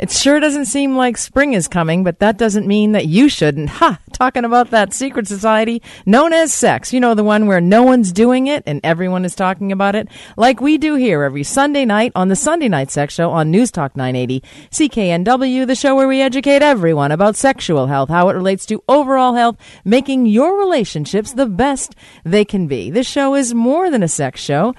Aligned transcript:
It 0.00 0.10
sure 0.10 0.40
doesn't 0.40 0.64
seem 0.64 0.96
like 0.96 1.18
spring 1.18 1.52
is 1.52 1.68
coming, 1.68 2.04
but 2.04 2.20
that 2.20 2.38
doesn't 2.38 2.66
mean 2.66 2.92
that 2.92 3.04
you 3.04 3.28
shouldn't. 3.28 3.68
Ha! 3.68 3.98
Talking 4.14 4.46
about 4.46 4.70
that 4.70 4.94
secret 4.94 5.28
society 5.28 5.82
known 6.06 6.32
as 6.32 6.54
sex. 6.54 6.90
You 6.94 7.00
know, 7.00 7.12
the 7.12 7.22
one 7.22 7.46
where 7.46 7.60
no 7.60 7.82
one's 7.82 8.10
doing 8.10 8.46
it 8.46 8.62
and 8.64 8.80
everyone 8.82 9.26
is 9.26 9.34
talking 9.34 9.72
about 9.72 9.94
it, 9.94 10.08
like 10.38 10.58
we 10.58 10.78
do 10.78 10.94
here 10.94 11.22
every 11.22 11.42
Sunday 11.42 11.84
night 11.84 12.12
on 12.14 12.28
the 12.28 12.34
Sunday 12.34 12.66
Night 12.66 12.90
Sex 12.90 13.12
Show 13.12 13.30
on 13.30 13.50
News 13.50 13.70
Talk 13.70 13.94
980, 13.94 14.42
CKNW, 14.70 15.66
the 15.66 15.74
show 15.74 15.94
where 15.94 16.08
we 16.08 16.22
educate 16.22 16.62
everyone 16.62 17.12
about 17.12 17.36
sexual 17.36 17.86
health, 17.88 18.08
how 18.08 18.30
it 18.30 18.34
relates 18.34 18.64
to 18.66 18.82
overall 18.88 19.34
health, 19.34 19.58
making 19.84 20.24
your 20.24 20.58
relationships 20.58 21.34
the 21.34 21.44
best 21.44 21.94
they 22.24 22.46
can 22.46 22.66
be. 22.66 22.90
This 22.90 23.06
show 23.06 23.34
is 23.34 23.52
more 23.52 23.90
than 23.90 24.02
a 24.02 24.08
sex 24.08 24.40
show. 24.40 24.74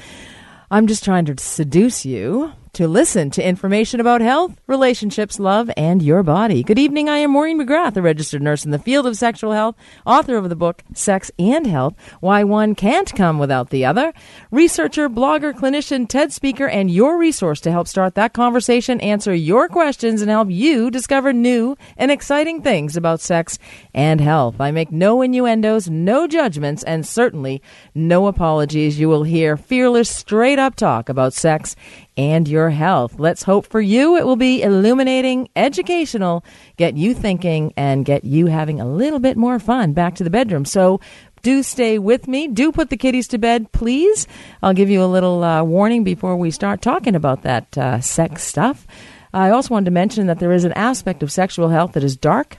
I'm 0.71 0.87
just 0.87 1.03
trying 1.03 1.25
to 1.25 1.37
seduce 1.37 2.07
you 2.07 2.53
to 2.73 2.87
listen 2.87 3.29
to 3.31 3.45
information 3.45 3.99
about 3.99 4.21
health, 4.21 4.55
relationships, 4.65 5.39
love, 5.39 5.69
and 5.75 6.01
your 6.01 6.23
body. 6.23 6.63
Good 6.63 6.79
evening. 6.79 7.09
I 7.09 7.17
am 7.17 7.31
Maureen 7.31 7.59
McGrath, 7.59 7.97
a 7.97 8.01
registered 8.01 8.41
nurse 8.41 8.63
in 8.63 8.71
the 8.71 8.79
field 8.79 9.05
of 9.05 9.17
sexual 9.17 9.51
health, 9.51 9.75
author 10.05 10.37
of 10.37 10.47
the 10.47 10.55
book 10.55 10.81
Sex 10.93 11.29
and 11.37 11.67
Health 11.67 11.95
Why 12.21 12.43
One 12.45 12.73
Can't 12.73 13.13
Come 13.13 13.39
Without 13.39 13.71
the 13.71 13.83
Other, 13.83 14.13
researcher, 14.51 15.09
blogger, 15.09 15.53
clinician, 15.53 16.07
TED 16.07 16.31
speaker, 16.31 16.67
and 16.67 16.89
your 16.89 17.17
resource 17.17 17.59
to 17.61 17.71
help 17.71 17.89
start 17.89 18.15
that 18.15 18.33
conversation, 18.33 19.01
answer 19.01 19.33
your 19.33 19.67
questions, 19.67 20.21
and 20.21 20.31
help 20.31 20.49
you 20.49 20.89
discover 20.89 21.33
new 21.33 21.75
and 21.97 22.09
exciting 22.09 22.61
things 22.61 22.95
about 22.95 23.19
sex 23.19 23.59
and 23.93 24.21
health. 24.21 24.61
I 24.61 24.71
make 24.71 24.91
no 24.91 25.21
innuendos, 25.21 25.89
no 25.89 26.25
judgments, 26.25 26.83
and 26.83 27.05
certainly 27.05 27.61
no 27.93 28.27
apologies. 28.27 28.97
You 28.97 29.09
will 29.09 29.23
hear 29.23 29.57
fearless, 29.57 30.09
straight 30.09 30.59
up 30.59 30.75
talk 30.75 31.09
about 31.09 31.33
sex 31.33 31.75
and 32.17 32.47
your 32.47 32.69
health. 32.69 33.15
Let's 33.17 33.43
hope 33.43 33.65
for 33.65 33.81
you 33.81 34.17
it 34.17 34.25
will 34.25 34.35
be 34.35 34.61
illuminating, 34.61 35.49
educational, 35.55 36.43
get 36.77 36.95
you 36.95 37.13
thinking, 37.13 37.73
and 37.77 38.05
get 38.05 38.23
you 38.23 38.47
having 38.47 38.79
a 38.79 38.87
little 38.87 39.19
bit 39.19 39.37
more 39.37 39.59
fun 39.59 39.93
back 39.93 40.15
to 40.15 40.23
the 40.23 40.29
bedroom. 40.29 40.65
So, 40.65 40.99
do 41.41 41.63
stay 41.63 41.97
with 41.97 42.27
me. 42.27 42.47
Do 42.47 42.71
put 42.71 42.89
the 42.91 42.97
kitties 42.97 43.27
to 43.29 43.39
bed, 43.39 43.71
please. 43.71 44.27
I'll 44.61 44.73
give 44.73 44.91
you 44.91 45.03
a 45.03 45.05
little 45.05 45.43
uh, 45.43 45.63
warning 45.63 46.03
before 46.03 46.35
we 46.35 46.51
start 46.51 46.81
talking 46.83 47.15
about 47.15 47.41
that 47.41 47.75
uh, 47.77 47.99
sex 47.99 48.43
stuff. 48.43 48.85
I 49.33 49.49
also 49.49 49.73
wanted 49.73 49.85
to 49.85 49.91
mention 49.91 50.27
that 50.27 50.39
there 50.39 50.51
is 50.51 50.65
an 50.65 50.73
aspect 50.73 51.23
of 51.23 51.31
sexual 51.31 51.69
health 51.69 51.93
that 51.93 52.03
is 52.03 52.15
dark 52.15 52.57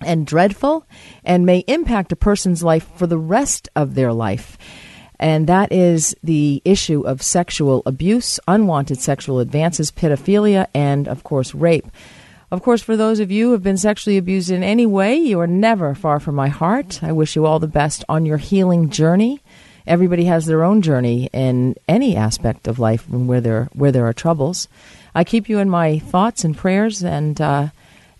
and 0.00 0.26
dreadful 0.26 0.86
and 1.24 1.46
may 1.46 1.58
impact 1.60 2.12
a 2.12 2.16
person's 2.16 2.62
life 2.62 2.90
for 2.96 3.06
the 3.06 3.18
rest 3.18 3.68
of 3.76 3.94
their 3.94 4.12
life 4.12 4.58
and 5.18 5.46
that 5.46 5.72
is 5.72 6.16
the 6.22 6.60
issue 6.64 7.02
of 7.02 7.22
sexual 7.22 7.82
abuse, 7.86 8.40
unwanted 8.48 9.00
sexual 9.00 9.38
advances, 9.38 9.90
pedophilia, 9.90 10.66
and, 10.74 11.06
of 11.08 11.22
course, 11.22 11.54
rape. 11.54 11.86
Of 12.50 12.62
course, 12.62 12.82
for 12.82 12.96
those 12.96 13.20
of 13.20 13.30
you 13.30 13.46
who 13.46 13.52
have 13.52 13.62
been 13.62 13.76
sexually 13.76 14.16
abused 14.16 14.50
in 14.50 14.62
any 14.62 14.86
way, 14.86 15.16
you 15.16 15.40
are 15.40 15.46
never 15.46 15.94
far 15.94 16.20
from 16.20 16.34
my 16.34 16.48
heart. 16.48 17.02
I 17.02 17.12
wish 17.12 17.34
you 17.34 17.46
all 17.46 17.58
the 17.58 17.66
best 17.66 18.04
on 18.08 18.26
your 18.26 18.38
healing 18.38 18.90
journey. 18.90 19.40
Everybody 19.86 20.24
has 20.26 20.46
their 20.46 20.62
own 20.62 20.80
journey 20.80 21.28
in 21.32 21.76
any 21.88 22.16
aspect 22.16 22.68
of 22.68 22.78
life 22.78 23.08
where 23.08 23.40
there 23.40 23.68
where 23.72 23.92
there 23.92 24.06
are 24.06 24.12
troubles. 24.12 24.68
I 25.14 25.24
keep 25.24 25.48
you 25.48 25.58
in 25.58 25.68
my 25.68 25.98
thoughts 25.98 26.44
and 26.44 26.56
prayers, 26.56 27.02
and 27.02 27.40
uh, 27.40 27.68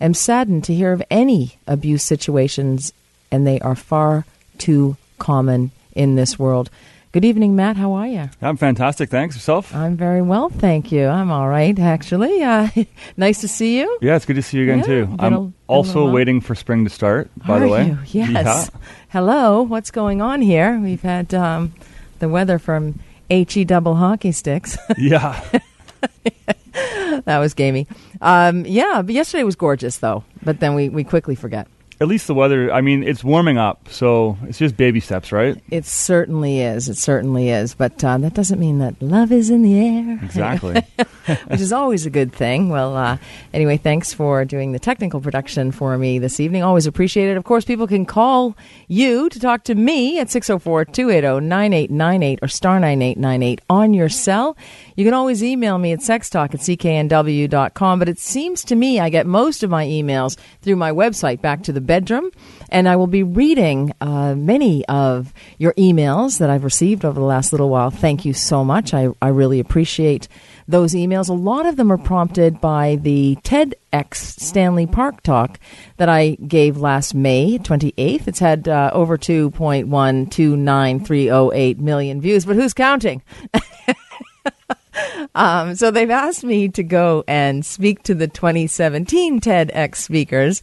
am 0.01 0.15
saddened 0.15 0.65
to 0.65 0.75
hear 0.75 0.93
of 0.93 1.03
any 1.11 1.57
abuse 1.67 2.03
situations, 2.03 2.93
and 3.31 3.47
they 3.47 3.61
are 3.61 3.75
far 3.75 4.27
too 4.59 4.97
common 5.19 5.71
in 5.95 6.15
this 6.17 6.39
world. 6.39 6.71
Good 7.13 7.25
evening, 7.25 7.55
Matt. 7.55 7.77
How 7.77 7.93
are 7.93 8.09
you? 8.09 8.29
I'm 8.43 8.57
fantastic. 8.57 9.09
Thanks. 9.09 9.37
Yourself? 9.37 9.73
I'm 9.73 9.97
very 9.97 10.21
well, 10.21 10.49
thank 10.49 10.91
you. 10.91 11.07
I'm 11.07 11.31
all 11.31 11.49
right, 11.49 11.79
actually. 11.79 12.43
Uh, 12.43 12.69
nice 13.17 13.41
to 13.43 13.47
see 13.49 13.79
you. 13.79 13.99
Yeah, 14.03 14.17
it's 14.17 14.25
good 14.25 14.35
to 14.35 14.43
see 14.43 14.59
you 14.59 14.65
again, 14.65 14.79
Yeah, 14.81 14.85
too. 14.85 15.17
I'm 15.21 15.33
a- 15.35 15.53
also 15.69 16.11
waiting 16.11 16.41
for 16.41 16.57
spring 16.57 16.83
to 16.85 16.91
start, 16.91 17.31
by 17.37 17.55
are 17.59 17.61
the 17.61 17.69
way. 17.69 17.87
you? 17.87 17.99
Yes. 18.33 18.69
Hello. 19.11 19.63
What's 19.63 19.93
going 19.93 20.21
on 20.23 20.43
here? 20.43 20.77
We've 20.81 21.03
had 21.03 21.33
um, 21.33 21.73
the 22.19 22.29
weather 22.29 22.59
from 22.59 22.99
HE 23.31 23.65
double 23.65 23.95
hockey 23.95 24.33
sticks. 24.33 24.77
Yeah. 24.99 25.41
that 27.27 27.39
was 27.39 27.55
gamey. 27.55 27.87
Um, 28.21 28.67
yeah, 28.67 29.03
but 29.03 29.15
yesterday 29.15 29.45
was 29.45 29.55
gorgeous, 29.57 29.99
though. 29.99 30.25
But 30.43 30.59
then 30.61 30.75
we, 30.75 30.89
we 30.89 31.05
quickly 31.05 31.37
forget. 31.37 31.69
At 32.01 32.09
least 32.09 32.27
the 32.27 32.35
weather, 32.35 32.73
I 32.73 32.81
mean, 32.81 33.03
it's 33.03 33.23
warming 33.23 33.57
up, 33.57 33.89
so 33.89 34.37
it's 34.43 34.59
just 34.59 34.77
baby 34.77 35.01
steps, 35.01 35.31
right? 35.31 35.57
It 35.71 35.85
certainly 35.85 36.61
is. 36.61 36.89
It 36.89 36.97
certainly 36.97 37.51
is. 37.51 37.75
But 37.75 38.03
uh, 38.03 38.19
that 38.19 38.35
doesn't 38.35 38.59
mean 38.59 38.79
that 38.79 39.01
love 39.01 39.31
is 39.31 39.51
in 39.51 39.63
the 39.63 39.79
air. 39.79 40.19
Exactly. 40.23 40.83
which 41.47 41.61
is 41.61 41.73
always 41.73 42.05
a 42.07 42.11
good 42.11 42.33
thing. 42.33 42.69
Well, 42.69 42.97
uh, 42.97 43.19
anyway, 43.53 43.77
thanks 43.77 44.13
for 44.13 44.45
doing 44.45 44.73
the 44.73 44.79
technical 44.79 45.21
production 45.21 45.73
for 45.73 45.97
me 45.97 46.19
this 46.19 46.41
evening. 46.41 46.63
Always 46.63 46.87
appreciate 46.87 47.31
it. 47.31 47.37
Of 47.37 47.45
course, 47.45 47.65
people 47.65 47.87
can 47.87 48.05
call 48.05 48.57
you 48.89 49.29
to 49.31 49.41
talk 49.41 49.65
to 49.65 49.75
me 49.75 50.19
at 50.19 50.31
604 50.31 50.87
280 50.87 51.47
9898 51.47 52.39
or 52.43 52.49
star 52.49 52.81
9898 52.81 53.61
on 53.71 53.95
your 53.95 54.09
cell. 54.09 54.57
You 54.97 55.05
can 55.05 55.15
always 55.15 55.43
email 55.43 55.77
me 55.79 55.91
at 55.93 55.99
sextalk 55.99 56.55
at 56.55 56.61
cknw.com, 56.61 57.99
but 57.99 58.09
it 58.09 58.21
seems 58.21 58.63
to 58.65 58.77
me 58.77 59.01
I 59.01 59.09
get 59.09 59.27
most 59.27 59.65
of 59.65 59.71
my 59.71 59.85
emails 59.85 60.37
through 60.63 60.77
my 60.77 60.93
website, 60.93 61.41
Back 61.41 61.65
to 61.65 61.73
the 61.73 61.81
Bedroom, 61.81 62.31
and 62.71 62.89
I 62.89 62.95
will 62.95 63.09
be 63.09 63.25
reading 63.25 63.93
uh, 64.01 64.37
many 64.37 64.87
of 64.87 65.35
your 65.59 65.73
emails 65.75 66.39
that 66.39 66.49
I've 66.49 66.63
received 66.63 67.05
over 67.05 67.19
the 67.19 67.27
last 67.27 67.53
little 67.53 67.71
while. 67.71 67.91
Thank 67.91 68.25
you 68.25 68.33
so 68.33 68.65
much. 68.65 68.95
I, 68.95 69.09
I 69.21 69.27
really 69.29 69.59
appreciate 69.59 70.29
those 70.69 70.95
emails. 70.95 71.29
A 71.29 71.33
lot 71.33 71.67
of 71.67 71.75
them 71.77 71.91
are 71.91 71.99
prompted 71.99 72.61
by 72.61 72.95
the 72.97 73.37
TEDx 73.43 74.15
Stanley 74.15 74.87
Park 74.87 75.23
talk 75.23 75.59
that 75.97 76.09
I 76.09 76.37
gave 76.47 76.77
last 76.77 77.15
May 77.15 77.59
28th. 77.59 78.29
It's 78.29 78.39
had 78.39 78.69
uh, 78.69 78.91
over 78.93 79.19
2.129308 79.19 81.79
million 81.79 82.21
views, 82.21 82.47
but 82.47 82.55
who's 82.55 82.73
counting? 82.73 83.21
Um, 85.37 85.75
so 85.75 85.91
they've 85.91 86.11
asked 86.11 86.45
me 86.45 86.69
to 86.69 86.85
go 86.85 87.25
and 87.27 87.67
speak 87.67 88.05
to 88.05 88.15
the 88.15 88.29
2017 88.29 89.41
TEDx 89.41 89.97
speakers 89.97 90.63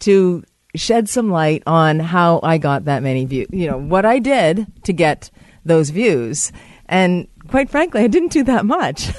to 0.00 0.42
shed 0.74 1.08
some 1.08 1.30
light 1.30 1.62
on 1.66 2.00
how 2.00 2.40
I 2.42 2.58
got 2.58 2.86
that 2.86 3.02
many 3.02 3.24
views. 3.26 3.46
You 3.52 3.70
know, 3.70 3.78
what 3.78 4.04
I 4.04 4.18
did 4.18 4.66
to 4.84 4.92
get 4.92 5.30
those 5.64 5.90
views. 5.90 6.52
And 6.86 7.28
quite 7.48 7.68
frankly, 7.68 8.02
I 8.02 8.06
didn't 8.06 8.32
do 8.32 8.44
that 8.44 8.64
much. 8.64 9.10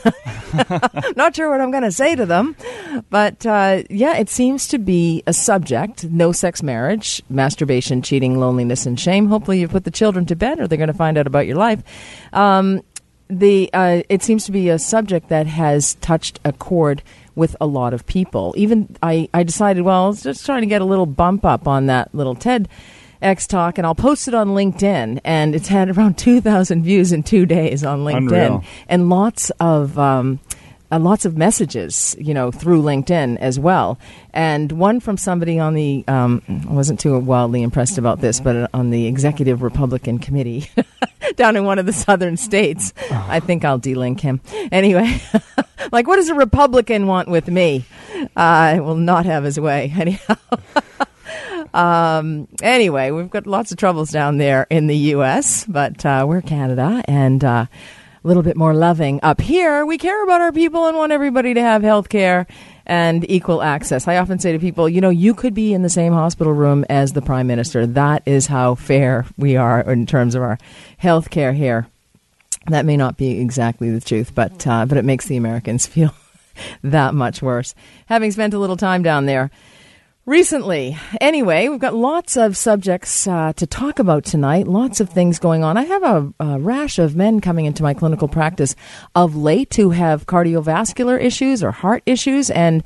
Not 1.16 1.36
sure 1.36 1.50
what 1.50 1.62
I'm 1.62 1.70
going 1.70 1.84
to 1.84 1.92
say 1.92 2.16
to 2.16 2.26
them. 2.26 2.56
But 3.10 3.46
uh, 3.46 3.84
yeah, 3.90 4.18
it 4.18 4.30
seems 4.30 4.68
to 4.70 4.80
be 4.80 5.24
a 5.28 5.34
subject 5.34 6.06
no 6.06 6.32
sex 6.32 6.64
marriage, 6.64 7.22
masturbation, 7.30 8.02
cheating, 8.02 8.40
loneliness, 8.40 8.86
and 8.86 9.00
shame. 9.00 9.28
Hopefully, 9.28 9.60
you 9.60 9.68
put 9.68 9.84
the 9.84 9.92
children 9.92 10.26
to 10.28 10.36
bed 10.36 10.60
or 10.60 10.68
they're 10.68 10.78
going 10.78 10.88
to 10.88 10.94
find 10.94 11.18
out 11.18 11.28
about 11.28 11.46
your 11.46 11.58
life. 11.58 11.84
Um, 12.34 12.82
the 13.30 13.70
uh, 13.74 14.02
it 14.10 14.24
seems 14.24 14.46
to 14.46 14.52
be 14.52 14.70
a 14.70 14.80
subject 14.80 15.30
that 15.30 15.48
has 15.48 15.96
touched 15.96 16.40
a 16.44 16.52
chord 16.52 17.04
with 17.36 17.56
a 17.62 17.66
lot 17.68 17.94
of 17.94 18.06
people. 18.06 18.54
Even 18.58 18.96
I, 19.02 19.30
I 19.34 19.44
decided, 19.44 19.84
well, 19.84 20.08
let's 20.08 20.24
just 20.24 20.46
trying 20.46 20.62
to 20.62 20.68
get 20.68 20.82
a 20.82 20.86
little 20.86 21.06
bump 21.06 21.46
up 21.46 21.68
on 21.68 21.86
that 21.86 22.14
little 22.14 22.36
TED 22.36 22.68
X 23.22 23.48
talk, 23.48 23.78
and 23.78 23.86
I'll 23.86 23.96
post 23.96 24.28
it 24.28 24.34
on 24.34 24.50
LinkedIn. 24.50 25.22
And 25.24 25.56
it's 25.56 25.68
had 25.68 25.90
around 25.98 26.18
two 26.18 26.42
thousand 26.42 26.84
views 26.84 27.12
in 27.12 27.24
two 27.24 27.46
days 27.46 27.84
on 27.84 28.00
LinkedIn, 28.00 28.18
Unreal. 28.18 28.64
and 28.88 29.10
lots 29.10 29.52
of. 29.60 29.98
Um, 29.98 30.40
uh, 30.92 31.00
lots 31.00 31.26
of 31.26 31.38
messages, 31.38 32.16
you 32.20 32.34
know, 32.34 32.52
through 32.52 32.82
LinkedIn 32.82 33.38
as 33.38 33.60
well, 33.60 34.00
and 34.34 34.72
one 34.72 35.00
from 35.00 35.18
somebody 35.18 35.60
on 35.60 35.74
the. 35.76 36.04
Um, 36.08 36.42
I 36.68 36.74
wasn't 36.74 37.00
too 37.00 37.18
wildly 37.20 37.62
impressed 37.62 37.98
about 37.98 38.22
this, 38.22 38.40
but 38.40 38.70
on 38.74 38.90
the 38.90 39.06
executive 39.06 39.62
Republican 39.62 40.20
committee 40.20 40.70
down 41.36 41.56
in 41.56 41.64
one 41.64 41.80
of 41.80 41.86
the 41.86 41.94
southern 41.94 42.38
states. 42.38 42.94
I 43.12 43.40
think 43.40 43.64
I'll 43.64 43.80
delink 43.80 44.22
him 44.22 44.42
anyway. 44.72 45.22
like, 45.92 46.08
what 46.08 46.16
does 46.16 46.30
a 46.30 46.36
Republican 46.36 47.08
want 47.08 47.28
with 47.28 47.48
me? 47.48 47.86
I 48.36 48.80
will 48.80 48.96
not 48.96 49.26
have 49.26 49.44
his 49.44 49.60
way 49.60 49.94
anyhow. 49.98 50.36
um, 51.74 52.48
anyway, 52.62 53.12
we've 53.12 53.30
got 53.30 53.46
lots 53.46 53.72
of 53.72 53.78
troubles 53.78 54.10
down 54.10 54.38
there 54.38 54.66
in 54.70 54.88
the 54.88 54.98
U.S., 54.98 55.66
but 55.66 56.06
uh, 56.06 56.26
we're 56.28 56.42
Canada 56.42 57.04
and. 57.06 57.44
Uh, 57.44 57.66
a 58.24 58.28
little 58.28 58.44
bit 58.44 58.58
more 58.58 58.74
loving 58.74 59.20
up 59.24 59.40
here. 59.42 59.86
We 59.86 59.98
care 59.98 60.24
about 60.24 60.42
our 60.42 60.52
people 60.52 60.88
and 60.88 60.98
want 60.98 61.12
everybody 61.12 61.54
to 61.54 61.62
have 61.62 61.84
health 61.84 62.10
care 62.10 62.48
and 62.86 63.30
equal 63.30 63.62
access. 63.62 64.08
I 64.08 64.18
often 64.18 64.40
say 64.40 64.52
to 64.52 64.60
people, 64.60 64.90
you 64.90 65.00
know, 65.00 65.10
you 65.10 65.34
could 65.34 65.54
be 65.54 65.74
in 65.74 65.84
the 65.84 65.90
same 65.90 66.12
hospital 66.12 66.54
room 66.54 66.86
as 66.90 67.14
the 67.14 67.22
prime 67.22 67.48
minister. 67.48 67.86
That 67.86 68.24
is 68.26 68.48
how 68.48 68.76
fair 68.76 69.26
we 69.38 69.56
are 69.56 69.82
in 69.82 70.06
terms 70.06 70.36
of 70.36 70.42
our 70.42 70.58
health 70.98 71.30
care 71.30 71.54
here. 71.54 71.88
That 72.68 72.86
may 72.86 72.98
not 72.98 73.16
be 73.16 73.40
exactly 73.40 73.90
the 73.90 74.02
truth, 74.02 74.36
but 74.36 74.68
uh, 74.68 74.86
but 74.86 74.98
it 74.98 75.06
makes 75.06 75.28
the 75.28 75.38
Americans 75.38 75.88
feel 75.88 76.14
that 76.84 77.14
much 77.14 77.42
worse. 77.42 77.74
Having 78.08 78.32
spent 78.32 78.54
a 78.54 78.60
little 78.60 78.78
time 78.78 79.02
down 79.02 79.28
there, 79.28 79.50
recently. 80.30 80.96
Anyway, 81.20 81.68
we've 81.68 81.80
got 81.80 81.96
lots 81.96 82.38
of 82.38 82.56
subjects 82.56 83.26
uh, 83.28 83.52
to 83.54 83.66
talk 83.66 83.98
about 83.98 84.24
tonight, 84.24 84.68
lots 84.68 85.00
of 85.00 85.10
things 85.10 85.40
going 85.40 85.64
on. 85.64 85.76
I 85.76 85.84
have 85.86 86.04
a, 86.04 86.34
a, 86.40 86.60
rash 86.60 87.00
of 87.00 87.16
men 87.16 87.42
coming 87.42 87.66
into 87.66 87.82
my 87.82 87.96
clinical 87.96 88.28
practice 88.28 88.76
of 89.16 89.36
late 89.36 89.74
who 89.74 89.90
have 89.90 90.28
cardiovascular 90.28 91.20
issues 91.20 91.64
or 91.64 91.72
heart 91.72 92.04
issues, 92.06 92.52
and 92.52 92.84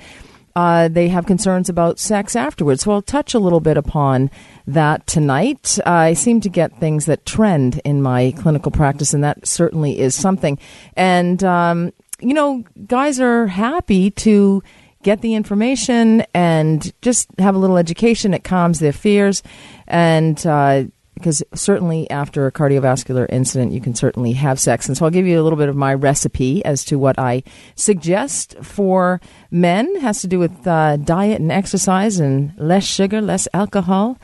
uh, 0.55 0.87
they 0.87 1.09
have 1.09 1.25
concerns 1.25 1.67
about 1.67 1.99
sex 1.99 2.33
afterwards. 2.37 2.83
So 2.83 2.93
I'll 2.93 3.01
touch 3.01 3.33
a 3.33 3.39
little 3.39 3.59
bit 3.59 3.75
upon 3.75 4.31
that 4.65 5.05
tonight. 5.05 5.77
I 5.85 6.13
seem 6.13 6.39
to 6.41 6.49
get 6.49 6.79
things 6.79 7.07
that 7.07 7.25
trend 7.25 7.81
in 7.83 8.01
my 8.01 8.33
clinical 8.37 8.71
practice, 8.71 9.13
and 9.13 9.23
that 9.25 9.45
certainly 9.45 9.99
is 9.99 10.15
something. 10.15 10.57
And, 10.95 11.43
um, 11.43 11.91
you 12.21 12.33
know, 12.33 12.63
guys 12.87 13.19
are 13.19 13.47
happy 13.47 14.11
to 14.11 14.63
get 15.03 15.21
the 15.21 15.35
information 15.35 16.25
and 16.33 16.91
just 17.01 17.29
have 17.37 17.55
a 17.55 17.57
little 17.59 17.77
education. 17.77 18.33
It 18.33 18.43
calms 18.43 18.79
their 18.79 18.93
fears. 18.93 19.43
And, 19.87 20.45
uh, 20.45 20.85
because 21.13 21.43
certainly 21.53 22.09
after 22.09 22.47
a 22.47 22.51
cardiovascular 22.51 23.27
incident, 23.29 23.71
you 23.71 23.79
can 23.79 23.95
certainly 23.95 24.33
have 24.33 24.59
sex. 24.59 24.87
And 24.87 24.97
so 24.97 25.05
I'll 25.05 25.11
give 25.11 25.27
you 25.27 25.39
a 25.39 25.43
little 25.43 25.57
bit 25.57 25.69
of 25.69 25.75
my 25.75 25.93
recipe 25.93 26.65
as 26.65 26.83
to 26.85 26.97
what 26.97 27.17
I 27.19 27.43
suggest 27.75 28.55
for 28.61 29.21
men. 29.53 29.95
Has 30.01 30.19
to 30.21 30.27
do 30.27 30.39
with 30.39 30.67
uh, 30.67 30.97
diet 30.97 31.39
and 31.39 31.51
exercise 31.51 32.19
and 32.19 32.51
less 32.57 32.83
sugar, 32.83 33.21
less 33.21 33.47
alcohol, 33.53 34.17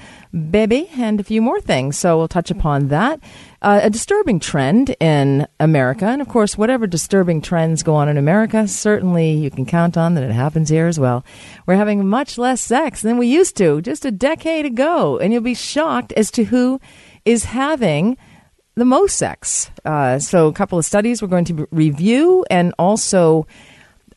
baby, 0.51 0.89
and 0.97 1.19
a 1.19 1.23
few 1.23 1.41
more 1.41 1.61
things. 1.61 1.97
So 1.97 2.17
we'll 2.17 2.27
touch 2.27 2.51
upon 2.51 2.87
that. 2.87 3.21
Uh, 3.61 3.81
a 3.83 3.89
disturbing 3.89 4.39
trend 4.39 4.95
in 4.99 5.47
America, 5.59 6.05
and 6.05 6.21
of 6.21 6.27
course, 6.27 6.57
whatever 6.57 6.87
disturbing 6.87 7.41
trends 7.41 7.83
go 7.83 7.93
on 7.93 8.09
in 8.09 8.17
America, 8.17 8.67
certainly 8.67 9.31
you 9.31 9.51
can 9.51 9.65
count 9.65 9.97
on 9.97 10.15
that 10.15 10.23
it 10.23 10.31
happens 10.31 10.69
here 10.69 10.87
as 10.87 10.99
well. 10.99 11.23
We're 11.65 11.75
having 11.75 12.07
much 12.07 12.37
less 12.37 12.61
sex 12.61 13.01
than 13.01 13.17
we 13.17 13.27
used 13.27 13.55
to 13.57 13.81
just 13.81 14.05
a 14.05 14.11
decade 14.11 14.65
ago, 14.65 15.19
and 15.19 15.31
you'll 15.31 15.41
be 15.41 15.53
shocked 15.53 16.11
as 16.13 16.31
to 16.31 16.45
who 16.45 16.81
is 17.25 17.45
having 17.45 18.17
the 18.75 18.85
most 18.85 19.17
sex. 19.17 19.69
Uh, 19.85 20.17
so, 20.19 20.47
a 20.47 20.53
couple 20.53 20.79
of 20.79 20.85
studies 20.85 21.21
we're 21.21 21.27
going 21.27 21.45
to 21.45 21.67
review, 21.71 22.45
and 22.49 22.73
also 22.79 23.45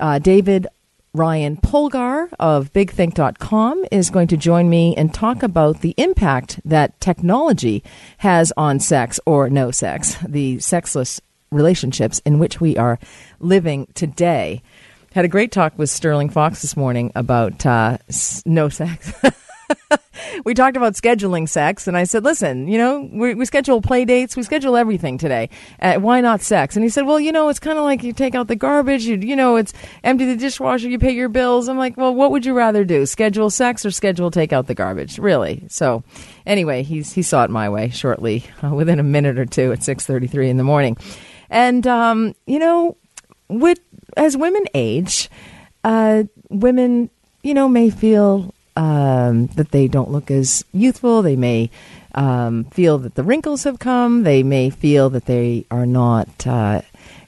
uh, 0.01 0.19
David 0.19 0.69
Ryan 1.15 1.59
Polgar 1.59 2.31
of 2.41 2.73
BigThink.com 2.73 3.85
is 3.93 4.09
going 4.09 4.29
to 4.29 4.37
join 4.39 4.71
me 4.71 4.97
and 4.97 5.13
talk 5.13 5.43
about 5.43 5.83
the 5.83 5.95
impact 5.99 6.59
that 6.65 6.99
technology 7.03 7.85
has 8.19 8.51
on 8.57 8.81
sex 8.81 9.21
or 9.27 9.51
no 9.51 9.71
sex, 9.71 10.17
the 10.27 10.59
sexless 10.59 11.21
relationships 11.51 12.23
in 12.25 12.39
which 12.39 12.63
we 12.63 12.79
are 12.79 12.99
living 13.41 13.89
today. 13.93 14.63
Had 15.13 15.27
a 15.27 15.29
great 15.29 15.53
talk 15.53 15.79
with 15.79 15.91
Sterling 15.91 16.31
Fox 16.31 16.63
this 16.63 16.79
morning 16.79 17.13
about 17.15 17.67
uh, 17.67 17.99
no 18.47 18.71
sex. 18.71 19.13
we 20.45 20.55
talked 20.55 20.77
about 20.77 20.95
scheduling 20.95 21.49
sex, 21.49 21.87
and 21.87 21.97
I 21.97 22.05
said, 22.05 22.25
"Listen, 22.25 22.69
you 22.69 22.79
know, 22.79 23.09
we, 23.13 23.35
we 23.35 23.45
schedule 23.45 23.81
play 23.81 24.05
dates, 24.05 24.37
we 24.37 24.43
schedule 24.43 24.77
everything 24.77 25.19
today. 25.19 25.51
Uh, 25.81 25.95
why 25.95 26.21
not 26.21 26.43
sex?" 26.43 26.77
And 26.77 26.85
he 26.85 26.89
said, 26.89 27.07
"Well, 27.07 27.21
you 27.21 27.33
know, 27.33 27.49
it's 27.49 27.59
kind 27.59 27.79
of 27.79 27.85
like 27.85 28.03
you 28.03 28.13
take 28.13 28.35
out 28.35 28.49
the 28.49 28.57
garbage, 28.57 29.05
you 29.05 29.17
you 29.17 29.37
know, 29.37 29.57
it's 29.57 29.73
empty 30.05 30.25
the 30.25 30.37
dishwasher, 30.37 30.89
you 30.89 30.99
pay 30.99 31.13
your 31.13 31.29
bills." 31.29 31.69
I'm 31.69 31.79
like, 31.79 31.97
"Well, 31.97 32.15
what 32.15 32.31
would 32.31 32.47
you 32.47 32.55
rather 32.55 32.85
do, 32.85 33.07
schedule 33.07 33.51
sex 33.51 33.85
or 33.85 33.91
schedule 33.91 34.31
take 34.31 34.53
out 34.53 34.67
the 34.67 34.75
garbage?" 34.75 35.19
Really? 35.19 35.65
So, 35.69 36.03
anyway, 36.47 36.83
he's 36.83 37.13
he 37.13 37.23
saw 37.23 37.45
it 37.45 37.51
my 37.51 37.69
way 37.69 37.91
shortly, 37.91 38.45
uh, 38.63 38.71
within 38.75 38.99
a 38.99 39.05
minute 39.05 39.39
or 39.39 39.47
two 39.47 39.73
at 39.73 39.83
six 39.83 40.07
thirty 40.07 40.27
three 40.27 40.51
in 40.51 40.57
the 40.57 40.65
morning, 40.65 40.97
and 41.51 41.87
um, 41.87 42.35
you 42.47 42.59
know, 42.59 42.97
with 43.49 43.79
as 44.17 44.37
women 44.37 44.65
age, 44.75 45.31
uh, 45.85 46.25
women, 46.49 47.11
you 47.43 47.55
know, 47.55 47.69
may 47.69 47.91
feel 47.91 48.55
um, 48.77 49.47
that 49.49 49.71
they 49.71 49.89
don't 49.89 50.11
look 50.11 50.31
as 50.31 50.65
youthful. 50.73 51.23
They 51.23 51.37
may 51.37 51.71
um, 52.15 52.65
feel 52.65 52.99
that 52.99 53.15
the 53.15 53.23
wrinkles 53.23 53.65
have 53.65 53.79
come. 53.79 54.23
They 54.23 54.43
may 54.43 54.71
feel 54.71 55.11
that 55.11 55.27
they 55.27 55.67
are 55.71 55.87
not 55.87 56.47
uh, 56.47 56.83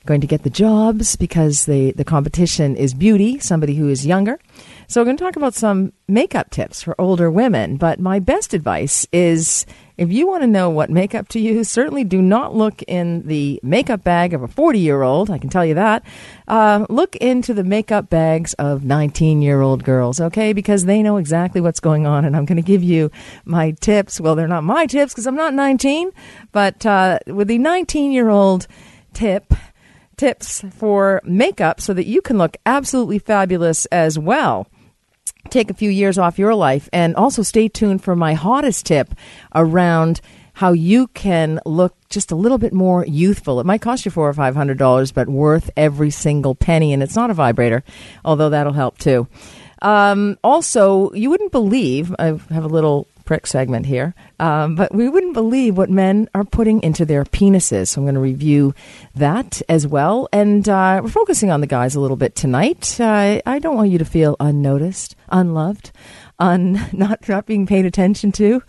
going 0.06 0.20
to 0.20 0.26
get 0.26 0.42
the 0.42 0.50
jobs 0.50 1.16
because 1.16 1.66
they, 1.66 1.90
the 1.92 2.04
competition 2.04 2.76
is 2.76 2.94
beauty, 2.94 3.38
somebody 3.38 3.74
who 3.74 3.88
is 3.88 4.06
younger. 4.06 4.38
So, 4.86 5.00
we're 5.00 5.06
going 5.06 5.16
to 5.16 5.24
talk 5.24 5.36
about 5.36 5.54
some 5.54 5.92
makeup 6.08 6.50
tips 6.50 6.82
for 6.82 6.94
older 7.00 7.30
women. 7.30 7.76
But 7.76 8.00
my 8.00 8.18
best 8.18 8.54
advice 8.54 9.06
is 9.12 9.66
if 9.96 10.10
you 10.10 10.26
want 10.26 10.42
to 10.42 10.48
know 10.48 10.70
what 10.70 10.90
makeup 10.90 11.28
to 11.28 11.40
use, 11.40 11.68
certainly 11.68 12.02
do 12.02 12.20
not 12.20 12.54
look 12.54 12.82
in 12.82 13.26
the 13.28 13.60
makeup 13.62 14.02
bag 14.02 14.34
of 14.34 14.42
a 14.42 14.48
40 14.48 14.80
year 14.80 15.02
old. 15.02 15.30
I 15.30 15.38
can 15.38 15.50
tell 15.50 15.64
you 15.64 15.74
that. 15.74 16.04
Uh, 16.48 16.84
look 16.90 17.14
into 17.16 17.54
the 17.54 17.62
makeup 17.62 18.10
bags 18.10 18.54
of 18.54 18.84
19 18.84 19.40
year 19.40 19.60
old 19.60 19.84
girls, 19.84 20.20
okay? 20.20 20.52
Because 20.52 20.84
they 20.84 21.02
know 21.02 21.16
exactly 21.16 21.60
what's 21.60 21.80
going 21.80 22.06
on. 22.06 22.24
And 22.24 22.36
I'm 22.36 22.44
going 22.44 22.56
to 22.56 22.62
give 22.62 22.82
you 22.82 23.10
my 23.44 23.70
tips. 23.72 24.20
Well, 24.20 24.34
they're 24.34 24.48
not 24.48 24.64
my 24.64 24.86
tips 24.86 25.12
because 25.12 25.26
I'm 25.26 25.36
not 25.36 25.54
19, 25.54 26.10
but 26.50 26.84
uh, 26.84 27.20
with 27.28 27.48
the 27.48 27.58
19 27.58 28.10
year 28.10 28.30
old 28.30 28.66
tip, 29.12 29.54
tips 30.16 30.64
for 30.72 31.20
makeup 31.24 31.80
so 31.80 31.94
that 31.94 32.06
you 32.06 32.20
can 32.20 32.36
look 32.36 32.56
absolutely 32.66 33.20
fabulous 33.20 33.86
as 33.86 34.18
well 34.18 34.66
take 35.50 35.70
a 35.70 35.74
few 35.74 35.90
years 35.90 36.18
off 36.18 36.38
your 36.38 36.54
life. 36.54 36.88
And 36.92 37.14
also 37.16 37.42
stay 37.42 37.68
tuned 37.68 38.02
for 38.02 38.16
my 38.16 38.34
hottest 38.34 38.86
tip 38.86 39.14
around 39.54 40.20
how 40.54 40.72
you 40.72 41.08
can 41.08 41.60
look 41.66 41.96
just 42.08 42.30
a 42.30 42.36
little 42.36 42.58
bit 42.58 42.72
more 42.72 43.04
youthful. 43.06 43.58
It 43.58 43.66
might 43.66 43.80
cost 43.80 44.04
you 44.04 44.10
four 44.10 44.28
or 44.28 44.34
five 44.34 44.54
hundred 44.54 44.78
dollars, 44.78 45.10
but 45.10 45.28
worth 45.28 45.70
every 45.76 46.10
single 46.10 46.54
penny. 46.54 46.92
And 46.92 47.02
it's 47.02 47.16
not 47.16 47.30
a 47.30 47.34
vibrator, 47.34 47.82
although 48.24 48.50
that'll 48.50 48.72
help 48.72 48.98
too. 48.98 49.26
Um, 49.82 50.38
also, 50.42 51.12
you 51.12 51.28
wouldn't 51.28 51.52
believe 51.52 52.14
I 52.18 52.26
have 52.26 52.64
a 52.64 52.68
little 52.68 53.08
prick 53.24 53.46
segment 53.46 53.86
here. 53.86 54.14
Um, 54.38 54.74
but 54.74 54.94
we 54.94 55.08
wouldn't 55.08 55.34
believe 55.34 55.76
what 55.76 55.90
men 55.90 56.28
are 56.34 56.44
putting 56.44 56.82
into 56.82 57.04
their 57.04 57.24
penises. 57.24 57.88
So 57.88 58.00
I'm 58.00 58.04
going 58.04 58.14
to 58.14 58.20
review 58.20 58.74
that 59.14 59.62
as 59.68 59.86
well. 59.86 60.28
And 60.32 60.68
uh, 60.68 61.00
we're 61.02 61.10
focusing 61.10 61.50
on 61.50 61.60
the 61.60 61.66
guys 61.66 61.94
a 61.94 62.00
little 62.00 62.16
bit 62.16 62.34
tonight. 62.34 63.00
Uh, 63.00 63.40
I 63.46 63.58
don't 63.58 63.76
want 63.76 63.90
you 63.90 63.98
to 63.98 64.04
feel 64.04 64.36
unnoticed, 64.40 65.16
unloved, 65.30 65.92
un- 66.38 66.80
not, 66.92 67.28
not 67.28 67.46
being 67.46 67.66
paid 67.66 67.86
attention 67.86 68.32
to. 68.32 68.62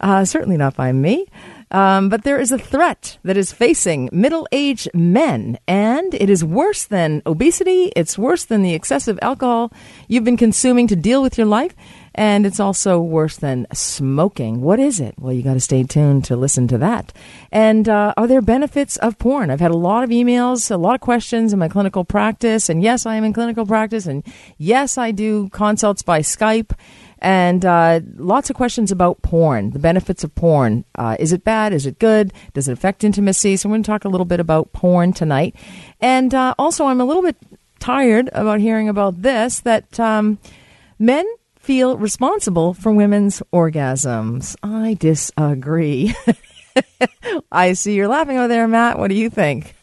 Uh, 0.00 0.24
certainly 0.24 0.56
not 0.56 0.76
by 0.76 0.92
me. 0.92 1.26
Um, 1.70 2.08
but 2.08 2.22
there 2.22 2.38
is 2.38 2.52
a 2.52 2.58
threat 2.58 3.18
that 3.24 3.36
is 3.36 3.52
facing 3.52 4.08
middle 4.12 4.46
aged 4.52 4.88
men, 4.94 5.58
and 5.66 6.14
it 6.14 6.30
is 6.30 6.44
worse 6.44 6.84
than 6.84 7.22
obesity. 7.26 7.92
It's 7.96 8.16
worse 8.16 8.44
than 8.44 8.62
the 8.62 8.74
excessive 8.74 9.18
alcohol 9.20 9.72
you've 10.06 10.24
been 10.24 10.36
consuming 10.36 10.86
to 10.88 10.96
deal 10.96 11.22
with 11.22 11.36
your 11.36 11.46
life. 11.46 11.74
And 12.16 12.46
it's 12.46 12.58
also 12.58 12.98
worse 12.98 13.36
than 13.36 13.66
smoking. 13.74 14.62
What 14.62 14.80
is 14.80 15.00
it? 15.00 15.14
Well, 15.18 15.34
you 15.34 15.42
got 15.42 15.52
to 15.52 15.60
stay 15.60 15.84
tuned 15.84 16.24
to 16.24 16.36
listen 16.36 16.66
to 16.68 16.78
that. 16.78 17.12
And 17.52 17.86
uh, 17.90 18.14
are 18.16 18.26
there 18.26 18.40
benefits 18.40 18.96
of 18.96 19.18
porn? 19.18 19.50
I've 19.50 19.60
had 19.60 19.70
a 19.70 19.76
lot 19.76 20.02
of 20.02 20.08
emails, 20.08 20.70
a 20.70 20.78
lot 20.78 20.94
of 20.94 21.02
questions 21.02 21.52
in 21.52 21.58
my 21.58 21.68
clinical 21.68 22.04
practice. 22.04 22.70
And 22.70 22.82
yes, 22.82 23.04
I 23.04 23.16
am 23.16 23.24
in 23.24 23.34
clinical 23.34 23.66
practice. 23.66 24.06
And 24.06 24.24
yes, 24.56 24.96
I 24.96 25.10
do 25.10 25.50
consults 25.50 26.00
by 26.00 26.20
Skype. 26.20 26.72
And 27.18 27.66
uh, 27.66 28.00
lots 28.16 28.48
of 28.48 28.56
questions 28.56 28.90
about 28.90 29.20
porn, 29.20 29.70
the 29.70 29.78
benefits 29.78 30.24
of 30.24 30.34
porn. 30.34 30.86
Uh, 30.94 31.16
is 31.20 31.34
it 31.34 31.44
bad? 31.44 31.74
Is 31.74 31.84
it 31.84 31.98
good? 31.98 32.32
Does 32.54 32.66
it 32.66 32.72
affect 32.72 33.04
intimacy? 33.04 33.56
So, 33.56 33.68
we're 33.68 33.74
going 33.74 33.82
to 33.82 33.90
talk 33.90 34.04
a 34.04 34.08
little 34.08 34.26
bit 34.26 34.40
about 34.40 34.72
porn 34.72 35.12
tonight. 35.12 35.54
And 36.00 36.34
uh, 36.34 36.54
also, 36.58 36.86
I'm 36.86 37.00
a 37.00 37.04
little 37.04 37.22
bit 37.22 37.36
tired 37.78 38.30
about 38.32 38.60
hearing 38.60 38.88
about 38.88 39.22
this 39.22 39.60
that 39.60 39.98
um, 39.98 40.38
men 40.98 41.26
feel 41.66 41.98
responsible 41.98 42.74
for 42.74 42.92
women's 42.92 43.42
orgasms. 43.52 44.54
I 44.62 44.94
disagree. 44.94 46.14
I 47.52 47.72
see 47.72 47.94
you're 47.94 48.06
laughing 48.06 48.38
over 48.38 48.46
there, 48.46 48.68
Matt. 48.68 49.00
What 49.00 49.08
do 49.08 49.16
you 49.16 49.28
think? 49.28 49.74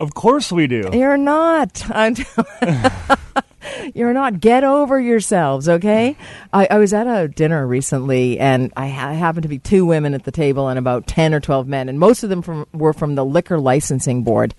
Of 0.00 0.14
course 0.14 0.50
we 0.50 0.66
do. 0.66 0.88
You're 0.94 1.18
not. 1.18 1.84
You're 3.94 4.14
not. 4.14 4.40
Get 4.40 4.64
over 4.64 4.98
yourselves, 4.98 5.68
okay? 5.68 6.16
I, 6.54 6.66
I, 6.70 6.78
was 6.78 6.94
at 6.94 7.06
a 7.06 7.28
dinner 7.28 7.66
recently, 7.66 8.38
and 8.38 8.72
I, 8.74 8.88
ha- 8.88 9.12
happened 9.12 9.42
to 9.42 9.48
be 9.48 9.58
two 9.58 9.84
women 9.84 10.14
at 10.14 10.24
the 10.24 10.32
table 10.32 10.68
and 10.68 10.78
about 10.78 11.06
10 11.06 11.34
or 11.34 11.40
12 11.40 11.68
men, 11.68 11.90
and 11.90 11.98
most 11.98 12.22
of 12.22 12.30
them 12.30 12.40
from, 12.40 12.66
were 12.72 12.94
from 12.94 13.16
the 13.16 13.24
Liquor 13.24 13.60
Licensing 13.60 14.24
Board. 14.24 14.54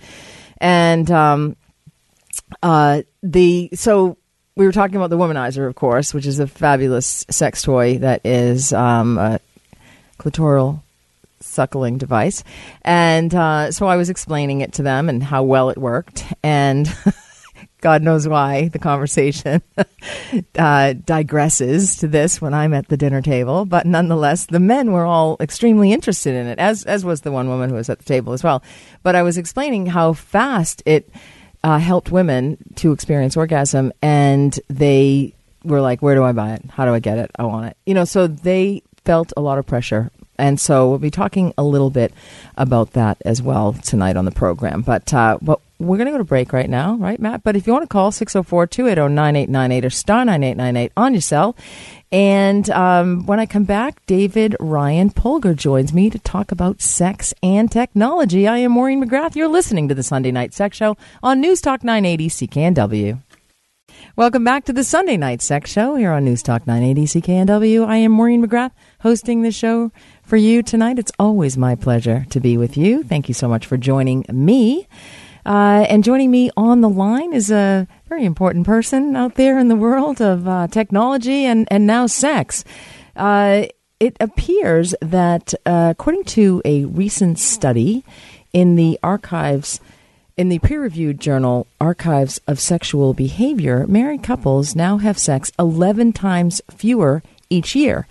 And 0.59 1.09
um, 1.09 1.55
uh, 2.61 3.01
the 3.23 3.69
so 3.73 4.17
we 4.55 4.65
were 4.65 4.71
talking 4.71 4.95
about 4.95 5.09
the 5.09 5.17
womanizer, 5.17 5.67
of 5.67 5.75
course, 5.75 6.13
which 6.13 6.25
is 6.25 6.39
a 6.39 6.47
fabulous 6.47 7.25
sex 7.29 7.61
toy 7.61 7.97
that 7.99 8.21
is 8.25 8.73
um, 8.73 9.17
a 9.17 9.39
clitoral 10.19 10.81
suckling 11.39 11.97
device. 11.97 12.43
And 12.83 13.33
uh, 13.33 13.71
so 13.71 13.87
I 13.87 13.95
was 13.95 14.09
explaining 14.09 14.61
it 14.61 14.73
to 14.73 14.83
them 14.83 15.09
and 15.09 15.23
how 15.23 15.43
well 15.43 15.69
it 15.69 15.77
worked. 15.77 16.25
And 16.43 16.93
God 17.81 18.03
knows 18.03 18.27
why 18.27 18.67
the 18.67 18.77
conversation 18.77 19.61
uh, 19.77 19.83
digresses 20.55 21.99
to 21.99 22.07
this 22.07 22.39
when 22.39 22.53
I'm 22.53 22.73
at 22.73 22.89
the 22.89 22.97
dinner 22.97 23.21
table. 23.21 23.65
But 23.65 23.87
nonetheless, 23.87 24.45
the 24.45 24.59
men 24.59 24.91
were 24.91 25.05
all 25.05 25.37
extremely 25.39 25.91
interested 25.91 26.35
in 26.35 26.45
it, 26.45 26.59
as 26.59 26.83
as 26.83 27.03
was 27.03 27.21
the 27.21 27.31
one 27.31 27.47
woman 27.47 27.71
who 27.71 27.75
was 27.77 27.89
at 27.89 27.97
the 27.97 28.05
table 28.05 28.33
as 28.33 28.43
well. 28.43 28.61
But 29.01 29.15
I 29.15 29.23
was 29.23 29.37
explaining 29.37 29.87
how 29.87 30.13
fast 30.13 30.83
it 30.85 31.09
uh, 31.63 31.79
helped 31.79 32.11
women 32.11 32.57
to 32.75 32.91
experience 32.91 33.37
orgasm, 33.37 33.93
and 34.01 34.59
they 34.69 35.33
were 35.63 35.81
like, 35.81 36.01
where 36.01 36.15
do 36.15 36.23
I 36.23 36.31
buy 36.31 36.53
it? 36.53 36.63
How 36.71 36.85
do 36.85 36.93
I 36.93 36.99
get 36.99 37.17
it? 37.17 37.31
I 37.37 37.43
want 37.43 37.67
it. 37.67 37.77
You 37.85 37.93
know, 37.93 38.05
so 38.05 38.27
they 38.27 38.83
felt 39.05 39.33
a 39.37 39.41
lot 39.41 39.57
of 39.57 39.65
pressure. 39.65 40.11
And 40.37 40.59
so 40.59 40.89
we'll 40.89 40.97
be 40.97 41.11
talking 41.11 41.53
a 41.55 41.63
little 41.63 41.91
bit 41.91 42.13
about 42.57 42.93
that 42.93 43.21
as 43.25 43.43
well 43.43 43.73
tonight 43.73 44.17
on 44.17 44.25
the 44.25 44.31
program. 44.31 44.81
But, 44.81 45.13
uh, 45.13 45.37
but 45.39 45.59
we're 45.81 45.97
going 45.97 46.05
to 46.05 46.11
go 46.11 46.17
to 46.17 46.23
break 46.23 46.53
right 46.53 46.69
now, 46.69 46.95
right, 46.95 47.19
Matt? 47.19 47.43
But 47.43 47.55
if 47.55 47.65
you 47.65 47.73
want 47.73 47.83
to 47.83 47.87
call 47.87 48.11
604 48.11 48.67
280 48.67 49.13
9898 49.13 49.85
or 49.85 49.89
star 49.89 50.25
9898 50.25 50.91
on 50.95 51.13
your 51.13 51.21
cell. 51.21 51.55
And 52.11 52.69
um, 52.71 53.25
when 53.25 53.39
I 53.39 53.45
come 53.45 53.63
back, 53.63 54.05
David 54.05 54.55
Ryan 54.59 55.09
Polgar 55.09 55.55
joins 55.55 55.93
me 55.93 56.09
to 56.09 56.19
talk 56.19 56.51
about 56.51 56.81
sex 56.81 57.33
and 57.41 57.71
technology. 57.71 58.47
I 58.47 58.57
am 58.57 58.73
Maureen 58.73 59.03
McGrath. 59.03 59.35
You're 59.35 59.47
listening 59.47 59.87
to 59.87 59.95
the 59.95 60.03
Sunday 60.03 60.31
Night 60.31 60.53
Sex 60.53 60.75
Show 60.77 60.97
on 61.23 61.39
News 61.39 61.61
Talk 61.61 61.83
980 61.83 62.27
CKNW. 62.27 63.21
Welcome 64.17 64.43
back 64.43 64.65
to 64.65 64.73
the 64.73 64.83
Sunday 64.83 65.15
Night 65.15 65.41
Sex 65.41 65.71
Show 65.71 65.95
here 65.95 66.11
on 66.11 66.25
News 66.25 66.43
Talk 66.43 66.67
980 66.67 67.21
CKNW. 67.21 67.87
I 67.87 67.97
am 67.97 68.11
Maureen 68.11 68.45
McGrath 68.45 68.71
hosting 68.99 69.41
the 69.41 69.51
show 69.51 69.91
for 70.21 70.35
you 70.35 70.63
tonight. 70.63 70.99
It's 70.99 71.13
always 71.17 71.57
my 71.57 71.75
pleasure 71.75 72.25
to 72.29 72.39
be 72.41 72.57
with 72.57 72.75
you. 72.75 73.03
Thank 73.03 73.29
you 73.29 73.33
so 73.33 73.47
much 73.47 73.65
for 73.65 73.77
joining 73.77 74.25
me. 74.29 74.87
Uh, 75.45 75.85
and 75.89 76.03
joining 76.03 76.29
me 76.29 76.51
on 76.55 76.81
the 76.81 76.89
line 76.89 77.33
is 77.33 77.51
a 77.51 77.87
very 78.07 78.25
important 78.25 78.65
person 78.65 79.15
out 79.15 79.35
there 79.35 79.57
in 79.57 79.67
the 79.67 79.75
world 79.75 80.21
of 80.21 80.47
uh, 80.47 80.67
technology 80.67 81.45
and, 81.45 81.67
and 81.71 81.87
now 81.87 82.05
sex. 82.05 82.63
Uh, 83.15 83.63
it 83.99 84.17
appears 84.19 84.95
that, 85.01 85.53
uh, 85.65 85.89
according 85.91 86.23
to 86.25 86.61
a 86.65 86.85
recent 86.85 87.39
study 87.39 88.03
in 88.53 88.75
the 88.75 88.99
archives, 89.03 89.79
in 90.37 90.49
the 90.49 90.59
peer 90.59 90.81
reviewed 90.81 91.19
journal 91.19 91.67
Archives 91.79 92.39
of 92.47 92.59
Sexual 92.59 93.13
Behavior, 93.13 93.85
married 93.87 94.23
couples 94.23 94.75
now 94.75 94.97
have 94.97 95.19
sex 95.19 95.51
11 95.59 96.13
times 96.13 96.61
fewer 96.71 97.21
each 97.49 97.75
year 97.75 98.07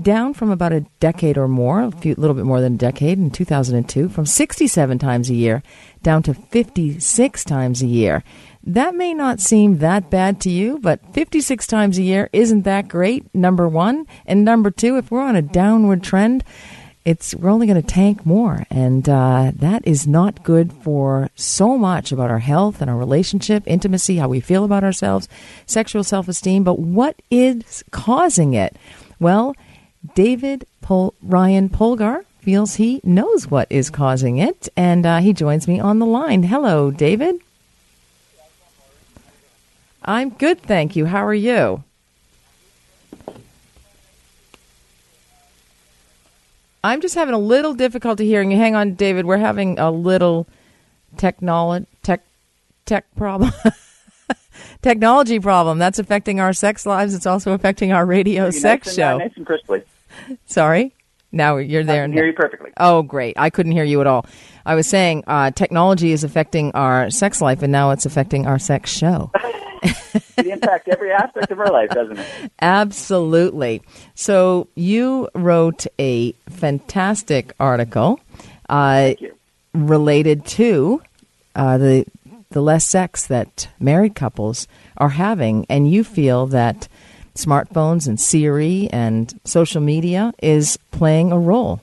down 0.00 0.32
from 0.34 0.50
about 0.50 0.72
a 0.72 0.86
decade 1.00 1.36
or 1.36 1.48
more, 1.48 1.82
a 1.82 1.90
few, 1.90 2.14
little 2.14 2.34
bit 2.34 2.44
more 2.44 2.60
than 2.60 2.74
a 2.74 2.78
decade 2.78 3.18
in 3.18 3.30
2002, 3.30 4.08
from 4.08 4.26
67 4.26 4.98
times 4.98 5.28
a 5.28 5.34
year 5.34 5.62
down 6.02 6.22
to 6.22 6.34
56 6.34 7.44
times 7.44 7.82
a 7.82 7.86
year. 7.86 8.24
That 8.64 8.94
may 8.94 9.12
not 9.12 9.40
seem 9.40 9.78
that 9.78 10.08
bad 10.08 10.40
to 10.42 10.50
you, 10.50 10.78
but 10.78 11.00
56 11.12 11.66
times 11.66 11.98
a 11.98 12.02
year 12.02 12.30
isn't 12.32 12.62
that 12.62 12.88
great, 12.88 13.32
number 13.34 13.68
one. 13.68 14.06
And 14.24 14.44
number 14.44 14.70
two, 14.70 14.96
if 14.96 15.10
we're 15.10 15.20
on 15.22 15.36
a 15.36 15.42
downward 15.42 16.02
trend, 16.02 16.44
it's 17.04 17.34
we're 17.34 17.50
only 17.50 17.66
going 17.66 17.80
to 17.80 17.86
tank 17.86 18.24
more, 18.24 18.64
and 18.70 19.08
uh, 19.08 19.50
that 19.56 19.84
is 19.84 20.06
not 20.06 20.44
good 20.44 20.72
for 20.72 21.30
so 21.34 21.76
much 21.76 22.12
about 22.12 22.30
our 22.30 22.38
health 22.38 22.80
and 22.80 22.88
our 22.88 22.96
relationship, 22.96 23.64
intimacy, 23.66 24.18
how 24.18 24.28
we 24.28 24.38
feel 24.38 24.64
about 24.64 24.84
ourselves, 24.84 25.28
sexual 25.66 26.04
self-esteem. 26.04 26.62
But 26.62 26.78
what 26.78 27.20
is 27.28 27.82
causing 27.90 28.54
it? 28.54 28.76
Well, 29.18 29.56
David 30.14 30.66
Pol- 30.80 31.14
Ryan 31.22 31.68
Polgar 31.68 32.24
feels 32.40 32.74
he 32.74 33.00
knows 33.04 33.48
what 33.50 33.68
is 33.70 33.88
causing 33.90 34.38
it, 34.38 34.68
and 34.76 35.06
uh, 35.06 35.18
he 35.18 35.32
joins 35.32 35.68
me 35.68 35.78
on 35.78 35.98
the 36.00 36.06
line. 36.06 36.42
Hello, 36.42 36.90
David. 36.90 37.36
I'm 40.04 40.30
good, 40.30 40.60
thank 40.60 40.96
you. 40.96 41.06
How 41.06 41.24
are 41.24 41.34
you? 41.34 41.84
I'm 46.84 47.00
just 47.00 47.14
having 47.14 47.34
a 47.34 47.38
little 47.38 47.74
difficulty 47.74 48.26
hearing 48.26 48.50
you. 48.50 48.56
Hang 48.56 48.74
on, 48.74 48.94
David. 48.94 49.24
We're 49.24 49.36
having 49.36 49.78
a 49.78 49.90
little 49.90 50.48
technology 51.16 51.86
tech 52.02 52.24
tech 52.86 53.04
problem. 53.14 53.52
technology 54.82 55.38
problem 55.38 55.78
that's 55.78 56.00
affecting 56.00 56.40
our 56.40 56.52
sex 56.52 56.84
lives. 56.84 57.14
It's 57.14 57.26
also 57.26 57.52
affecting 57.52 57.92
our 57.92 58.04
radio 58.04 58.50
sex 58.50 58.88
nice 58.88 58.96
show. 58.96 59.14
Uh, 59.14 59.18
nice 59.18 59.36
and 59.36 59.46
crisply. 59.46 59.82
Sorry. 60.46 60.94
Now 61.32 61.56
you're 61.56 61.84
there. 61.84 62.02
I 62.02 62.06
can 62.06 62.12
hear 62.12 62.26
you 62.26 62.34
perfectly. 62.34 62.70
Oh, 62.76 63.02
great. 63.02 63.38
I 63.38 63.48
couldn't 63.48 63.72
hear 63.72 63.84
you 63.84 64.00
at 64.02 64.06
all. 64.06 64.26
I 64.66 64.74
was 64.74 64.86
saying 64.86 65.24
uh, 65.26 65.50
technology 65.50 66.12
is 66.12 66.24
affecting 66.24 66.72
our 66.72 67.10
sex 67.10 67.40
life, 67.40 67.62
and 67.62 67.72
now 67.72 67.90
it's 67.90 68.04
affecting 68.04 68.46
our 68.46 68.58
sex 68.58 68.90
show. 68.90 69.30
it 69.82 70.46
impacts 70.46 70.88
every 70.88 71.10
aspect 71.10 71.50
of 71.50 71.58
our 71.58 71.70
life, 71.72 71.90
doesn't 71.90 72.18
it? 72.18 72.52
Absolutely. 72.60 73.82
So 74.14 74.68
you 74.76 75.28
wrote 75.34 75.86
a 75.98 76.32
fantastic 76.48 77.52
article 77.58 78.20
uh, 78.68 79.14
related 79.74 80.44
to 80.46 81.02
uh, 81.54 81.78
the 81.78 82.04
the 82.50 82.62
less 82.62 82.86
sex 82.86 83.26
that 83.26 83.68
married 83.80 84.14
couples 84.14 84.68
are 84.98 85.08
having, 85.08 85.66
and 85.70 85.90
you 85.90 86.04
feel 86.04 86.46
that 86.48 86.86
smartphones 87.34 88.06
and 88.06 88.20
Siri 88.20 88.88
and 88.92 89.38
social 89.44 89.80
media 89.80 90.32
is 90.42 90.78
playing 90.90 91.32
a 91.32 91.38
role. 91.38 91.80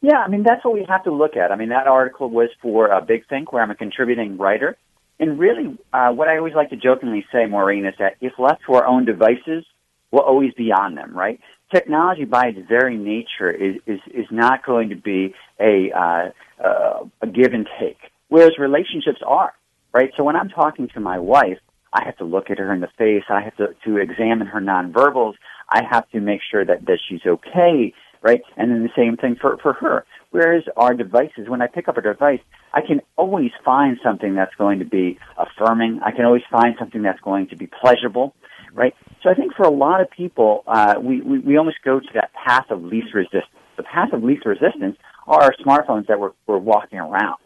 Yeah, 0.00 0.18
I 0.18 0.28
mean, 0.28 0.42
that's 0.42 0.64
what 0.64 0.74
we 0.74 0.84
have 0.88 1.04
to 1.04 1.12
look 1.12 1.36
at. 1.36 1.52
I 1.52 1.56
mean, 1.56 1.68
that 1.68 1.86
article 1.86 2.28
was 2.28 2.48
for 2.60 2.88
a 2.88 3.00
Big 3.00 3.26
Think, 3.28 3.52
where 3.52 3.62
I'm 3.62 3.70
a 3.70 3.76
contributing 3.76 4.36
writer. 4.36 4.76
And 5.20 5.38
really, 5.38 5.78
uh, 5.92 6.10
what 6.10 6.26
I 6.26 6.38
always 6.38 6.54
like 6.54 6.70
to 6.70 6.76
jokingly 6.76 7.24
say, 7.32 7.46
Maureen, 7.46 7.86
is 7.86 7.94
that 8.00 8.16
if 8.20 8.32
left 8.38 8.62
to 8.66 8.74
our 8.74 8.84
own 8.84 9.04
devices, 9.04 9.64
we'll 10.10 10.24
always 10.24 10.52
be 10.54 10.72
on 10.72 10.96
them, 10.96 11.16
right? 11.16 11.38
Technology, 11.72 12.24
by 12.24 12.48
its 12.48 12.68
very 12.68 12.96
nature, 12.96 13.50
is 13.50 13.76
is, 13.86 14.00
is 14.12 14.26
not 14.32 14.66
going 14.66 14.88
to 14.88 14.96
be 14.96 15.34
a 15.60 15.92
uh, 15.92 16.30
uh, 16.62 17.04
a 17.20 17.26
give 17.28 17.52
and 17.54 17.68
take, 17.78 17.98
whereas 18.28 18.58
relationships 18.58 19.20
are, 19.24 19.54
right? 19.92 20.10
So 20.16 20.24
when 20.24 20.34
I'm 20.34 20.48
talking 20.48 20.88
to 20.88 21.00
my 21.00 21.18
wife, 21.20 21.58
I 21.92 22.04
have 22.04 22.16
to 22.18 22.24
look 22.24 22.50
at 22.50 22.58
her 22.58 22.72
in 22.72 22.80
the 22.80 22.88
face. 22.98 23.24
I 23.28 23.42
have 23.42 23.56
to, 23.56 23.74
to 23.84 23.96
examine 23.98 24.46
her 24.46 24.60
nonverbals. 24.60 25.34
I 25.68 25.82
have 25.90 26.08
to 26.10 26.20
make 26.20 26.40
sure 26.50 26.64
that, 26.64 26.86
that 26.86 26.98
she's 27.08 27.20
okay, 27.26 27.92
right? 28.22 28.40
And 28.56 28.70
then 28.70 28.82
the 28.82 28.90
same 28.96 29.16
thing 29.16 29.36
for, 29.40 29.58
for 29.58 29.74
her. 29.74 30.04
Whereas 30.30 30.64
our 30.76 30.94
devices, 30.94 31.48
when 31.48 31.60
I 31.60 31.66
pick 31.66 31.88
up 31.88 31.98
a 31.98 32.02
device, 32.02 32.40
I 32.72 32.80
can 32.80 33.00
always 33.16 33.50
find 33.64 33.98
something 34.02 34.34
that's 34.34 34.54
going 34.56 34.78
to 34.78 34.84
be 34.84 35.18
affirming. 35.36 36.00
I 36.04 36.12
can 36.12 36.24
always 36.24 36.42
find 36.50 36.74
something 36.78 37.02
that's 37.02 37.20
going 37.20 37.48
to 37.48 37.56
be 37.56 37.68
pleasurable, 37.82 38.34
right? 38.72 38.94
So 39.22 39.28
I 39.28 39.34
think 39.34 39.54
for 39.54 39.64
a 39.64 39.70
lot 39.70 40.00
of 40.00 40.10
people, 40.10 40.64
uh, 40.66 40.94
we, 41.00 41.20
we, 41.20 41.38
we 41.40 41.56
almost 41.58 41.78
go 41.84 42.00
to 42.00 42.08
that 42.14 42.30
path 42.32 42.66
of 42.70 42.82
least 42.82 43.14
resistance. 43.14 43.44
The 43.76 43.82
path 43.82 44.12
of 44.12 44.22
least 44.22 44.46
resistance 44.46 44.96
are 45.26 45.42
our 45.42 45.54
smartphones 45.64 46.06
that 46.06 46.18
we're, 46.18 46.32
we're 46.46 46.58
walking 46.58 46.98
around. 46.98 47.36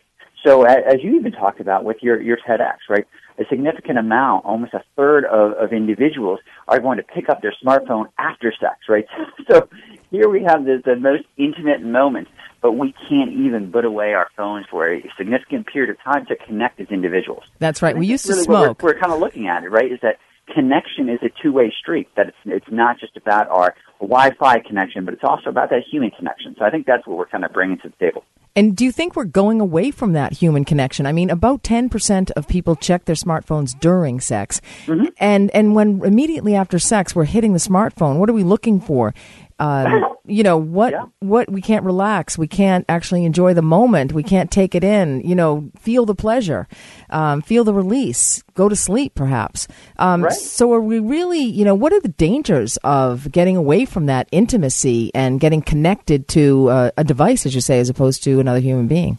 So 0.44 0.62
as 0.62 0.96
you 1.02 1.16
even 1.16 1.32
talked 1.32 1.60
about 1.60 1.84
with 1.84 1.96
your, 2.02 2.20
your 2.20 2.36
TEDx, 2.36 2.76
right? 2.88 3.06
A 3.38 3.44
significant 3.48 3.98
amount, 3.98 4.44
almost 4.44 4.72
a 4.74 4.82
third 4.96 5.24
of, 5.26 5.52
of 5.52 5.72
individuals 5.72 6.40
are 6.68 6.80
going 6.80 6.96
to 6.96 7.02
pick 7.02 7.28
up 7.28 7.42
their 7.42 7.54
smartphone 7.62 8.06
after 8.18 8.52
sex, 8.58 8.76
right? 8.88 9.06
So 9.48 9.68
here 10.10 10.28
we 10.28 10.42
have 10.42 10.64
the, 10.64 10.82
the 10.84 10.96
most 10.96 11.24
intimate 11.36 11.82
moment, 11.82 12.28
but 12.60 12.72
we 12.72 12.94
can't 13.08 13.32
even 13.32 13.70
put 13.70 13.84
away 13.84 14.14
our 14.14 14.28
phones 14.36 14.66
for 14.70 14.92
a 14.92 15.02
significant 15.16 15.66
period 15.66 15.90
of 15.90 16.02
time 16.02 16.26
to 16.26 16.36
connect 16.36 16.80
as 16.80 16.88
individuals. 16.88 17.44
That's 17.58 17.82
right. 17.82 17.96
We 17.96 18.06
used 18.06 18.26
to 18.26 18.32
really 18.32 18.44
smoke. 18.44 18.82
We're, 18.82 18.94
we're 18.94 18.98
kind 18.98 19.12
of 19.12 19.20
looking 19.20 19.46
at 19.46 19.62
it, 19.62 19.68
right? 19.70 19.92
Is 19.92 20.00
that 20.02 20.18
connection 20.52 21.08
is 21.08 21.18
a 21.22 21.30
two-way 21.42 21.72
street. 21.80 22.08
That 22.16 22.28
it's, 22.28 22.36
it's 22.44 22.66
not 22.70 22.98
just 22.98 23.16
about 23.16 23.48
our 23.48 23.74
Wi-Fi 24.00 24.60
connection, 24.60 25.04
but 25.04 25.14
it's 25.14 25.24
also 25.24 25.50
about 25.50 25.70
that 25.70 25.82
human 25.90 26.10
connection. 26.10 26.54
So 26.58 26.64
I 26.64 26.70
think 26.70 26.86
that's 26.86 27.06
what 27.06 27.16
we're 27.16 27.26
kind 27.26 27.44
of 27.44 27.52
bringing 27.52 27.78
to 27.78 27.88
the 27.88 27.96
table. 27.96 28.24
And 28.56 28.74
do 28.74 28.86
you 28.86 28.92
think 28.92 29.14
we're 29.14 29.24
going 29.24 29.60
away 29.60 29.90
from 29.90 30.14
that 30.14 30.32
human 30.32 30.64
connection? 30.64 31.04
I 31.04 31.12
mean, 31.12 31.28
about 31.28 31.62
10% 31.62 32.30
of 32.30 32.48
people 32.48 32.74
check 32.74 33.04
their 33.04 33.14
smartphones 33.14 33.78
during 33.78 34.18
sex. 34.18 34.62
Mm-hmm. 34.86 35.08
And 35.18 35.50
and 35.50 35.74
when 35.74 36.02
immediately 36.02 36.54
after 36.54 36.78
sex 36.78 37.14
we're 37.14 37.24
hitting 37.24 37.52
the 37.52 37.58
smartphone, 37.58 38.18
what 38.18 38.30
are 38.30 38.32
we 38.32 38.44
looking 38.44 38.80
for? 38.80 39.14
Um, 39.58 40.04
you 40.26 40.42
know 40.42 40.56
what 40.58 40.92
Yeah. 40.92 41.04
what 41.20 41.50
we 41.50 41.62
can't 41.62 41.84
relax. 41.84 42.36
We 42.36 42.46
can't 42.48 42.84
actually 42.88 43.24
enjoy 43.24 43.54
the 43.54 43.62
moment. 43.62 44.12
We 44.12 44.22
can't 44.22 44.50
take 44.50 44.74
it 44.74 44.84
in. 44.84 45.20
You 45.22 45.34
know 45.34 45.70
feel 45.78 46.04
the 46.04 46.14
pleasure 46.14 46.68
um, 47.10 47.40
feel 47.42 47.64
the 47.64 47.72
release. 47.74 48.42
Go 48.54 48.68
to 48.68 48.76
sleep 48.76 49.14
perhaps. 49.14 49.66
Um, 49.98 50.24
Right. 50.24 50.32
so 50.32 50.72
are 50.72 50.80
we 50.80 50.98
really 50.98 51.40
you 51.42 51.64
know 51.64 51.74
what 51.74 51.92
are 51.92 52.00
the 52.00 52.08
dangers 52.08 52.76
of 52.84 53.30
getting 53.32 53.56
away 53.56 53.84
from 53.84 54.06
that 54.06 54.28
intimacy 54.32 55.10
and 55.14 55.40
getting 55.40 55.62
connected 55.62 56.28
to 56.28 56.68
uh, 56.68 56.90
a 56.96 57.04
device 57.04 57.46
as 57.46 57.54
you 57.54 57.60
say 57.60 57.78
as 57.80 57.88
opposed 57.88 58.22
to 58.24 58.40
another 58.40 58.60
human 58.60 58.86
being? 58.88 59.18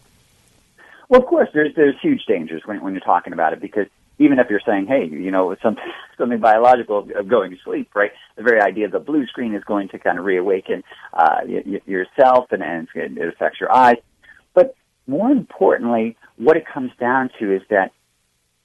Well, 1.08 1.20
of 1.22 1.26
course, 1.26 1.48
there's 1.54 1.74
there's 1.74 1.96
huge 2.02 2.26
dangers 2.26 2.62
when 2.66 2.82
when 2.82 2.92
you're 2.92 3.00
talking 3.00 3.32
about 3.32 3.52
it 3.54 3.60
because 3.60 3.86
even 4.18 4.38
if 4.38 4.48
you're 4.50 4.60
saying, 4.64 4.86
hey, 4.86 5.06
you 5.06 5.30
know, 5.30 5.50
it's 5.50 5.62
something 5.62 5.84
something 6.18 6.38
biological 6.40 6.98
of, 6.98 7.10
of 7.12 7.28
going 7.28 7.50
to 7.50 7.56
sleep, 7.64 7.90
right? 7.94 8.10
The 8.36 8.42
very 8.42 8.60
idea 8.60 8.86
of 8.86 8.92
the 8.92 8.98
blue 8.98 9.26
screen 9.26 9.54
is 9.54 9.62
going 9.64 9.88
to 9.90 9.98
kind 9.98 10.18
of 10.18 10.24
reawaken 10.24 10.82
uh, 11.12 11.40
y- 11.44 11.80
yourself 11.86 12.46
and, 12.50 12.62
and 12.62 12.88
it 12.94 13.28
affects 13.28 13.60
your 13.60 13.72
eyes. 13.72 13.96
But 14.54 14.74
more 15.06 15.30
importantly, 15.30 16.16
what 16.36 16.56
it 16.56 16.66
comes 16.66 16.90
down 16.98 17.30
to 17.38 17.54
is 17.54 17.62
that 17.70 17.92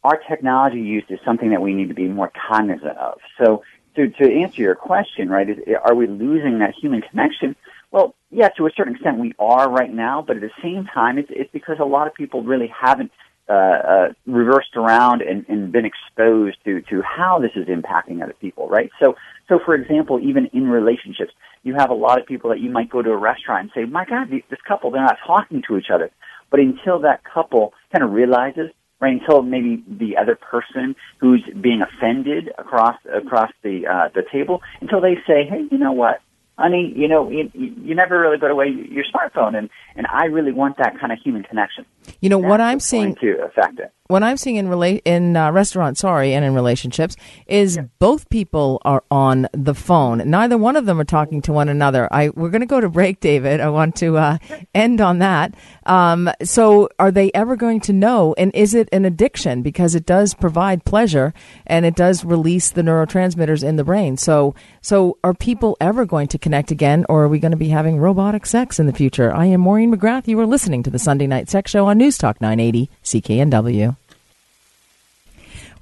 our 0.03 0.17
technology 0.17 0.81
use 0.81 1.05
is 1.09 1.19
something 1.23 1.51
that 1.51 1.61
we 1.61 1.73
need 1.73 1.87
to 1.87 1.93
be 1.93 2.07
more 2.07 2.31
cognizant 2.49 2.97
of. 2.97 3.19
So 3.37 3.63
to, 3.95 4.09
to 4.09 4.41
answer 4.41 4.61
your 4.61 4.75
question, 4.75 5.29
right, 5.29 5.49
is, 5.49 5.57
are 5.83 5.95
we 5.95 6.07
losing 6.07 6.59
that 6.59 6.73
human 6.75 7.01
connection? 7.01 7.55
Well, 7.91 8.15
yeah, 8.31 8.49
to 8.57 8.65
a 8.65 8.71
certain 8.75 8.95
extent 8.95 9.19
we 9.19 9.33
are 9.37 9.69
right 9.69 9.93
now, 9.93 10.23
but 10.25 10.37
at 10.37 10.41
the 10.41 10.51
same 10.61 10.85
time, 10.85 11.19
it's, 11.19 11.29
it's 11.31 11.51
because 11.51 11.77
a 11.79 11.85
lot 11.85 12.07
of 12.07 12.13
people 12.15 12.41
really 12.41 12.67
haven't 12.67 13.11
uh, 13.49 13.51
uh, 13.53 14.07
reversed 14.25 14.75
around 14.75 15.21
and, 15.21 15.45
and 15.49 15.71
been 15.71 15.85
exposed 15.85 16.57
to 16.63 16.81
to 16.83 17.01
how 17.01 17.39
this 17.39 17.51
is 17.55 17.67
impacting 17.67 18.23
other 18.23 18.35
people, 18.39 18.69
right? 18.69 18.89
So, 19.01 19.15
so 19.49 19.59
for 19.63 19.75
example, 19.75 20.19
even 20.21 20.47
in 20.53 20.67
relationships, 20.67 21.33
you 21.63 21.75
have 21.75 21.89
a 21.89 21.93
lot 21.93 22.19
of 22.19 22.25
people 22.25 22.49
that 22.51 22.59
you 22.59 22.69
might 22.69 22.89
go 22.89 23.01
to 23.01 23.11
a 23.11 23.17
restaurant 23.17 23.63
and 23.63 23.71
say, 23.75 23.89
"My 23.89 24.05
God, 24.05 24.29
this 24.29 24.59
couple 24.67 24.91
they're 24.91 25.01
not 25.01 25.17
talking 25.25 25.61
to 25.67 25.77
each 25.77 25.89
other," 25.93 26.09
but 26.49 26.59
until 26.59 26.99
that 26.99 27.23
couple 27.23 27.73
kind 27.91 28.03
of 28.03 28.11
realizes 28.11 28.71
right? 29.01 29.19
Until 29.19 29.41
maybe 29.41 29.83
the 29.85 30.15
other 30.15 30.37
person 30.37 30.95
who's 31.19 31.43
being 31.59 31.81
offended 31.81 32.49
across 32.57 32.95
across 33.11 33.51
the 33.61 33.85
uh, 33.85 34.07
the 34.15 34.23
table, 34.31 34.61
until 34.79 35.01
they 35.01 35.15
say, 35.27 35.45
"Hey, 35.45 35.67
you 35.69 35.77
know 35.77 35.91
what? 35.91 36.21
honey, 36.57 36.93
you 36.95 37.07
know, 37.07 37.29
you, 37.29 37.49
you 37.53 37.95
never 37.95 38.19
really 38.19 38.37
put 38.37 38.51
away 38.51 38.67
your 38.67 39.03
smartphone, 39.05 39.57
and 39.57 39.69
and 39.95 40.07
I 40.07 40.25
really 40.25 40.51
want 40.51 40.77
that 40.77 40.99
kind 40.99 41.11
of 41.11 41.19
human 41.19 41.43
connection. 41.43 41.85
You 42.21 42.29
know 42.29 42.39
That's 42.39 42.49
what 42.49 42.61
I'm 42.61 42.79
seeing 42.79 43.15
to 43.15 43.43
affect 43.45 43.79
it. 43.79 43.91
What 44.07 44.21
I'm 44.21 44.35
seeing 44.35 44.57
in 44.57 44.67
rela- 44.67 45.01
in 45.05 45.37
uh, 45.37 45.49
restaurants, 45.51 46.01
sorry, 46.01 46.33
and 46.33 46.43
in 46.43 46.53
relationships, 46.53 47.15
is 47.47 47.77
yeah. 47.77 47.83
both 47.99 48.29
people 48.29 48.81
are 48.83 49.01
on 49.09 49.47
the 49.53 49.73
phone. 49.73 50.29
Neither 50.29 50.57
one 50.57 50.75
of 50.75 50.85
them 50.85 50.99
are 50.99 51.05
talking 51.05 51.41
to 51.43 51.53
one 51.53 51.69
another. 51.69 52.09
I 52.11 52.29
we're 52.29 52.49
going 52.49 52.61
to 52.61 52.67
go 52.67 52.81
to 52.81 52.89
break, 52.89 53.21
David. 53.21 53.61
I 53.61 53.69
want 53.69 53.95
to 53.97 54.17
uh, 54.17 54.37
end 54.75 54.99
on 54.99 55.19
that. 55.19 55.55
Um, 55.85 56.29
so, 56.43 56.89
are 56.99 57.11
they 57.11 57.31
ever 57.33 57.55
going 57.55 57.79
to 57.81 57.93
know? 57.93 58.35
And 58.37 58.53
is 58.53 58.73
it 58.73 58.89
an 58.91 59.05
addiction? 59.05 59.61
Because 59.61 59.95
it 59.95 60.05
does 60.05 60.33
provide 60.33 60.83
pleasure 60.83 61.33
and 61.65 61.85
it 61.85 61.95
does 61.95 62.25
release 62.25 62.71
the 62.71 62.81
neurotransmitters 62.81 63.63
in 63.63 63.77
the 63.77 63.85
brain. 63.85 64.17
So, 64.17 64.53
so 64.81 65.17
are 65.23 65.33
people 65.33 65.77
ever 65.79 66.05
going 66.05 66.27
to 66.27 66.37
connect 66.37 66.71
again, 66.71 67.05
or 67.07 67.23
are 67.23 67.29
we 67.29 67.39
going 67.39 67.51
to 67.51 67.57
be 67.57 67.69
having 67.69 67.97
robotic 67.97 68.45
sex 68.45 68.79
in 68.79 68.85
the 68.85 68.93
future? 68.93 69.33
I 69.33 69.45
am 69.45 69.61
Maureen 69.61 69.95
McGrath. 69.95 70.27
You 70.27 70.39
are 70.41 70.45
listening 70.45 70.83
to 70.83 70.89
the 70.89 70.99
Sunday 70.99 71.25
Night 71.25 71.49
Sex 71.49 71.71
Show 71.71 71.87
on 71.93 71.99
News 71.99 72.17
Talk 72.17 72.41
980 72.41 72.89
CKNW. 73.03 73.95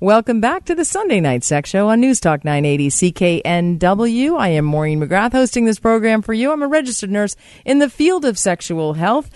Welcome 0.01 0.41
back 0.41 0.65
to 0.65 0.75
the 0.75 0.83
Sunday 0.83 1.21
Night 1.21 1.45
Sex 1.45 1.69
Show 1.69 1.87
on 1.87 2.01
News 2.01 2.19
Talk 2.19 2.43
980 2.43 2.89
CKNW. 2.89 4.37
I 4.37 4.49
am 4.49 4.65
Maureen 4.65 4.99
McGrath 4.99 5.31
hosting 5.31 5.63
this 5.63 5.79
program 5.79 6.21
for 6.21 6.33
you. 6.33 6.51
I'm 6.51 6.63
a 6.63 6.67
registered 6.67 7.11
nurse 7.11 7.37
in 7.63 7.79
the 7.79 7.89
field 7.89 8.25
of 8.25 8.37
sexual 8.37 8.95
health. 8.95 9.29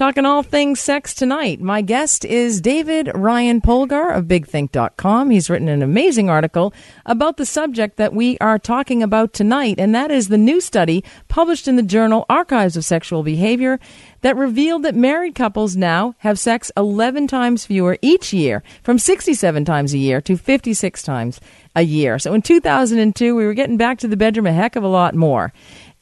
Talking 0.00 0.24
all 0.24 0.42
things 0.42 0.80
sex 0.80 1.12
tonight. 1.12 1.60
My 1.60 1.82
guest 1.82 2.24
is 2.24 2.62
David 2.62 3.10
Ryan 3.14 3.60
Polgar 3.60 4.16
of 4.16 4.24
BigThink.com. 4.24 5.28
He's 5.28 5.50
written 5.50 5.68
an 5.68 5.82
amazing 5.82 6.30
article 6.30 6.72
about 7.04 7.36
the 7.36 7.44
subject 7.44 7.98
that 7.98 8.14
we 8.14 8.38
are 8.38 8.58
talking 8.58 9.02
about 9.02 9.34
tonight, 9.34 9.74
and 9.78 9.94
that 9.94 10.10
is 10.10 10.28
the 10.28 10.38
new 10.38 10.58
study 10.62 11.04
published 11.28 11.68
in 11.68 11.76
the 11.76 11.82
journal 11.82 12.24
Archives 12.30 12.78
of 12.78 12.84
Sexual 12.86 13.24
Behavior 13.24 13.78
that 14.22 14.36
revealed 14.36 14.84
that 14.84 14.94
married 14.94 15.34
couples 15.34 15.76
now 15.76 16.14
have 16.20 16.38
sex 16.38 16.72
11 16.78 17.26
times 17.26 17.66
fewer 17.66 17.98
each 18.00 18.32
year, 18.32 18.62
from 18.82 18.98
67 18.98 19.66
times 19.66 19.92
a 19.92 19.98
year 19.98 20.22
to 20.22 20.38
56 20.38 21.02
times 21.02 21.42
a 21.76 21.82
year. 21.82 22.18
So 22.18 22.32
in 22.32 22.40
2002, 22.40 23.36
we 23.36 23.44
were 23.44 23.52
getting 23.52 23.76
back 23.76 23.98
to 23.98 24.08
the 24.08 24.16
bedroom 24.16 24.46
a 24.46 24.52
heck 24.52 24.76
of 24.76 24.82
a 24.82 24.88
lot 24.88 25.14
more. 25.14 25.52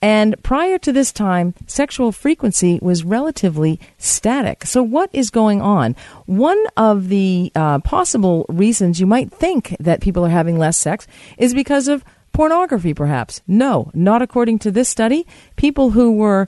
And 0.00 0.40
prior 0.45 0.78
to 0.78 0.93
this 0.93 1.12
time, 1.12 1.55
sexual 1.67 2.12
frequency 2.12 2.78
was 2.81 3.05
relatively 3.05 3.81
static. 3.99 4.64
So, 4.64 4.83
what 4.83 5.11
is 5.12 5.31
going 5.31 5.61
on? 5.61 5.97
One 6.26 6.62
of 6.76 7.09
the 7.09 7.50
uh, 7.55 7.81
possible 7.81 8.47
reasons 8.49 9.00
you 9.00 9.07
might 9.07 9.33
think 9.33 9.76
that 9.81 10.00
people 10.00 10.25
are 10.25 10.31
having 10.31 10.59
less 10.59 10.76
sex 10.76 11.07
is 11.37 11.52
because 11.52 11.88
of 11.88 12.05
pornography, 12.33 12.95
perhaps. 12.95 13.43
No, 13.49 13.90
not 13.93 14.23
according 14.23 14.61
to 14.61 14.71
this 14.71 14.88
study. 14.88 15.26
People 15.57 15.90
who 15.90 16.12
were 16.12 16.47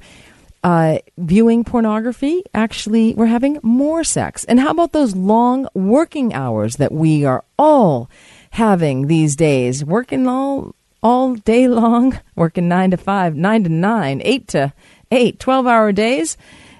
uh, 0.62 0.98
viewing 1.18 1.64
pornography 1.64 2.44
actually 2.54 3.14
were 3.14 3.26
having 3.26 3.58
more 3.62 4.04
sex. 4.04 4.44
And 4.44 4.60
how 4.60 4.70
about 4.70 4.92
those 4.92 5.16
long 5.16 5.66
working 5.74 6.32
hours 6.34 6.76
that 6.76 6.92
we 6.92 7.24
are 7.24 7.44
all 7.58 8.08
having 8.50 9.08
these 9.08 9.34
days? 9.34 9.84
Working 9.84 10.28
all 10.28 10.76
all 11.02 11.34
day 11.34 11.68
long, 11.68 12.18
working 12.36 12.68
nine 12.68 12.90
to 12.90 12.96
five, 12.96 13.34
nine 13.34 13.64
to 13.64 13.70
nine, 13.70 14.20
eight 14.24 14.48
to 14.48 14.72
eight, 15.10 15.38
12 15.38 15.66
hour 15.66 15.92
days. 15.92 16.36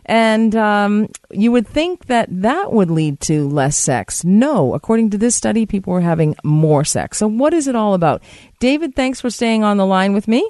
And 0.07 0.57
um, 0.57 1.09
you 1.31 1.53
would 1.53 1.69
think 1.69 2.07
that 2.07 2.29
that 2.43 2.73
would 2.73 2.91
lead 2.91 3.21
to 3.21 3.49
less 3.49 3.77
sex. 3.77 4.25
No, 4.25 4.75
according 4.75 5.11
to 5.11 5.19
this 5.19 5.37
study, 5.37 5.67
people 5.67 5.93
were 5.93 6.01
having 6.01 6.35
more 6.43 6.85
sex. 6.85 7.19
So, 7.19 7.29
what 7.29 7.55
is 7.55 7.69
it 7.69 7.77
all 7.77 7.95
about? 7.95 8.23
David, 8.59 8.97
thanks 8.97 9.21
for 9.21 9.31
staying 9.31 9.63
on 9.63 9.77
the 9.77 9.87
line 9.87 10.13
with 10.13 10.27
me. 10.27 10.49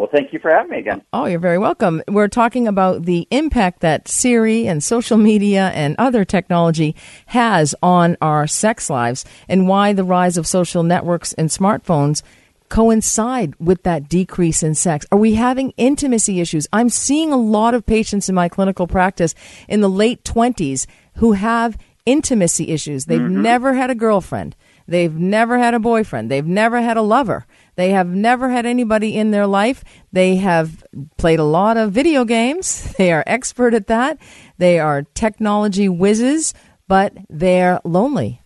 Well, 0.00 0.08
thank 0.10 0.32
you 0.32 0.38
for 0.38 0.50
having 0.50 0.70
me 0.70 0.78
again. 0.78 1.02
Oh, 1.12 1.26
you're 1.26 1.38
very 1.38 1.58
welcome. 1.58 2.02
We're 2.08 2.28
talking 2.28 2.66
about 2.66 3.04
the 3.04 3.28
impact 3.30 3.80
that 3.80 4.08
Siri 4.08 4.66
and 4.66 4.82
social 4.82 5.18
media 5.18 5.70
and 5.74 5.94
other 5.98 6.24
technology 6.24 6.96
has 7.26 7.74
on 7.82 8.16
our 8.22 8.46
sex 8.46 8.88
lives 8.88 9.26
and 9.46 9.68
why 9.68 9.92
the 9.92 10.02
rise 10.04 10.38
of 10.38 10.46
social 10.46 10.82
networks 10.82 11.34
and 11.34 11.50
smartphones 11.50 12.22
coincide 12.70 13.54
with 13.58 13.82
that 13.82 14.08
decrease 14.08 14.62
in 14.62 14.74
sex? 14.74 15.04
Are 15.12 15.18
we 15.18 15.34
having 15.34 15.74
intimacy 15.76 16.40
issues? 16.40 16.66
I'm 16.72 16.88
seeing 16.88 17.32
a 17.32 17.36
lot 17.36 17.74
of 17.74 17.84
patients 17.84 18.28
in 18.28 18.34
my 18.34 18.48
clinical 18.48 18.86
practice 18.86 19.34
in 19.68 19.82
the 19.82 19.90
late 19.90 20.24
20s 20.24 20.86
who 21.16 21.32
have 21.32 21.76
intimacy 22.06 22.68
issues. 22.68 23.04
They've 23.04 23.20
mm-hmm. 23.20 23.42
never 23.42 23.74
had 23.74 23.90
a 23.90 23.94
girlfriend. 23.94 24.56
They've 24.88 25.14
never 25.14 25.58
had 25.58 25.74
a 25.74 25.78
boyfriend. 25.78 26.30
They've 26.30 26.46
never 26.46 26.80
had 26.80 26.96
a 26.96 27.02
lover. 27.02 27.46
They 27.76 27.90
have 27.90 28.08
never 28.08 28.50
had 28.50 28.66
anybody 28.66 29.16
in 29.16 29.30
their 29.30 29.46
life. 29.46 29.84
They 30.12 30.36
have 30.36 30.84
played 31.16 31.38
a 31.38 31.44
lot 31.44 31.76
of 31.76 31.92
video 31.92 32.24
games. 32.24 32.92
They 32.98 33.12
are 33.12 33.24
expert 33.26 33.72
at 33.72 33.86
that. 33.86 34.18
They 34.58 34.78
are 34.78 35.04
technology 35.14 35.88
whizzes, 35.88 36.52
but 36.88 37.14
they're 37.28 37.80
lonely. 37.84 38.42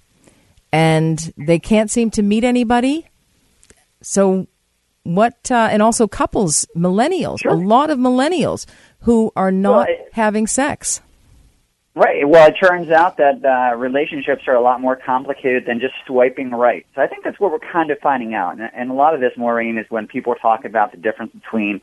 And 0.70 1.18
they 1.36 1.58
can't 1.58 1.90
seem 1.90 2.10
to 2.10 2.22
meet 2.22 2.44
anybody. 2.44 3.06
So, 4.04 4.46
what, 5.02 5.50
uh, 5.50 5.68
and 5.70 5.82
also 5.82 6.06
couples, 6.06 6.66
millennials, 6.76 7.40
sure. 7.40 7.52
a 7.52 7.54
lot 7.54 7.90
of 7.90 7.98
millennials 7.98 8.66
who 9.00 9.32
are 9.36 9.50
not 9.50 9.88
well, 9.88 10.06
having 10.12 10.46
sex. 10.46 11.00
Right. 11.94 12.28
Well, 12.28 12.48
it 12.48 12.54
turns 12.60 12.90
out 12.90 13.18
that 13.18 13.44
uh, 13.44 13.76
relationships 13.76 14.42
are 14.48 14.54
a 14.54 14.60
lot 14.60 14.80
more 14.80 14.96
complicated 14.96 15.64
than 15.66 15.78
just 15.78 15.94
swiping 16.06 16.50
right. 16.50 16.84
So 16.94 17.02
I 17.02 17.06
think 17.06 17.22
that's 17.22 17.38
what 17.38 17.52
we're 17.52 17.60
kind 17.60 17.90
of 17.90 17.98
finding 18.02 18.34
out. 18.34 18.58
And, 18.58 18.68
and 18.74 18.90
a 18.90 18.94
lot 18.94 19.14
of 19.14 19.20
this, 19.20 19.30
Maureen, 19.36 19.78
is 19.78 19.86
when 19.90 20.08
people 20.08 20.34
talk 20.34 20.64
about 20.64 20.90
the 20.90 20.98
difference 20.98 21.32
between 21.32 21.80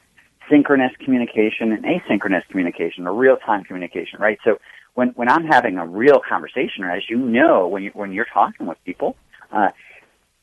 synchronous 0.49 0.91
communication 0.99 1.71
and 1.71 1.85
asynchronous 1.85 2.45
communication, 2.49 3.07
or 3.07 3.13
real-time 3.13 3.63
communication, 3.63 4.19
right? 4.19 4.37
So 4.43 4.57
when 4.95 5.09
when 5.09 5.29
I'm 5.29 5.45
having 5.45 5.77
a 5.77 5.85
real 5.85 6.19
conversation, 6.27 6.83
or 6.83 6.91
as 6.91 7.03
you 7.09 7.17
know, 7.17 7.67
when 7.67 7.83
you 7.83 7.91
when 7.93 8.11
you're 8.11 8.27
talking 8.33 8.67
with 8.67 8.77
people, 8.83 9.15
uh, 9.51 9.69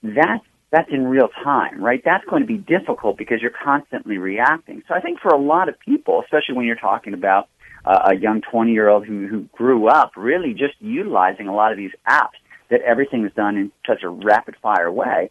that 0.02 0.40
that's 0.70 0.90
in 0.90 1.06
real 1.06 1.28
time, 1.42 1.82
right? 1.82 2.02
That's 2.04 2.24
going 2.26 2.42
to 2.42 2.46
be 2.46 2.58
difficult 2.58 3.16
because 3.16 3.40
you're 3.40 3.50
constantly 3.50 4.18
reacting. 4.18 4.82
So 4.86 4.94
I 4.94 5.00
think 5.00 5.20
for 5.20 5.30
a 5.30 5.38
lot 5.38 5.68
of 5.68 5.78
people, 5.80 6.22
especially 6.22 6.56
when 6.56 6.66
you're 6.66 6.76
talking 6.76 7.14
about 7.14 7.48
uh, 7.84 8.10
a 8.12 8.16
young 8.16 8.42
20 8.50 8.72
year 8.72 8.88
old 8.88 9.06
who, 9.06 9.26
who 9.26 9.42
grew 9.52 9.88
up 9.88 10.12
really 10.16 10.52
just 10.52 10.74
utilizing 10.80 11.48
a 11.48 11.54
lot 11.54 11.72
of 11.72 11.78
these 11.78 11.92
apps 12.06 12.36
that 12.70 12.82
everything 12.82 13.24
is 13.24 13.32
done 13.34 13.56
in 13.56 13.72
such 13.86 14.02
a 14.02 14.08
rapid 14.08 14.56
fire 14.60 14.92
way, 14.92 15.30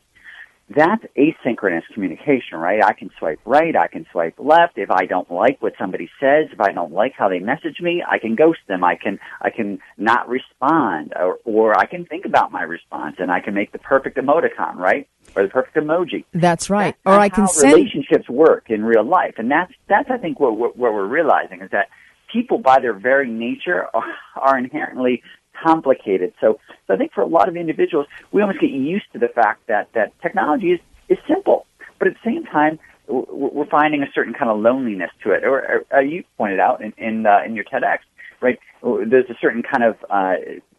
that's 0.70 1.04
asynchronous 1.18 1.84
communication, 1.94 2.58
right? 2.58 2.84
I 2.84 2.92
can 2.92 3.10
swipe 3.18 3.40
right, 3.46 3.74
I 3.76 3.88
can 3.88 4.06
swipe 4.12 4.36
left. 4.38 4.78
If 4.78 4.92
I 4.92 5.06
don't 5.06 5.32
like 5.32 5.62
what 5.62 5.74
somebody 5.80 6.10
says, 6.20 6.48
if 6.52 6.60
I 6.60 6.74
don't 6.74 6.92
like 6.92 7.14
how 7.18 7.30
they 7.30 7.40
message 7.40 7.80
me, 7.80 8.04
I 8.06 8.18
can 8.18 8.36
ghost 8.36 8.60
them. 8.68 8.84
I 8.84 8.96
can 8.96 9.18
I 9.40 9.50
can 9.50 9.80
not 9.98 10.28
respond, 10.28 11.14
or 11.16 11.40
or 11.46 11.78
I 11.78 11.86
can 11.86 12.06
think 12.06 12.26
about 12.26 12.52
my 12.52 12.64
response, 12.64 13.16
and 13.20 13.32
I 13.32 13.40
can 13.40 13.54
make 13.54 13.72
the 13.72 13.80
perfect 13.80 14.18
emoticon, 14.18 14.76
right, 14.76 15.08
or 15.38 15.44
the 15.44 15.50
perfect 15.50 15.78
emoji. 15.78 16.26
That's 16.34 16.70
right. 16.70 16.96
That's 17.04 17.16
or 17.16 17.20
I 17.20 17.30
can 17.30 17.48
send 17.48 17.76
relationships 17.76 18.28
work 18.28 18.70
in 18.70 18.84
real 18.84 19.04
life, 19.06 19.36
and 19.38 19.50
that's 19.50 19.72
that's 19.88 20.10
I 20.10 20.18
think 20.18 20.40
what 20.40 20.58
what, 20.58 20.78
what 20.78 20.94
we're 20.94 21.06
realizing 21.06 21.62
is 21.62 21.70
that 21.72 21.90
people 22.32 22.58
by 22.58 22.80
their 22.80 22.94
very 22.94 23.30
nature 23.30 23.88
are, 23.94 24.16
are 24.36 24.58
inherently 24.58 25.24
complicated. 25.64 26.34
So, 26.40 26.60
so 26.86 26.94
I 26.94 26.98
think 26.98 27.14
for 27.14 27.22
a 27.22 27.28
lot 27.28 27.50
of 27.50 27.56
individuals, 27.56 28.08
we 28.32 28.42
almost 28.42 28.60
get 28.60 28.70
used 28.70 29.06
to 29.14 29.20
the 29.20 29.28
fact 29.28 29.68
that, 29.68 29.90
that 29.94 30.14
technology 30.22 30.74
is, 30.74 30.80
is 31.10 31.18
simple. 31.28 31.66
But 32.00 32.10
at 32.10 32.14
the 32.14 32.32
same 32.32 32.46
time, 32.46 32.80
we're 33.08 33.66
finding 33.68 34.04
a 34.04 34.12
certain 34.14 34.34
kind 34.34 34.52
of 34.52 34.60
loneliness 34.60 35.12
to 35.24 35.32
it. 35.32 35.44
Or, 35.44 35.86
or 35.92 36.02
you 36.02 36.24
pointed 36.38 36.60
out 36.60 36.84
in, 36.84 36.94
in, 36.98 37.26
uh, 37.26 37.40
in 37.46 37.56
your 37.56 37.66
TEDx, 37.66 38.00
right? 38.42 38.60
There's 38.84 39.30
a 39.30 39.38
certain 39.42 39.64
kind 39.64 39.84
of, 39.84 39.96
uh, 40.10 40.34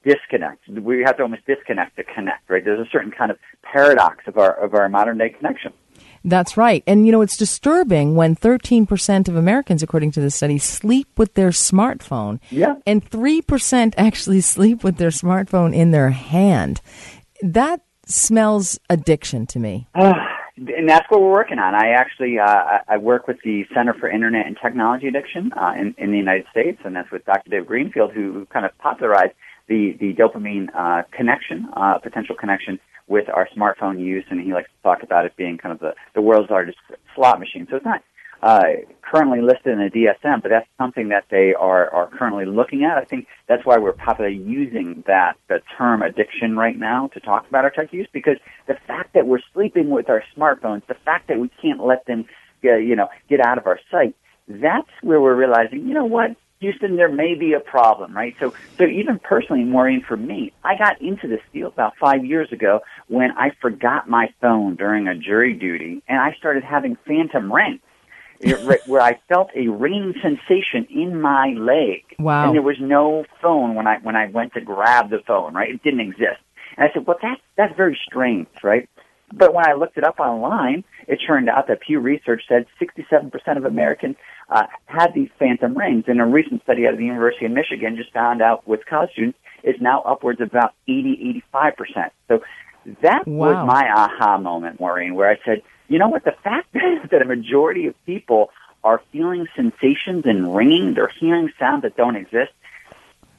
disconnect. 0.09 0.69
We 0.69 1.03
have 1.05 1.17
to 1.19 1.23
almost 1.23 1.45
disconnect 1.47 1.97
to 1.97 2.05
connect, 2.05 2.49
right? 2.49 2.65
There's 2.65 2.81
a 2.81 2.91
certain 2.91 3.11
kind 3.11 3.31
of 3.31 3.39
paradox 3.63 4.25
of 4.27 4.39
our, 4.39 4.53
of 4.53 4.75
our 4.75 4.89
modern 4.89 5.19
day 5.19 5.31
connection. 5.31 5.73
That's 6.25 6.57
right. 6.57 6.83
And, 6.87 7.07
you 7.07 7.13
know, 7.13 7.23
it's 7.23 7.37
disturbing 7.37 8.15
when 8.15 8.35
13% 8.35 9.29
of 9.29 9.37
Americans, 9.37 9.83
according 9.83 10.13
to 10.13 10.21
the 10.21 10.31
study, 10.31 10.59
sleep 10.59 11.09
with 11.17 11.35
their 11.35 11.51
smartphone. 11.51 12.41
Yeah. 12.51 12.77
And 12.87 13.09
3% 13.09 13.95
actually 13.97 14.41
sleep 14.55 14.83
with 14.83 14.97
their 14.97 15.11
smartphone 15.11 15.75
in 15.75 15.91
their 15.91 16.11
hand. 16.11 16.81
That 17.43 17.83
smells 18.07 18.79
addiction 18.91 19.47
to 19.47 19.59
me. 19.59 19.89
Uh, 19.95 20.13
and 20.57 20.89
that's 20.89 21.07
what 21.09 21.21
we're 21.21 21.31
working 21.31 21.59
on. 21.59 21.75
I 21.75 21.91
actually 21.91 22.39
uh, 22.39 22.79
I 22.89 22.97
work 22.97 23.29
with 23.29 23.39
the 23.45 23.65
Center 23.75 23.95
for 23.95 24.09
Internet 24.09 24.47
and 24.47 24.57
Technology 24.61 25.07
Addiction 25.07 25.53
uh, 25.53 25.75
in, 25.79 25.95
in 25.99 26.11
the 26.11 26.19
United 26.19 26.47
States, 26.51 26.81
and 26.85 26.97
that's 26.97 27.11
with 27.11 27.25
Dr. 27.27 27.51
Dave 27.51 27.67
Greenfield, 27.67 28.13
who, 28.13 28.33
who 28.33 28.47
kind 28.47 28.67
of 28.67 28.77
popularized 28.79 29.35
the 29.69 29.97
the 30.01 30.15
dopamine 30.15 30.69
uh, 30.75 31.03
connection, 31.13 31.69
uh, 31.75 31.99
potential 31.99 32.35
connection 32.35 32.79
with 33.07 33.29
our 33.31 33.49
smartphone 33.57 33.99
use, 34.01 34.25
and 34.31 34.41
he 34.41 34.53
likes 34.53 34.69
to 34.69 34.83
talk 34.83 35.03
about 35.03 35.25
it 35.25 35.37
being 35.37 35.59
kind 35.59 35.73
of 35.73 35.81
the 35.81 35.95
the 36.15 36.23
world's 36.23 36.51
largest 36.51 36.79
slot 37.15 37.39
machine. 37.39 37.67
So 37.71 37.77
it's 37.77 37.85
not 37.85 38.03
uh, 38.43 38.63
currently 39.03 39.41
listed 39.41 39.73
in 39.73 39.79
the 39.79 39.91
DSM, 39.91 40.43
but 40.43 40.51
that's 40.51 40.69
something 40.79 41.09
that 41.09 41.25
they 41.31 41.55
are, 41.55 41.91
are 41.91 42.09
currently 42.09 42.45
looking 42.45 42.85
at. 42.85 42.97
I 42.97 43.05
think 43.05 43.27
that's 43.49 43.65
why 43.65 43.79
we're 43.79 43.93
popularly 43.93 44.37
using 44.37 45.03
that 45.07 45.37
the 45.49 45.61
term 45.77 46.03
addiction 46.03 46.57
right 46.57 46.79
now 46.79 47.09
to 47.09 47.21
talk 47.21 47.49
about 47.49 47.65
our 47.65 47.71
tech 47.71 47.93
use 47.93 48.09
because 48.13 48.37
the 48.67 48.77
fact 48.87 49.15
that 49.15 49.27
we're 49.27 49.41
sleeping 49.53 49.91
with 49.91 50.09
our 50.09 50.23
smartphones, 50.37 50.87
the 50.87 50.97
fact 51.05 51.29
that 51.29 51.41
we 51.41 51.51
can't 51.61 51.85
let 51.85 52.07
them, 52.07 52.27
uh, 52.65 52.77
you 52.77 52.95
know, 52.95 53.09
get 53.29 53.41
out 53.41 53.59
of 53.59 53.67
our 53.67 53.81
sight, 53.91 54.15
that's 54.47 54.91
where 55.03 55.21
we're 55.21 55.35
realizing, 55.35 55.87
you 55.87 55.95
know 55.95 56.07
what, 56.07 56.37
Houston, 56.61 56.97
there 56.97 57.09
may 57.09 57.35
be 57.35 57.53
a 57.53 57.61
problem, 57.61 58.17
right? 58.17 58.35
So, 58.41 58.53
so 58.77 58.85
even 58.85 59.19
personally, 59.19 59.65
Maureen, 59.65 60.03
for 60.07 60.17
me, 60.17 60.53
I 60.65 60.77
got 60.77 61.01
into 61.01 61.29
this 61.29 61.41
field 61.53 61.73
about 61.75 61.95
five 62.01 62.25
years 62.25 62.53
ago 62.53 62.81
when 63.07 63.31
I 63.33 63.51
forgot 63.61 64.09
my 64.09 64.33
phone 64.41 64.75
during 64.75 65.07
a 65.07 65.15
jury 65.15 65.55
duty, 65.55 66.03
and 66.09 66.19
I 66.19 66.35
started 66.39 66.65
having 66.65 66.97
phantom 67.07 67.53
rings 67.53 67.81
where 68.87 69.01
I 69.01 69.19
felt 69.29 69.51
a 69.55 69.69
ringing 69.69 70.15
sensation 70.23 70.87
in 70.91 71.21
my 71.21 71.49
leg. 71.57 72.05
Wow. 72.19 72.47
And 72.47 72.55
there 72.55 72.63
was 72.63 72.77
no 72.81 73.25
phone 73.43 73.75
when 73.75 73.87
I 73.87 73.99
when 73.99 74.17
I 74.17 74.27
went 74.27 74.55
to 74.55 74.61
grab 74.61 75.11
the 75.11 75.21
phone, 75.27 75.55
right? 75.55 75.71
It 75.71 75.83
didn't 75.83 76.01
exist. 76.01 76.41
And 76.77 76.89
I 76.89 76.93
said, 76.93 77.07
Well 77.07 77.19
that's 77.21 77.41
that's 77.57 77.77
very 77.77 77.99
strange, 78.07 78.49
right? 78.63 78.89
But 79.33 79.55
when 79.55 79.67
I 79.67 79.75
looked 79.75 79.99
it 79.99 80.05
up 80.05 80.21
online, 80.21 80.85
it 81.07 81.19
turned 81.27 81.49
out 81.49 81.69
that 81.69 81.81
Pew 81.81 82.01
Research 82.01 82.43
said 82.49 82.67
67% 82.81 83.57
of 83.57 83.65
Americans 83.65 84.17
uh, 84.49 84.65
had 84.87 85.13
these 85.15 85.29
phantom 85.39 85.77
rings. 85.77 86.05
And 86.07 86.21
a 86.21 86.25
recent 86.25 86.63
study 86.63 86.87
out 86.87 86.95
of 86.95 86.99
the 86.99 87.05
University 87.05 87.47
of 87.47 87.53
Michigan 87.53 87.97
just 87.97 88.13
found 88.13 88.41
out 88.41 88.67
with 88.67 88.87
college 88.87 89.11
students 89.13 89.39
it's 89.63 89.81
now 89.81 90.03
upwards 90.03 90.41
of 90.41 90.49
about 90.49 90.75
80, 90.87 91.43
85%. 91.53 92.11
So 92.29 92.43
that 93.03 93.27
wow. 93.27 93.47
was 93.47 93.67
my 93.67 93.91
aha 93.91 94.39
moment, 94.39 94.81
Maureen, 94.81 95.15
where 95.15 95.29
I 95.29 95.39
said, 95.45 95.63
you 95.89 95.99
know 95.99 96.09
what? 96.09 96.25
The 96.25 96.35
fact 96.45 96.69
is 96.75 97.11
that 97.11 97.23
a 97.23 97.25
majority 97.25 97.87
of 97.87 97.95
people 98.07 98.51
are 98.85 99.03
feeling 99.13 99.47
sensations 99.57 100.25
and 100.25 100.55
ringing, 100.55 100.95
they're 100.95 101.13
hearing 101.21 101.51
sounds 101.59 101.83
that 101.83 101.97
don't 101.97 102.17
exist. 102.17 102.53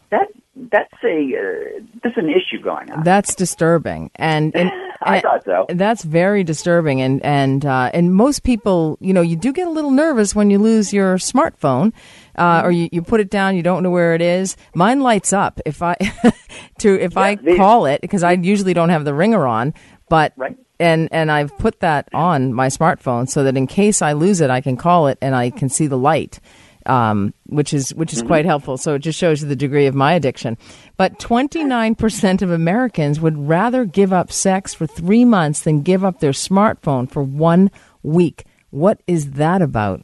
That 0.09 0.27
that's 0.71 0.93
a 1.03 1.33
uh, 1.35 1.79
that's 2.03 2.17
an 2.17 2.29
issue 2.29 2.61
going 2.61 2.91
on. 2.91 3.03
That's 3.03 3.35
disturbing, 3.35 4.11
and, 4.15 4.55
and 4.55 4.71
I 5.01 5.19
thought 5.21 5.45
so. 5.45 5.65
That's 5.69 6.03
very 6.03 6.43
disturbing, 6.43 7.01
and 7.01 7.23
and 7.23 7.65
uh, 7.65 7.91
and 7.93 8.13
most 8.13 8.43
people, 8.43 8.97
you 8.99 9.13
know, 9.13 9.21
you 9.21 9.35
do 9.35 9.53
get 9.53 9.67
a 9.67 9.71
little 9.71 9.91
nervous 9.91 10.35
when 10.35 10.49
you 10.49 10.59
lose 10.59 10.91
your 10.93 11.15
smartphone, 11.17 11.93
uh, 12.37 12.61
or 12.63 12.71
you, 12.71 12.89
you 12.91 13.01
put 13.01 13.19
it 13.21 13.29
down, 13.29 13.55
you 13.55 13.63
don't 13.63 13.83
know 13.83 13.91
where 13.91 14.13
it 14.15 14.21
is. 14.21 14.57
Mine 14.75 15.01
lights 15.01 15.31
up 15.33 15.59
if 15.65 15.81
I 15.81 15.95
to 16.79 16.99
if 16.99 17.13
Yeah, 17.13 17.19
I 17.21 17.35
these- 17.35 17.57
call 17.57 17.85
it 17.85 18.01
because 18.01 18.23
I 18.23 18.33
usually 18.33 18.73
don't 18.73 18.89
have 18.89 19.05
the 19.05 19.13
ringer 19.13 19.45
on, 19.47 19.73
but 20.09 20.33
Right. 20.35 20.57
and 20.79 21.09
and 21.11 21.31
I've 21.31 21.57
put 21.57 21.79
that 21.81 22.09
on 22.13 22.53
my 22.53 22.67
smartphone 22.67 23.29
so 23.29 23.43
that 23.43 23.55
in 23.57 23.67
case 23.67 24.01
I 24.01 24.13
lose 24.13 24.41
it, 24.41 24.49
I 24.49 24.61
can 24.61 24.77
call 24.77 25.07
it 25.07 25.17
and 25.21 25.35
I 25.35 25.49
can 25.49 25.69
see 25.69 25.87
the 25.87 25.97
light, 25.97 26.39
um, 26.89 27.33
which 27.45 27.73
is 27.73 27.93
which 27.93 28.13
is 28.13 28.21
quite 28.21 28.45
helpful. 28.45 28.77
So 28.77 28.95
it 28.95 28.99
just 28.99 29.19
shows 29.19 29.41
you 29.41 29.47
the 29.47 29.55
degree 29.55 29.85
of 29.85 29.95
my 29.95 30.13
addiction. 30.13 30.57
But 30.97 31.19
twenty 31.19 31.63
nine 31.63 31.95
percent 31.95 32.41
of 32.41 32.51
Americans 32.51 33.19
would 33.19 33.37
rather 33.37 33.85
give 33.85 34.11
up 34.11 34.31
sex 34.31 34.73
for 34.73 34.87
three 34.87 35.23
months 35.23 35.61
than 35.61 35.81
give 35.81 36.03
up 36.03 36.19
their 36.19 36.31
smartphone 36.31 37.09
for 37.09 37.23
one 37.23 37.71
week. 38.03 38.45
What 38.71 39.01
is 39.07 39.31
that 39.31 39.61
about? 39.61 40.01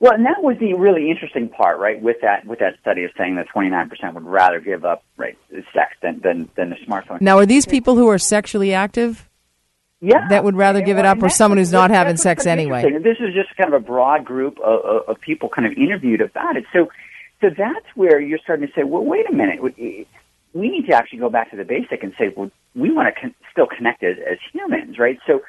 Well, 0.00 0.12
and 0.12 0.24
that 0.26 0.42
was 0.42 0.56
the 0.60 0.74
really 0.74 1.10
interesting 1.10 1.48
part, 1.48 1.78
right? 1.80 2.00
With 2.00 2.16
that 2.22 2.46
with 2.46 2.60
that 2.60 2.74
study 2.80 3.04
of 3.04 3.10
saying 3.16 3.36
that 3.36 3.46
29% 3.54 4.14
would 4.14 4.24
rather 4.24 4.60
give 4.60 4.84
up 4.84 5.04
right 5.16 5.36
sex 5.72 5.96
than 6.02 6.20
than 6.20 6.48
than 6.56 6.70
the 6.70 6.76
smartphone. 6.86 7.20
Now, 7.20 7.38
are 7.38 7.46
these 7.46 7.66
people 7.66 7.96
who 7.96 8.08
are 8.08 8.18
sexually 8.18 8.72
active? 8.72 9.27
Yeah, 10.00 10.28
that 10.28 10.44
would 10.44 10.56
rather 10.56 10.80
give 10.80 10.98
it 10.98 11.04
up, 11.04 11.22
or 11.22 11.28
someone 11.28 11.58
who's 11.58 11.72
not 11.72 11.90
having 11.90 12.16
sex 12.16 12.46
anyway? 12.46 12.82
This 13.02 13.16
is 13.18 13.34
just 13.34 13.56
kind 13.56 13.72
of 13.74 13.82
a 13.82 13.84
broad 13.84 14.24
group 14.24 14.58
of, 14.60 15.08
of, 15.08 15.20
people 15.20 15.48
kind 15.48 15.66
of 15.66 15.76
interviewed 15.76 16.20
about 16.20 16.56
it. 16.56 16.64
So, 16.72 16.88
so 17.40 17.48
that's 17.56 17.86
where 17.96 18.20
you're 18.20 18.38
starting 18.38 18.68
to 18.68 18.72
say, 18.74 18.84
well, 18.84 19.04
wait 19.04 19.28
a 19.28 19.32
minute. 19.32 19.60
We, 19.60 20.06
we 20.52 20.70
need 20.70 20.86
to 20.86 20.94
actually 20.94 21.18
go 21.18 21.30
back 21.30 21.50
to 21.50 21.56
the 21.56 21.64
basic 21.64 22.04
and 22.04 22.12
say, 22.16 22.32
well, 22.36 22.50
we 22.76 22.92
want 22.92 23.12
to 23.12 23.20
con- 23.20 23.34
still 23.50 23.66
connect 23.66 24.04
as, 24.04 24.16
as 24.18 24.38
humans, 24.52 24.98
right? 24.98 25.18
So, 25.26 25.40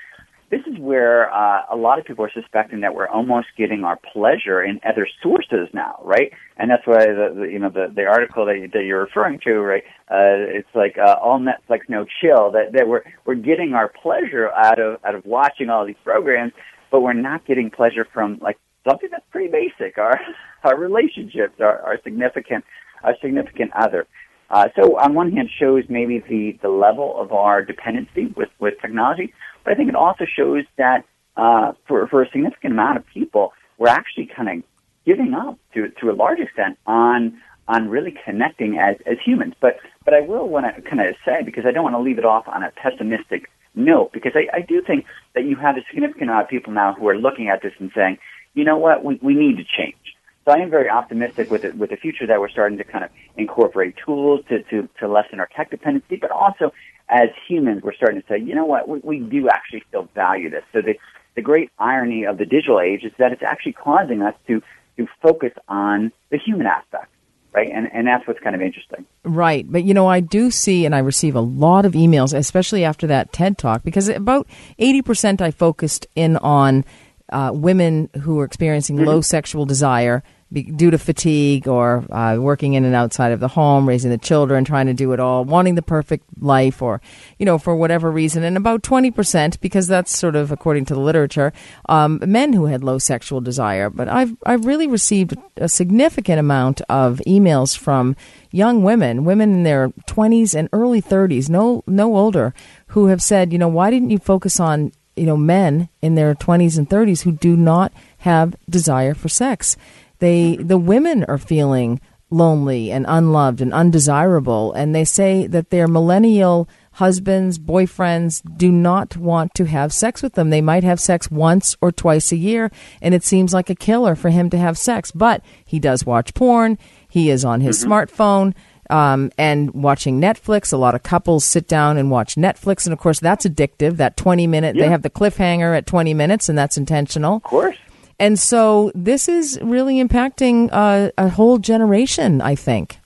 this 0.51 0.61
is 0.61 0.79
where 0.79 1.31
uh, 1.31 1.61
a 1.71 1.75
lot 1.75 1.99
of 1.99 2.05
people 2.05 2.25
are 2.25 2.31
suspecting 2.33 2.81
that 2.81 2.95
we're 2.95 3.07
almost 3.07 3.47
getting 3.57 3.83
our 3.83 3.99
pleasure 4.13 4.63
in 4.63 4.79
other 4.87 5.07
sources 5.21 5.67
now, 5.73 5.99
right? 6.03 6.31
And 6.57 6.71
that's 6.71 6.85
why 6.85 7.05
the, 7.05 7.33
the 7.35 7.43
you 7.43 7.59
know 7.59 7.69
the 7.69 7.91
the 7.93 8.05
article 8.05 8.45
that, 8.45 8.55
you, 8.55 8.67
that 8.73 8.83
you're 8.83 9.01
referring 9.01 9.39
to, 9.45 9.59
right? 9.59 9.83
Uh, 10.09 10.57
it's 10.57 10.69
like 10.73 10.97
uh, 10.97 11.15
all 11.21 11.39
Netflix, 11.39 11.81
no 11.87 12.05
chill. 12.21 12.51
That 12.51 12.73
that 12.73 12.87
we're 12.87 13.03
we're 13.25 13.35
getting 13.35 13.73
our 13.73 13.89
pleasure 13.89 14.49
out 14.51 14.79
of 14.79 14.97
out 15.05 15.15
of 15.15 15.25
watching 15.25 15.69
all 15.69 15.85
these 15.85 16.01
programs, 16.03 16.53
but 16.91 17.01
we're 17.01 17.13
not 17.13 17.45
getting 17.45 17.69
pleasure 17.69 18.07
from 18.11 18.39
like 18.41 18.57
something 18.87 19.09
that's 19.11 19.25
pretty 19.31 19.51
basic. 19.51 19.97
Our 19.97 20.19
our 20.63 20.77
relationships, 20.77 21.59
our, 21.59 21.79
our 21.81 21.99
significant 22.03 22.65
our 23.03 23.15
significant 23.21 23.71
other. 23.73 24.07
Uh, 24.49 24.67
so 24.75 24.97
on 24.97 25.13
one 25.13 25.31
hand, 25.31 25.47
shows 25.59 25.83
maybe 25.89 26.23
the, 26.27 26.57
the 26.63 26.69
level 26.69 27.21
of 27.21 27.31
our 27.31 27.63
dependency 27.63 28.33
with, 28.35 28.49
with 28.59 28.73
technology, 28.81 29.31
but 29.69 29.75
I 29.75 29.77
think 29.77 29.89
it 29.89 29.95
also 29.95 30.25
shows 30.25 30.65
that 30.79 31.05
uh, 31.37 31.73
for, 31.87 32.07
for 32.07 32.23
a 32.23 32.29
significant 32.31 32.73
amount 32.73 32.97
of 32.97 33.05
people, 33.05 33.53
we're 33.77 33.87
actually 33.89 34.25
kind 34.25 34.49
of 34.49 34.63
giving 35.05 35.35
up 35.35 35.59
to, 35.75 35.89
to 36.01 36.09
a 36.09 36.13
large 36.13 36.39
extent 36.39 36.79
on 36.87 37.39
on 37.67 37.87
really 37.87 38.17
connecting 38.25 38.79
as, 38.79 38.95
as 39.05 39.17
humans. 39.23 39.53
But 39.61 39.77
but 40.03 40.15
I 40.15 40.21
will 40.21 40.49
want 40.49 40.65
to 40.75 40.81
kind 40.81 41.07
of 41.07 41.15
say 41.23 41.43
because 41.45 41.67
I 41.67 41.71
don't 41.71 41.83
want 41.83 41.93
to 41.93 41.99
leave 41.99 42.17
it 42.17 42.25
off 42.25 42.47
on 42.47 42.63
a 42.63 42.71
pessimistic 42.71 43.47
note 43.75 44.11
because 44.11 44.31
I, 44.33 44.47
I 44.57 44.61
do 44.61 44.81
think 44.81 45.05
that 45.35 45.45
you 45.45 45.55
have 45.57 45.77
a 45.77 45.81
significant 45.91 46.31
amount 46.31 46.45
of 46.45 46.49
people 46.49 46.73
now 46.73 46.95
who 46.95 47.07
are 47.07 47.15
looking 47.15 47.49
at 47.49 47.61
this 47.61 47.73
and 47.77 47.91
saying, 47.93 48.17
you 48.55 48.63
know 48.63 48.77
what, 48.79 49.05
we, 49.05 49.19
we 49.21 49.35
need 49.35 49.57
to 49.57 49.63
change. 49.63 50.15
So 50.45 50.51
I 50.51 50.57
am 50.63 50.71
very 50.71 50.89
optimistic 50.89 51.51
with 51.51 51.61
the, 51.61 51.73
with 51.73 51.91
the 51.91 51.97
future 51.97 52.25
that 52.25 52.39
we're 52.39 52.49
starting 52.49 52.79
to 52.79 52.83
kind 52.83 53.03
of 53.03 53.11
incorporate 53.37 53.93
tools 54.03 54.43
to, 54.49 54.63
to, 54.63 54.89
to 54.99 55.07
lessen 55.07 55.39
our 55.39 55.47
tech 55.55 55.69
dependency, 55.69 56.15
but 56.15 56.31
also 56.31 56.73
as 57.09 57.29
humans, 57.47 57.81
we're 57.83 57.93
starting 57.93 58.21
to 58.21 58.27
say, 58.27 58.37
you 58.37 58.55
know 58.55 58.65
what, 58.65 58.87
we, 58.87 58.99
we 58.99 59.19
do 59.19 59.49
actually 59.49 59.83
still 59.87 60.07
value 60.13 60.49
this. 60.49 60.63
So 60.71 60.81
the, 60.81 60.95
the 61.35 61.41
great 61.41 61.71
irony 61.79 62.25
of 62.25 62.37
the 62.37 62.45
digital 62.45 62.79
age 62.79 63.03
is 63.03 63.11
that 63.17 63.31
it's 63.31 63.43
actually 63.43 63.73
causing 63.73 64.21
us 64.21 64.35
to, 64.47 64.61
to 64.97 65.07
focus 65.21 65.51
on 65.67 66.11
the 66.29 66.37
human 66.37 66.67
aspect, 66.67 67.11
right? 67.51 67.69
And, 67.73 67.89
and 67.91 68.07
that's 68.07 68.27
what's 68.27 68.39
kind 68.39 68.55
of 68.55 68.61
interesting. 68.61 69.05
Right. 69.23 69.65
But, 69.69 69.83
you 69.83 69.93
know, 69.93 70.07
I 70.07 70.19
do 70.19 70.51
see 70.51 70.85
and 70.85 70.93
I 70.93 70.99
receive 70.99 71.35
a 71.35 71.41
lot 71.41 71.85
of 71.85 71.93
emails, 71.93 72.37
especially 72.37 72.83
after 72.83 73.07
that 73.07 73.33
TED 73.33 73.57
talk, 73.57 73.83
because 73.83 74.07
about 74.07 74.47
80% 74.79 75.41
I 75.41 75.51
focused 75.51 76.05
in 76.15 76.37
on 76.37 76.85
uh, 77.31 77.51
women 77.53 78.09
who 78.21 78.39
are 78.39 78.45
experiencing 78.45 79.03
low 79.03 79.21
sexual 79.21 79.65
desire 79.65 80.23
due 80.51 80.89
to 80.89 80.97
fatigue 80.97 81.67
or 81.67 82.03
uh, 82.11 82.35
working 82.39 82.73
in 82.73 82.83
and 82.83 82.95
outside 82.95 83.31
of 83.31 83.39
the 83.39 83.47
home, 83.47 83.87
raising 83.87 84.09
the 84.09 84.17
children, 84.17 84.65
trying 84.65 84.87
to 84.87 84.93
do 84.93 85.11
it 85.13 85.19
all, 85.19 85.45
wanting 85.45 85.75
the 85.75 85.81
perfect 85.81 86.25
life, 86.39 86.81
or 86.81 87.01
you 87.37 87.45
know, 87.45 87.57
for 87.57 87.75
whatever 87.75 88.09
reason. 88.09 88.43
And 88.43 88.57
about 88.57 88.81
twenty 88.81 89.11
percent, 89.11 89.59
because 89.61 89.87
that's 89.87 90.17
sort 90.17 90.35
of 90.35 90.51
according 90.51 90.85
to 90.85 90.93
the 90.93 90.99
literature, 90.99 91.53
um, 91.87 92.19
men 92.25 92.53
who 92.53 92.65
had 92.65 92.83
low 92.83 92.97
sexual 92.97 93.41
desire. 93.41 93.89
But 93.89 94.09
I've 94.09 94.35
I've 94.45 94.65
really 94.65 94.87
received 94.87 95.37
a 95.57 95.69
significant 95.69 96.39
amount 96.39 96.81
of 96.89 97.21
emails 97.27 97.77
from 97.77 98.15
young 98.51 98.83
women, 98.83 99.25
women 99.25 99.53
in 99.53 99.63
their 99.63 99.91
twenties 100.07 100.55
and 100.55 100.67
early 100.73 101.01
thirties, 101.01 101.49
no 101.49 101.83
no 101.85 102.15
older, 102.15 102.53
who 102.87 103.07
have 103.07 103.21
said, 103.21 103.53
you 103.53 103.59
know, 103.59 103.67
why 103.67 103.91
didn't 103.91 104.09
you 104.09 104.17
focus 104.17 104.59
on 104.59 104.91
you 105.15 105.25
know 105.25 105.37
men 105.37 105.89
in 106.01 106.15
their 106.15 106.33
20s 106.33 106.77
and 106.77 106.89
30s 106.89 107.23
who 107.23 107.33
do 107.33 107.57
not 107.57 107.91
have 108.19 108.55
desire 108.69 109.13
for 109.13 109.27
sex 109.27 109.75
they 110.19 110.57
the 110.57 110.77
women 110.77 111.23
are 111.25 111.37
feeling 111.37 111.99
lonely 112.29 112.91
and 112.91 113.05
unloved 113.09 113.59
and 113.59 113.73
undesirable 113.73 114.71
and 114.73 114.93
they 114.93 115.03
say 115.03 115.47
that 115.47 115.71
their 115.71 115.87
millennial 115.87 116.69
husbands 116.93 117.57
boyfriends 117.57 118.41
do 118.57 118.71
not 118.71 119.17
want 119.17 119.53
to 119.55 119.65
have 119.65 119.91
sex 119.91 120.21
with 120.21 120.33
them 120.33 120.51
they 120.51 120.61
might 120.61 120.83
have 120.83 120.99
sex 120.99 121.31
once 121.31 121.75
or 121.81 121.91
twice 121.91 122.31
a 122.31 122.37
year 122.37 122.69
and 123.01 123.15
it 123.15 123.23
seems 123.23 123.53
like 123.53 123.69
a 123.69 123.75
killer 123.75 124.15
for 124.15 124.29
him 124.29 124.49
to 124.49 124.57
have 124.57 124.77
sex 124.77 125.11
but 125.11 125.43
he 125.65 125.79
does 125.79 126.05
watch 126.05 126.33
porn 126.35 126.77
he 127.09 127.31
is 127.31 127.43
on 127.43 127.61
his 127.61 127.83
smartphone 127.83 128.53
um, 128.89 129.31
and 129.37 129.71
watching 129.73 130.19
Netflix. 130.19 130.73
A 130.73 130.77
lot 130.77 130.95
of 130.95 131.03
couples 131.03 131.45
sit 131.45 131.67
down 131.67 131.97
and 131.97 132.09
watch 132.09 132.35
Netflix, 132.35 132.85
and 132.85 132.93
of 132.93 132.99
course 132.99 133.19
that's 133.19 133.45
addictive. 133.45 133.97
That 133.97 134.17
twenty 134.17 134.47
minute, 134.47 134.75
they 134.75 134.87
have 134.87 135.03
the 135.03 135.09
cliffhanger 135.09 135.77
at 135.77 135.85
twenty 135.85 136.13
minutes, 136.13 136.49
and 136.49 136.57
that's 136.57 136.77
intentional. 136.77 137.37
Of 137.37 137.43
course. 137.43 137.77
And 138.19 138.37
so 138.37 138.91
this 138.93 139.29
is 139.29 139.59
really 139.61 140.03
impacting 140.03 140.69
uh, 140.71 141.11
a 141.17 141.29
whole 141.29 141.57
generation. 141.57 142.41
I 142.41 142.55
think. 142.55 142.99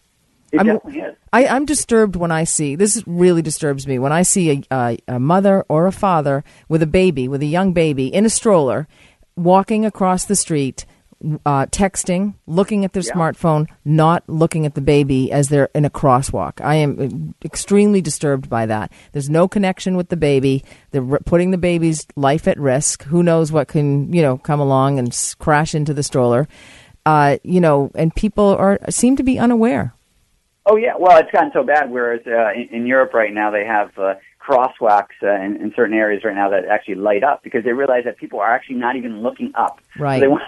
It 0.52 0.60
I'm, 0.60 0.65
definitely 0.67 0.99
is. 0.99 1.15
I, 1.32 1.47
I'm 1.47 1.65
disturbed 1.65 2.15
when 2.15 2.32
I 2.32 2.43
see 2.43 2.76
this. 2.76 3.04
Really 3.08 3.41
disturbs 3.41 3.88
me 3.88 3.97
when 3.97 4.12
I 4.12 4.21
see 4.21 4.52
a, 4.52 4.76
a, 4.76 4.97
a 5.08 5.19
mother 5.19 5.65
or 5.67 5.88
a 5.88 5.91
father 5.91 6.43
with 6.69 6.84
a 6.84 6.88
baby, 6.88 7.28
with 7.28 7.41
a 7.41 7.47
young 7.47 7.73
baby 7.73 8.08
in 8.08 8.26
a 8.26 8.30
stroller, 8.30 8.88
walking 9.36 9.86
across 9.86 10.26
the 10.26 10.36
street, 10.36 10.86
uh, 11.45 11.65
texting, 11.67 12.33
looking 12.47 12.86
at 12.86 12.93
their 12.93 13.03
Yeah. 13.03 13.13
smartphone, 13.13 13.67
not 13.86 14.23
looking 14.27 14.65
at 14.65 14.75
the 14.75 14.81
baby 14.81 15.31
as 15.31 15.49
they're 15.49 15.69
in 15.73 15.86
a 15.86 15.89
crosswalk. 15.89 16.62
I 16.63 16.75
am 16.75 17.33
extremely 17.43 18.01
disturbed 18.01 18.49
by 18.49 18.65
that. 18.65 18.91
There's 19.12 19.29
no 19.29 19.47
connection 19.47 19.95
with 19.95 20.09
the 20.09 20.17
baby. 20.17 20.63
They're 20.91 21.19
putting 21.25 21.51
the 21.51 21.57
baby's 21.57 22.05
life 22.15 22.47
at 22.47 22.59
risk. 22.59 23.03
Who 23.03 23.23
knows 23.23 23.51
what 23.51 23.67
can 23.67 24.12
you 24.13 24.21
know 24.21 24.38
come 24.38 24.59
along 24.59 24.99
and 24.99 25.09
s- 25.09 25.33
crash 25.36 25.73
into 25.75 25.93
the 25.93 26.03
stroller? 26.03 26.47
Uh, 27.05 27.38
you 27.43 27.59
know, 27.59 27.91
and 27.95 28.15
people 28.15 28.55
are 28.57 28.79
seem 28.89 29.15
to 29.17 29.23
be 29.23 29.38
unaware. 29.39 29.93
Oh 30.65 30.77
yeah, 30.77 30.93
well 30.97 31.17
it's 31.17 31.31
gotten 31.31 31.51
so 31.53 31.63
bad. 31.63 31.91
Whereas 31.91 32.21
uh, 32.25 32.51
in, 32.53 32.69
in 32.71 32.88
Europe 32.88 33.13
right 33.13 33.33
now 33.33 33.51
they 33.51 33.65
have 33.65 33.91
uh, 33.97 34.15
crosswalks 34.41 35.15
uh, 35.21 35.27
in, 35.43 35.57
in 35.57 35.73
certain 35.75 35.93
areas 35.93 36.23
right 36.23 36.36
now 36.36 36.49
that 36.49 36.65
actually 36.65 36.95
light 36.95 37.23
up 37.23 37.43
because 37.43 37.63
they 37.63 37.73
realize 37.73 38.03
that 38.05 38.17
people 38.17 38.39
are 38.39 38.53
actually 38.53 38.75
not 38.77 38.95
even 38.95 39.21
looking 39.21 39.51
up. 39.55 39.81
Right. 39.97 40.17
So 40.17 40.21
they 40.21 40.27
want 40.29 40.43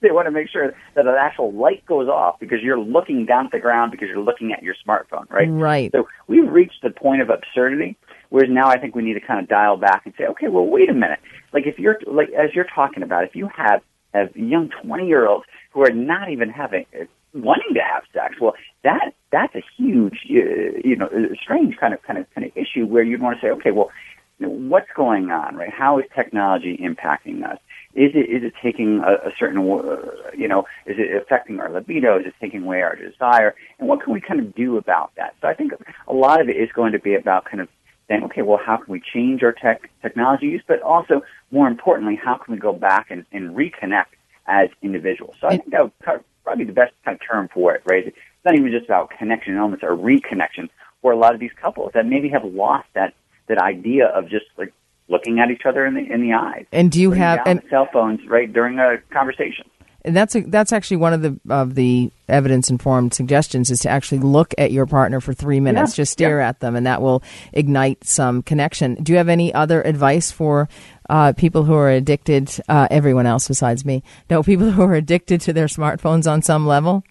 they 0.02 0.10
want 0.10 0.26
to 0.26 0.30
make 0.30 0.48
sure 0.48 0.74
that 0.94 1.06
an 1.06 1.14
actual 1.18 1.52
light 1.52 1.84
goes 1.86 2.08
off 2.08 2.38
because 2.40 2.58
you're 2.62 2.78
looking 2.78 3.26
down 3.26 3.46
at 3.46 3.52
the 3.52 3.58
ground 3.58 3.90
because 3.90 4.08
you're 4.08 4.22
looking 4.22 4.52
at 4.52 4.62
your 4.62 4.74
smartphone, 4.86 5.28
right? 5.30 5.48
Right. 5.48 5.92
So 5.92 6.08
we've 6.26 6.50
reached 6.50 6.82
the 6.82 6.90
point 6.90 7.22
of 7.22 7.30
absurdity. 7.30 7.96
Whereas 8.30 8.50
now 8.50 8.68
I 8.68 8.78
think 8.78 8.94
we 8.94 9.02
need 9.02 9.14
to 9.14 9.20
kind 9.20 9.40
of 9.40 9.48
dial 9.48 9.76
back 9.76 10.02
and 10.04 10.14
say, 10.16 10.24
okay, 10.24 10.48
well, 10.48 10.64
wait 10.64 10.88
a 10.88 10.94
minute. 10.94 11.18
Like 11.52 11.66
if 11.66 11.78
you're 11.78 11.98
like 12.06 12.30
as 12.30 12.54
you're 12.54 12.66
talking 12.72 13.02
about, 13.02 13.24
if 13.24 13.34
you 13.34 13.48
have 13.56 13.82
have 14.14 14.34
young 14.36 14.70
twenty 14.82 15.08
year 15.08 15.26
olds 15.26 15.46
who 15.72 15.82
are 15.82 15.90
not 15.90 16.30
even 16.30 16.48
having 16.48 16.86
wanting 17.34 17.74
to 17.74 17.80
have 17.80 18.04
sex, 18.12 18.36
well, 18.40 18.54
that 18.84 19.14
that's 19.32 19.54
a 19.56 19.62
huge, 19.76 20.18
uh, 20.30 20.78
you 20.84 20.96
know, 20.96 21.08
strange 21.42 21.76
kind 21.76 21.92
of 21.92 22.02
kind 22.02 22.18
of 22.18 22.26
kind 22.34 22.46
of 22.46 22.56
issue 22.56 22.86
where 22.86 23.02
you'd 23.02 23.20
want 23.20 23.40
to 23.40 23.44
say, 23.44 23.50
okay, 23.50 23.72
well, 23.72 23.90
what's 24.38 24.90
going 24.94 25.30
on, 25.30 25.56
right? 25.56 25.72
How 25.72 25.98
is 25.98 26.04
technology 26.14 26.76
impacting 26.76 27.44
us? 27.44 27.58
Is 27.94 28.12
it 28.14 28.30
is 28.30 28.44
it 28.44 28.54
taking 28.62 29.00
a, 29.00 29.28
a 29.28 29.32
certain, 29.38 29.58
uh, 29.58 30.30
you 30.36 30.46
know, 30.46 30.60
is 30.86 30.96
it 30.98 31.14
affecting 31.20 31.58
our 31.58 31.70
libido? 31.70 32.18
Is 32.18 32.26
it 32.26 32.34
taking 32.40 32.62
away 32.62 32.82
our 32.82 32.94
desire? 32.94 33.54
And 33.78 33.88
what 33.88 34.02
can 34.02 34.12
we 34.12 34.20
kind 34.20 34.38
of 34.38 34.54
do 34.54 34.76
about 34.76 35.12
that? 35.16 35.34
So 35.40 35.48
I 35.48 35.54
think 35.54 35.72
a 36.06 36.12
lot 36.12 36.40
of 36.40 36.48
it 36.48 36.56
is 36.56 36.70
going 36.72 36.92
to 36.92 37.00
be 37.00 37.14
about 37.14 37.46
kind 37.46 37.60
of 37.60 37.68
saying, 38.08 38.24
okay, 38.24 38.42
well, 38.42 38.60
how 38.64 38.76
can 38.76 38.92
we 38.92 39.00
change 39.00 39.42
our 39.42 39.52
tech 39.52 39.90
technology 40.02 40.46
use, 40.46 40.62
but 40.66 40.82
also 40.82 41.22
more 41.50 41.68
importantly, 41.68 42.16
how 42.16 42.36
can 42.36 42.54
we 42.54 42.60
go 42.60 42.72
back 42.72 43.06
and, 43.10 43.24
and 43.32 43.56
reconnect 43.56 44.12
as 44.46 44.68
individuals? 44.82 45.36
So 45.40 45.46
I 45.48 45.56
think 45.56 45.70
that 45.70 45.82
would 45.82 45.98
probably 46.44 46.64
be 46.64 46.64
the 46.64 46.74
best 46.74 46.92
kind 47.04 47.16
of 47.16 47.26
term 47.26 47.48
for 47.52 47.74
it, 47.74 47.82
right? 47.84 48.08
It's 48.08 48.16
not 48.44 48.54
even 48.54 48.70
just 48.70 48.86
about 48.86 49.10
connection 49.10 49.56
elements 49.56 49.84
or 49.84 49.96
reconnection 49.96 50.68
for 51.02 51.12
a 51.12 51.16
lot 51.16 51.34
of 51.34 51.40
these 51.40 51.52
couples 51.60 51.92
that 51.94 52.06
maybe 52.06 52.28
have 52.28 52.44
lost 52.44 52.86
that 52.94 53.14
that 53.46 53.58
idea 53.58 54.06
of 54.06 54.28
just 54.28 54.46
like 54.56 54.72
looking 55.10 55.40
at 55.40 55.50
each 55.50 55.62
other 55.66 55.84
in 55.84 55.94
the 55.94 56.10
in 56.10 56.22
the 56.22 56.32
eyes. 56.32 56.66
And 56.72 56.90
do 56.90 57.00
you 57.00 57.10
have 57.10 57.40
and 57.46 57.62
cell 57.68 57.88
phones 57.92 58.20
right 58.28 58.50
during 58.50 58.78
a 58.78 58.98
conversation? 59.12 59.66
And 60.02 60.16
that's 60.16 60.34
a, 60.34 60.40
that's 60.40 60.72
actually 60.72 60.96
one 60.96 61.12
of 61.12 61.20
the 61.20 61.38
of 61.50 61.74
the 61.74 62.10
evidence 62.28 62.70
informed 62.70 63.12
suggestions 63.12 63.70
is 63.70 63.80
to 63.80 63.90
actually 63.90 64.20
look 64.20 64.54
at 64.56 64.72
your 64.72 64.86
partner 64.86 65.20
for 65.20 65.34
three 65.34 65.60
minutes, 65.60 65.92
Yeah, 65.92 66.02
just 66.02 66.12
stare 66.12 66.40
at 66.40 66.60
them, 66.60 66.74
and 66.74 66.86
that 66.86 67.02
will 67.02 67.22
ignite 67.52 68.04
some 68.04 68.42
connection. 68.42 68.94
Do 68.94 69.12
you 69.12 69.18
have 69.18 69.28
any 69.28 69.52
other 69.52 69.82
advice 69.82 70.30
for 70.30 70.68
uh, 71.10 71.34
people 71.34 71.64
who 71.64 71.74
are 71.74 71.90
addicted? 71.90 72.50
Uh, 72.66 72.88
everyone 72.90 73.26
else 73.26 73.46
besides 73.46 73.84
me, 73.84 74.02
no, 74.30 74.42
people 74.50 74.70
who 74.70 74.82
are 74.82 74.94
addicted 74.94 75.42
to 75.42 75.52
their 75.52 75.66
smartphones 75.66 76.30
on 76.30 76.40
some 76.40 76.66
level. 76.66 77.04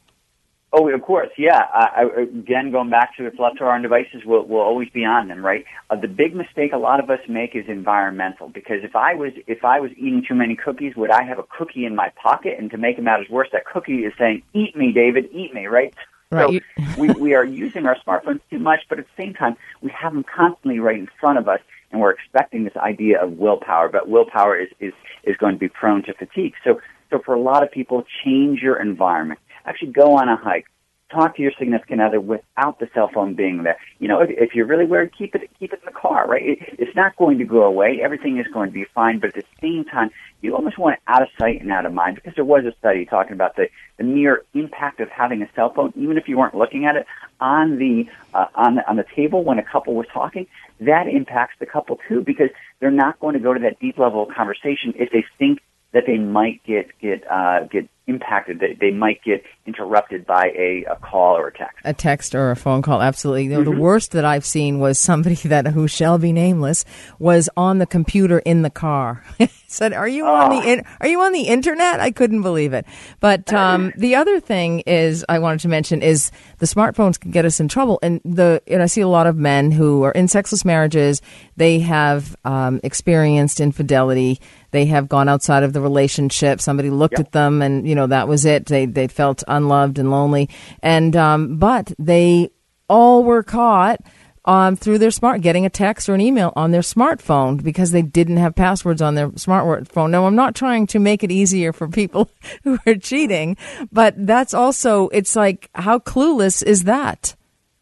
Oh, 0.72 0.88
of 0.88 1.02
course, 1.02 1.30
yeah. 1.36 1.64
I, 1.74 2.04
I, 2.04 2.22
again, 2.22 2.72
going 2.72 2.92
back 2.92 3.18
to 3.18 3.30
to 3.30 3.64
our 3.64 3.76
own 3.76 3.82
devices, 3.82 4.22
we'll, 4.24 4.46
we'll 4.46 4.62
always 4.62 4.88
be 4.90 5.04
on 5.04 5.28
them, 5.28 5.44
right? 5.44 5.66
Uh, 5.90 5.96
the 5.96 6.08
big 6.08 6.36
mistake 6.36 6.74
a 6.74 6.78
lot 6.78 7.00
of 7.04 7.10
us 7.10 7.20
make 7.28 7.56
is 7.56 7.66
environmental. 7.68 8.50
Because 8.50 8.84
if 8.84 8.96
I 8.96 9.16
was 9.16 9.32
if 9.48 9.66
I 9.66 9.80
was 9.80 9.92
eating 9.94 10.24
too 10.28 10.36
many 10.36 10.56
cookies, 10.56 10.96
would 10.96 11.10
I 11.10 11.24
have 11.24 11.40
a 11.40 11.44
cookie 11.58 11.86
in 11.86 11.96
my 11.96 12.12
pocket? 12.22 12.60
And 12.60 12.70
to 12.70 12.78
make 12.78 13.02
matters 13.02 13.28
worse, 13.30 13.50
that 13.52 13.66
cookie 13.66 14.06
is 14.06 14.14
saying, 14.20 14.44
"Eat 14.54 14.76
me, 14.76 14.92
David, 14.92 15.30
eat 15.32 15.56
me," 15.56 15.66
right? 15.66 15.94
Right. 16.32 16.62
So 16.78 17.02
we 17.02 17.10
we 17.14 17.34
are 17.34 17.44
using 17.44 17.88
our 17.88 17.98
smartphones 18.06 18.42
too 18.52 18.60
much, 18.60 18.82
but 18.90 19.00
at 19.00 19.06
the 19.06 19.24
same 19.24 19.34
time, 19.34 19.58
we 19.82 19.90
have 19.90 20.14
them 20.14 20.24
constantly 20.24 20.78
right 20.80 21.00
in 21.00 21.10
front 21.20 21.40
of 21.40 21.48
us, 21.48 21.62
and 21.92 22.00
we're 22.00 22.12
expecting 22.12 22.64
this 22.66 22.78
idea 22.78 23.20
of 23.20 23.40
willpower. 23.40 23.90
But 23.90 24.08
willpower 24.08 24.56
is 24.56 24.70
is 24.80 24.94
is 25.24 25.36
going 25.38 25.56
to 25.56 25.60
be 25.60 25.70
prone 25.70 26.04
to 26.04 26.14
fatigue. 26.14 26.54
So 26.64 26.80
so 27.10 27.20
for 27.26 27.34
a 27.34 27.42
lot 27.42 27.64
of 27.64 27.72
people, 27.72 28.06
change 28.24 28.62
your 28.62 28.80
environment. 28.80 29.40
Actually, 29.66 29.92
go 29.92 30.18
on 30.18 30.30
a 30.30 30.36
hike 30.36 30.66
talk 31.12 31.36
to 31.36 31.42
your 31.42 31.52
significant 31.58 32.02
other 32.02 32.20
without 32.20 32.80
the 32.80 32.88
cell 32.94 33.10
phone 33.14 33.34
being 33.34 33.64
there. 33.64 33.78
You 34.00 34.08
know, 34.08 34.22
if, 34.22 34.30
if 34.30 34.56
you're 34.56 34.66
really 34.66 34.86
worried, 34.86 35.12
keep 35.18 35.36
it 35.36 35.50
keep 35.60 35.74
it 35.74 35.80
in 35.80 35.86
the 35.86 36.00
car, 36.00 36.28
right? 36.28 36.44
It, 36.44 36.60
it's 36.78 36.96
not 36.96 37.16
going 37.16 37.40
to 37.40 37.46
go 37.46 37.64
away. 37.64 38.00
Everything 38.04 38.38
is 38.38 38.48
going 38.54 38.70
to 38.70 38.74
be 38.74 38.86
fine, 38.94 39.20
but 39.20 39.30
at 39.30 39.36
the 39.36 39.44
same 39.62 39.86
time, 39.86 40.12
you 40.42 40.56
almost 40.56 40.78
want 40.78 40.96
it 40.96 41.02
out 41.08 41.22
of 41.22 41.30
sight 41.40 41.62
and 41.62 41.72
out 41.72 41.86
of 41.86 41.94
mind 41.94 42.16
because 42.16 42.34
there 42.36 42.46
was 42.46 42.64
a 42.66 42.74
study 42.78 43.06
talking 43.06 43.34
about 43.34 43.56
the, 43.56 43.68
the 43.98 44.04
mere 44.04 44.44
impact 44.54 45.00
of 45.00 45.10
having 45.10 45.42
a 45.42 45.50
cell 45.56 45.74
phone, 45.74 45.94
even 45.96 46.18
if 46.18 46.28
you 46.28 46.38
weren't 46.38 46.56
looking 46.56 46.86
at 46.86 46.96
it, 46.96 47.06
on 47.40 47.78
the 47.78 48.06
uh, 48.34 48.46
on 48.56 48.76
the 48.76 48.90
on 48.90 48.96
the 48.96 49.06
table 49.16 49.44
when 49.44 49.58
a 49.60 49.64
couple 49.64 49.96
was 49.96 50.08
talking. 50.14 50.48
That 50.80 51.08
impacts 51.08 51.56
the 51.60 51.66
couple 51.66 52.00
too 52.08 52.22
because 52.22 52.50
they're 52.80 52.92
not 52.92 53.20
going 53.20 53.34
to 53.34 53.40
go 53.40 53.54
to 53.54 53.60
that 53.62 53.80
deep 53.80 53.98
level 53.98 54.24
of 54.24 54.36
conversation 54.36 54.94
if 54.96 55.12
they 55.12 55.26
think 55.38 55.60
that 55.92 56.04
they 56.06 56.18
might 56.18 56.64
get 56.64 56.98
get 57.00 57.30
uh, 57.30 57.64
get 57.64 57.90
impacted. 58.10 58.60
They, 58.60 58.74
they 58.74 58.92
might 58.92 59.24
get 59.24 59.44
interrupted 59.66 60.26
by 60.26 60.52
a, 60.58 60.84
a 60.90 60.96
call 60.98 61.38
or 61.38 61.48
a 61.50 61.54
text. 61.54 61.78
a 61.86 61.94
text 61.94 62.34
or 62.36 62.50
a 62.52 62.56
phone 62.56 62.82
call. 62.82 63.02
Absolutely. 63.02 63.44
You 63.44 63.50
know, 63.52 63.60
Mm-hmm. 63.60 63.76
The 63.76 63.80
worst 63.82 64.12
that 64.14 64.26
I've 64.26 64.46
seen 64.46 64.80
was 64.80 64.98
somebody 64.98 65.36
that 65.46 65.68
who 65.68 65.88
shall 65.88 66.18
be 66.18 66.32
nameless 66.34 66.86
was 67.20 67.50
on 67.56 67.78
the 67.78 67.86
computer 67.86 68.40
in 68.40 68.64
the 68.64 68.70
car. 68.70 69.24
Said, 69.72 69.94
"Are 69.94 70.08
you 70.08 70.26
on 70.26 70.52
Oh. 70.52 70.60
the 70.62 70.68
in- 70.68 70.84
Are 71.00 71.08
you 71.08 71.22
on 71.22 71.32
the 71.32 71.44
internet?" 71.44 72.00
I 72.00 72.10
couldn't 72.10 72.42
believe 72.42 72.74
it. 72.74 72.88
But 73.20 73.54
um, 73.64 73.94
the 73.96 74.16
other 74.16 74.40
thing 74.40 74.80
is, 74.88 75.24
I 75.30 75.38
wanted 75.38 75.60
to 75.60 75.68
mention 75.68 76.02
is 76.02 76.32
the 76.58 76.66
smartphones 76.66 77.20
can 77.20 77.30
get 77.30 77.46
us 77.46 77.60
in 77.60 77.68
trouble. 77.68 78.00
And 78.02 78.20
the 78.26 78.64
and 78.68 78.82
I 78.82 78.88
see 78.88 79.02
a 79.02 79.08
lot 79.08 79.28
of 79.28 79.38
men 79.38 79.70
who 79.70 80.02
are 80.04 80.12
in 80.12 80.28
sexless 80.28 80.66
marriages. 80.66 81.22
They 81.58 81.80
have 81.82 82.36
um, 82.46 82.80
experienced 82.84 83.60
infidelity. 83.60 84.40
They 84.72 84.86
have 84.88 85.08
gone 85.10 85.30
outside 85.30 85.62
of 85.64 85.74
the 85.74 85.82
relationship. 85.82 86.62
Somebody 86.62 86.90
looked 86.90 87.20
at 87.20 87.32
them, 87.32 87.62
and 87.62 87.88
you 87.88 87.94
know 87.96 87.99
that 88.08 88.28
was 88.28 88.46
it. 88.46 88.66
They 88.66 88.86
they 88.86 89.08
felt 89.08 89.44
unloved 89.48 90.00
and 90.00 90.12
lonely. 90.12 90.50
And 90.82 91.16
um, 91.16 91.58
but 91.58 91.94
they 92.00 92.50
all 92.88 93.24
were 93.24 93.44
caught 93.44 94.02
um, 94.46 94.76
through 94.76 94.98
their 94.98 95.12
smart 95.12 95.42
getting 95.42 95.66
a 95.66 95.70
text 95.70 96.10
or 96.10 96.16
an 96.16 96.22
email 96.22 96.52
on 96.56 96.72
their 96.72 96.82
smartphone 96.82 97.62
because 97.62 97.92
they 97.92 98.02
didn't 98.02 98.38
have 98.38 98.56
passwords 98.56 99.02
on 99.02 99.16
their 99.16 99.30
smartphone. 99.30 100.10
Now, 100.10 100.26
I'm 100.26 100.36
not 100.36 100.56
trying 100.56 100.88
to 100.88 101.00
make 101.00 101.24
it 101.24 101.32
easier 101.32 101.72
for 101.72 101.88
people 101.88 102.32
who 102.64 102.80
are 102.88 102.96
cheating, 102.96 103.58
but 103.92 104.16
that's 104.18 104.54
also 104.54 105.10
it's 105.10 105.36
like 105.36 105.70
how 105.76 106.00
clueless 106.00 106.64
is 106.64 106.86
that? 106.86 107.36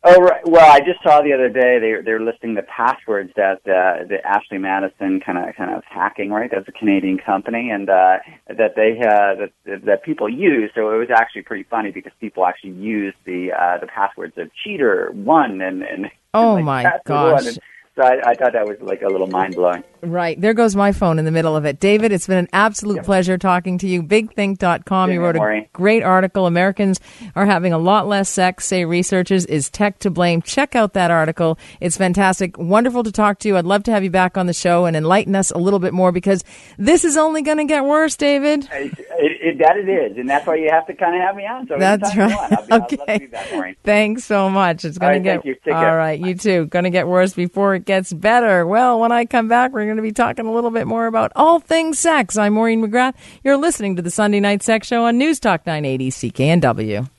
Oh 0.09 0.21
right. 0.21 0.47
Well, 0.47 0.71
I 0.71 0.79
just 0.79 1.03
saw 1.03 1.21
the 1.21 1.33
other 1.33 1.49
day 1.49 1.79
they 1.79 2.01
they're 2.01 2.21
listing 2.21 2.53
the 2.53 2.61
passwords 2.61 3.31
that 3.35 3.59
uh, 3.67 4.05
that 4.07 4.21
Ashley 4.23 4.57
Madison 4.57 5.19
kind 5.19 5.37
of 5.37 5.53
kind 5.55 5.75
of 5.75 5.83
hacking 5.83 6.29
right. 6.31 6.49
That's 6.49 6.67
a 6.67 6.71
Canadian 6.71 7.17
company, 7.17 7.69
and 7.69 7.89
uh, 7.89 8.19
that 8.47 8.75
they 8.77 8.99
uh, 9.01 9.47
that 9.65 9.85
that 9.85 10.03
people 10.03 10.29
use. 10.29 10.71
So 10.75 10.91
it 10.93 10.97
was 10.97 11.09
actually 11.13 11.41
pretty 11.41 11.63
funny 11.69 11.91
because 11.91 12.13
people 12.21 12.45
actually 12.45 12.71
used 12.71 13.17
the 13.25 13.51
uh, 13.51 13.79
the 13.79 13.87
passwords 13.87 14.37
of 14.37 14.49
cheater 14.63 15.11
one 15.11 15.59
and 15.59 15.83
and 15.83 16.09
Oh, 16.33 16.53
like, 16.61 16.63
my 16.65 16.83
gosh. 17.05 17.33
one. 17.33 17.47
And 17.47 17.59
so 17.97 18.03
I, 18.03 18.29
I 18.29 18.35
thought 18.35 18.53
that 18.53 18.67
was 18.67 18.77
like 18.79 19.01
a 19.01 19.07
little 19.07 19.25
mind 19.25 19.55
blowing. 19.55 19.83
Right. 20.01 20.39
There 20.39 20.53
goes 20.53 20.75
my 20.75 20.91
phone 20.91 21.17
in 21.17 21.25
the 21.25 21.31
middle 21.31 21.55
of 21.55 21.65
it. 21.65 21.79
David, 21.79 22.11
it's 22.11 22.27
been 22.27 22.37
an 22.37 22.47
absolute 22.53 23.03
pleasure 23.03 23.39
talking 23.39 23.79
to 23.79 23.87
you. 23.87 24.03
BigThink.com. 24.03 25.11
You 25.11 25.19
wrote 25.19 25.35
here, 25.35 25.51
a 25.51 25.69
great 25.73 26.03
article. 26.03 26.45
Americans 26.45 26.99
are 27.35 27.47
having 27.47 27.73
a 27.73 27.79
lot 27.79 28.07
less 28.07 28.29
sex, 28.29 28.65
say 28.67 28.85
researchers. 28.85 29.45
Is 29.47 29.71
tech 29.71 29.97
to 29.99 30.11
blame? 30.11 30.43
Check 30.43 30.75
out 30.75 30.93
that 30.93 31.09
article. 31.09 31.57
It's 31.81 31.97
fantastic. 31.97 32.55
Wonderful 32.59 33.01
to 33.01 33.11
talk 33.11 33.39
to 33.39 33.47
you. 33.47 33.57
I'd 33.57 33.65
love 33.65 33.81
to 33.85 33.91
have 33.91 34.03
you 34.03 34.11
back 34.11 34.37
on 34.37 34.45
the 34.45 34.53
show 34.53 34.85
and 34.85 34.95
enlighten 34.95 35.35
us 35.35 35.49
a 35.49 35.57
little 35.57 35.79
bit 35.79 35.93
more 35.93 36.11
because 36.11 36.43
this 36.77 37.03
is 37.03 37.17
only 37.17 37.41
going 37.41 37.57
to 37.57 37.65
get 37.65 37.83
worse, 37.83 38.15
David. 38.15 38.69
It, 38.71 38.93
it, 39.19 39.57
that 39.57 39.77
it 39.77 39.89
is, 39.89 40.17
and 40.17 40.29
that's 40.29 40.45
why 40.45 40.55
you 40.55 40.69
have 40.71 40.85
to 40.85 40.93
kind 40.93 41.15
of 41.15 41.21
have 41.21 41.35
me 41.35 41.47
on. 41.47 41.67
So 41.67 41.77
That's 41.79 42.15
right. 42.15 42.31
I'll 42.31 42.67
be, 42.67 42.73
okay. 42.73 42.97
I'd 42.97 42.99
love 42.99 43.07
to 43.07 43.19
be 43.19 43.25
back, 43.25 43.77
Thanks 43.83 44.25
so 44.25 44.49
much. 44.49 44.85
It's 44.85 44.99
going 44.99 45.13
to 45.13 45.19
get 45.19 45.37
thank 45.37 45.45
you. 45.45 45.55
Take 45.55 45.73
all 45.73 45.81
care. 45.81 46.13
You 46.13 46.35
too. 46.35 46.67
Going 46.67 46.83
to 46.83 46.91
get 46.91 47.07
worse 47.07 47.33
before 47.33 47.73
it 47.73 47.86
gets 47.87 48.13
better. 48.13 48.67
Well, 48.67 48.99
when 48.99 49.11
I 49.11 49.25
come 49.25 49.47
back, 49.47 49.71
we're 49.71 49.85
going 49.85 49.95
to 49.95 50.03
be 50.03 50.11
talking 50.11 50.45
a 50.45 50.51
little 50.51 50.69
bit 50.69 50.85
more 50.85 51.07
about 51.07 51.31
all 51.35 51.59
things 51.59 51.97
sex. 51.97 52.37
I'm 52.37 52.53
Maureen 52.53 52.85
McGrath. 52.85 53.15
You're 53.43 53.57
listening 53.57 53.95
to 53.95 54.03
the 54.03 54.11
Sunday 54.11 54.39
Night 54.39 54.61
Sex 54.61 54.85
Show 54.85 55.05
on 55.05 55.17
News 55.17 55.39
Talk 55.39 55.65
980 55.65 56.11
CKNW. 56.11 57.09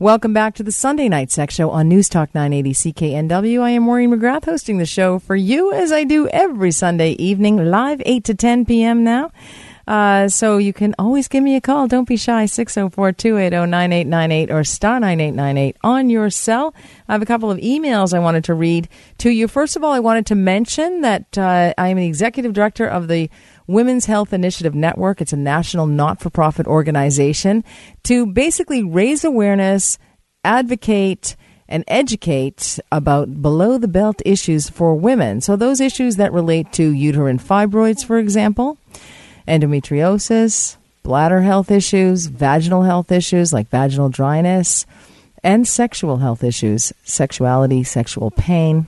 Welcome 0.00 0.32
back 0.32 0.54
to 0.56 0.62
the 0.62 0.72
Sunday 0.72 1.08
Night 1.08 1.30
Sex 1.30 1.54
Show 1.54 1.70
on 1.70 1.88
News 1.88 2.08
Talk 2.08 2.34
980 2.34 2.92
CKNW. 2.92 3.62
I 3.62 3.70
am 3.70 3.84
Maureen 3.84 4.10
McGrath 4.10 4.44
hosting 4.44 4.78
the 4.78 4.86
show 4.86 5.18
for 5.18 5.34
you 5.34 5.72
as 5.72 5.92
I 5.92 6.04
do 6.04 6.28
every 6.28 6.72
Sunday 6.72 7.12
evening, 7.12 7.64
live 7.70 8.02
8 8.04 8.24
to 8.24 8.34
10 8.34 8.66
p.m. 8.66 9.02
now. 9.02 9.30
Uh, 9.88 10.28
so 10.28 10.58
you 10.58 10.74
can 10.74 10.94
always 10.98 11.28
give 11.28 11.42
me 11.42 11.56
a 11.56 11.62
call. 11.62 11.88
Don't 11.88 12.06
be 12.06 12.18
shy. 12.18 12.44
604 12.44 13.12
280 13.12 13.70
9898 13.70 14.50
or 14.50 14.62
star 14.62 15.00
9898 15.00 15.76
on 15.82 16.10
your 16.10 16.28
cell. 16.28 16.74
I 17.08 17.12
have 17.12 17.22
a 17.22 17.26
couple 17.26 17.50
of 17.50 17.56
emails 17.60 18.12
I 18.12 18.18
wanted 18.18 18.44
to 18.44 18.54
read 18.54 18.86
to 19.16 19.30
you. 19.30 19.48
First 19.48 19.76
of 19.76 19.82
all, 19.82 19.92
I 19.92 19.98
wanted 19.98 20.26
to 20.26 20.34
mention 20.34 21.00
that 21.00 21.38
uh, 21.38 21.72
I 21.78 21.88
am 21.88 21.96
the 21.96 22.06
executive 22.06 22.52
director 22.52 22.86
of 22.86 23.08
the 23.08 23.30
Women's 23.66 24.04
Health 24.04 24.34
Initiative 24.34 24.74
Network. 24.74 25.22
It's 25.22 25.32
a 25.32 25.38
national 25.38 25.86
not 25.86 26.20
for 26.20 26.28
profit 26.28 26.66
organization 26.66 27.64
to 28.02 28.26
basically 28.26 28.82
raise 28.82 29.24
awareness, 29.24 29.98
advocate, 30.44 31.34
and 31.66 31.82
educate 31.88 32.78
about 32.92 33.40
below 33.40 33.78
the 33.78 33.88
belt 33.88 34.20
issues 34.26 34.68
for 34.68 34.94
women. 34.94 35.40
So, 35.40 35.56
those 35.56 35.80
issues 35.80 36.16
that 36.16 36.34
relate 36.34 36.72
to 36.74 36.90
uterine 36.90 37.38
fibroids, 37.38 38.04
for 38.04 38.18
example, 38.18 38.76
endometriosis, 39.48 40.76
bladder 41.02 41.40
health 41.40 41.70
issues, 41.70 42.26
vaginal 42.26 42.82
health 42.82 43.10
issues 43.10 43.52
like 43.52 43.68
vaginal 43.68 44.08
dryness, 44.08 44.86
and 45.42 45.66
sexual 45.66 46.18
health 46.18 46.44
issues, 46.44 46.92
sexuality, 47.04 47.82
sexual 47.82 48.30
pain. 48.30 48.86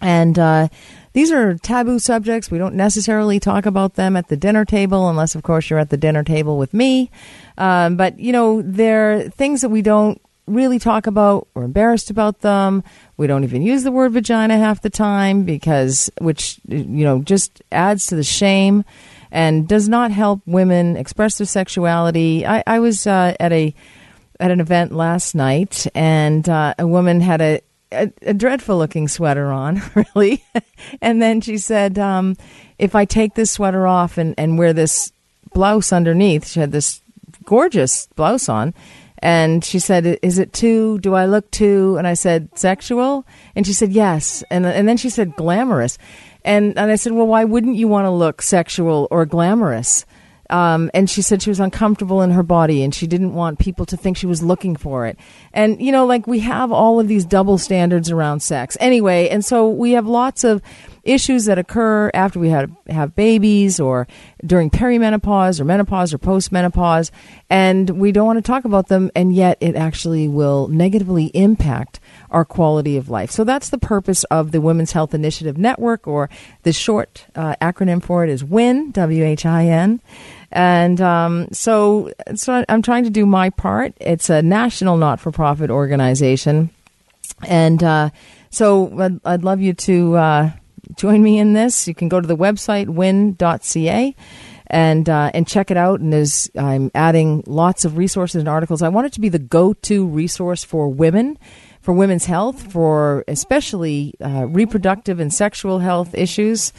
And 0.00 0.38
uh, 0.38 0.68
these 1.12 1.30
are 1.30 1.56
taboo 1.58 1.98
subjects. 1.98 2.50
We 2.50 2.58
don't 2.58 2.74
necessarily 2.74 3.38
talk 3.38 3.66
about 3.66 3.94
them 3.94 4.16
at 4.16 4.28
the 4.28 4.36
dinner 4.36 4.64
table, 4.64 5.08
unless, 5.08 5.34
of 5.34 5.42
course, 5.42 5.70
you're 5.70 5.78
at 5.78 5.90
the 5.90 5.96
dinner 5.96 6.24
table 6.24 6.58
with 6.58 6.74
me. 6.74 7.10
Um, 7.58 7.96
but, 7.96 8.18
you 8.18 8.32
know, 8.32 8.62
they're 8.62 9.28
things 9.30 9.60
that 9.60 9.68
we 9.68 9.82
don't 9.82 10.20
really 10.46 10.78
talk 10.78 11.06
about. 11.06 11.46
We're 11.54 11.64
embarrassed 11.64 12.10
about 12.10 12.40
them. 12.40 12.82
We 13.16 13.26
don't 13.26 13.44
even 13.44 13.62
use 13.62 13.84
the 13.84 13.92
word 13.92 14.12
vagina 14.12 14.58
half 14.58 14.82
the 14.82 14.90
time 14.90 15.44
because, 15.44 16.10
which, 16.20 16.58
you 16.68 17.04
know, 17.04 17.22
just 17.22 17.62
adds 17.70 18.06
to 18.08 18.16
the 18.16 18.24
shame 18.24 18.84
and 19.34 19.66
does 19.66 19.88
not 19.88 20.12
help 20.12 20.40
women 20.46 20.96
express 20.96 21.38
their 21.38 21.46
sexuality. 21.46 22.46
I, 22.46 22.62
I 22.66 22.78
was 22.78 23.06
uh, 23.06 23.34
at 23.40 23.52
a 23.52 23.74
at 24.40 24.50
an 24.50 24.60
event 24.60 24.92
last 24.92 25.34
night, 25.34 25.86
and 25.94 26.48
uh, 26.48 26.74
a 26.78 26.86
woman 26.86 27.20
had 27.20 27.42
a 27.42 27.60
a, 27.92 28.10
a, 28.22 28.34
dreadful 28.34 28.78
looking 28.78 29.08
sweater 29.08 29.52
on, 29.52 29.82
really. 29.94 30.42
and 31.02 31.20
then 31.20 31.40
she 31.40 31.58
said, 31.58 31.98
um, 31.98 32.36
if 32.78 32.94
I 32.94 33.04
take 33.04 33.34
this 33.34 33.52
sweater 33.52 33.86
off 33.86 34.18
and, 34.18 34.34
and 34.36 34.58
wear 34.58 34.72
this 34.72 35.12
blouse 35.52 35.92
underneath, 35.92 36.48
she 36.48 36.58
had 36.58 36.72
this 36.72 37.02
gorgeous 37.44 38.06
blouse 38.16 38.48
on. 38.48 38.74
And 39.18 39.64
she 39.64 39.78
said, 39.78 40.18
Is 40.22 40.38
it 40.38 40.52
too, 40.52 40.98
do 40.98 41.14
I 41.14 41.26
look 41.26 41.50
too? 41.50 41.96
And 41.96 42.06
I 42.06 42.14
said, 42.14 42.48
Sexual? 42.58 43.24
And 43.54 43.66
she 43.66 43.72
said, 43.72 43.92
Yes. 43.92 44.42
And, 44.50 44.66
and 44.66 44.88
then 44.88 44.96
she 44.96 45.08
said, 45.08 45.36
Glamorous. 45.36 45.98
And, 46.44 46.78
and 46.78 46.90
I 46.90 46.96
said, 46.96 47.12
Well, 47.12 47.26
why 47.26 47.44
wouldn't 47.44 47.76
you 47.76 47.88
want 47.88 48.06
to 48.06 48.10
look 48.10 48.42
sexual 48.42 49.08
or 49.10 49.26
glamorous? 49.26 50.04
Um, 50.50 50.90
and 50.92 51.08
she 51.08 51.22
said 51.22 51.40
she 51.40 51.50
was 51.50 51.60
uncomfortable 51.60 52.20
in 52.20 52.30
her 52.30 52.42
body 52.42 52.82
and 52.82 52.94
she 52.94 53.06
didn't 53.06 53.32
want 53.32 53.58
people 53.58 53.86
to 53.86 53.96
think 53.96 54.16
she 54.16 54.26
was 54.26 54.42
looking 54.42 54.76
for 54.76 55.06
it. 55.06 55.18
And, 55.54 55.80
you 55.80 55.92
know, 55.92 56.04
like 56.04 56.26
we 56.26 56.40
have 56.40 56.72
all 56.72 57.00
of 57.00 57.08
these 57.08 57.24
double 57.24 57.56
standards 57.56 58.10
around 58.10 58.40
sex. 58.40 58.76
Anyway, 58.80 59.28
and 59.28 59.42
so 59.42 59.70
we 59.70 59.92
have 59.92 60.06
lots 60.06 60.44
of 60.44 60.60
issues 61.04 61.44
that 61.44 61.58
occur 61.58 62.10
after 62.12 62.38
we 62.40 62.48
have, 62.48 62.70
have 62.88 63.14
babies 63.14 63.78
or 63.78 64.08
during 64.44 64.70
perimenopause 64.70 65.60
or 65.60 65.64
menopause 65.64 66.12
or 66.12 66.18
postmenopause. 66.18 67.10
And 67.48 67.88
we 67.90 68.10
don't 68.10 68.26
want 68.26 68.38
to 68.38 68.42
talk 68.42 68.64
about 68.64 68.88
them, 68.88 69.10
and 69.14 69.34
yet 69.34 69.56
it 69.60 69.76
actually 69.76 70.28
will 70.28 70.66
negatively 70.68 71.26
impact 71.26 72.00
our 72.30 72.44
quality 72.44 72.96
of 72.96 73.08
life. 73.08 73.30
So 73.30 73.44
that's 73.44 73.68
the 73.68 73.78
purpose 73.78 74.24
of 74.24 74.50
the 74.50 74.60
Women's 74.60 74.92
Health 74.92 75.14
Initiative 75.14 75.56
Network, 75.56 76.08
or 76.08 76.28
the 76.64 76.72
short 76.72 77.26
uh, 77.36 77.54
acronym 77.62 78.02
for 78.02 78.24
it 78.24 78.30
is 78.30 78.42
WHIN, 78.42 78.90
W 78.90 79.24
H 79.24 79.46
I 79.46 79.66
N. 79.66 80.00
And 80.54 81.00
um, 81.00 81.48
so, 81.50 82.12
so 82.36 82.64
I'm 82.68 82.80
trying 82.80 83.02
to 83.04 83.10
do 83.10 83.26
my 83.26 83.50
part. 83.50 83.92
It's 84.00 84.30
a 84.30 84.40
national 84.40 84.96
not 84.96 85.18
for 85.18 85.32
profit 85.32 85.68
organization. 85.68 86.70
And 87.46 87.82
uh, 87.82 88.10
so 88.50 89.00
I'd, 89.00 89.20
I'd, 89.24 89.42
love 89.42 89.60
you 89.60 89.72
to 89.74 90.14
uh, 90.14 90.50
join 90.96 91.24
me 91.24 91.40
in 91.40 91.54
this. 91.54 91.88
You 91.88 91.94
can 91.94 92.08
go 92.08 92.20
to 92.20 92.26
the 92.26 92.36
website 92.36 92.86
whin.ca 92.86 94.14
and 94.68 95.08
uh, 95.08 95.30
and 95.34 95.46
check 95.46 95.72
it 95.72 95.76
out. 95.76 95.98
And 95.98 96.12
there's 96.12 96.48
I'm 96.56 96.92
adding 96.94 97.42
lots 97.48 97.84
of 97.84 97.96
resources 97.96 98.36
and 98.36 98.48
articles. 98.48 98.80
I 98.80 98.88
want 98.90 99.08
it 99.08 99.12
to 99.14 99.20
be 99.20 99.28
the 99.28 99.40
go-to 99.40 100.06
resource 100.06 100.62
for 100.62 100.88
women, 100.88 101.36
for 101.80 101.92
women's 101.92 102.26
health, 102.26 102.72
for 102.72 103.24
especially 103.26 104.14
uh, 104.24 104.46
reproductive 104.46 105.18
and 105.18 105.34
sexual 105.34 105.80
health 105.80 106.14
issues. 106.14 106.72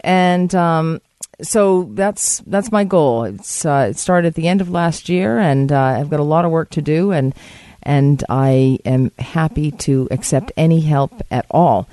And 0.00 0.54
um, 0.54 1.00
so 1.42 1.84
that's 1.92 2.40
that's 2.46 2.72
my 2.72 2.84
goal. 2.84 3.24
It's 3.24 3.64
uh, 3.64 3.88
it 3.90 3.98
started 3.98 4.28
at 4.28 4.34
the 4.34 4.48
end 4.48 4.60
of 4.60 4.70
last 4.70 5.08
year, 5.08 5.38
and 5.38 5.70
uh, 5.70 5.80
I've 5.80 6.10
got 6.10 6.20
a 6.20 6.24
lot 6.24 6.44
of 6.44 6.50
work 6.50 6.70
to 6.70 6.82
do, 6.82 7.12
and 7.12 7.34
and 7.82 8.24
I 8.28 8.78
am 8.84 9.12
happy 9.18 9.70
to 9.70 10.08
accept 10.10 10.52
any 10.56 10.80
help 10.80 11.22
at 11.30 11.46
all. 11.50 11.88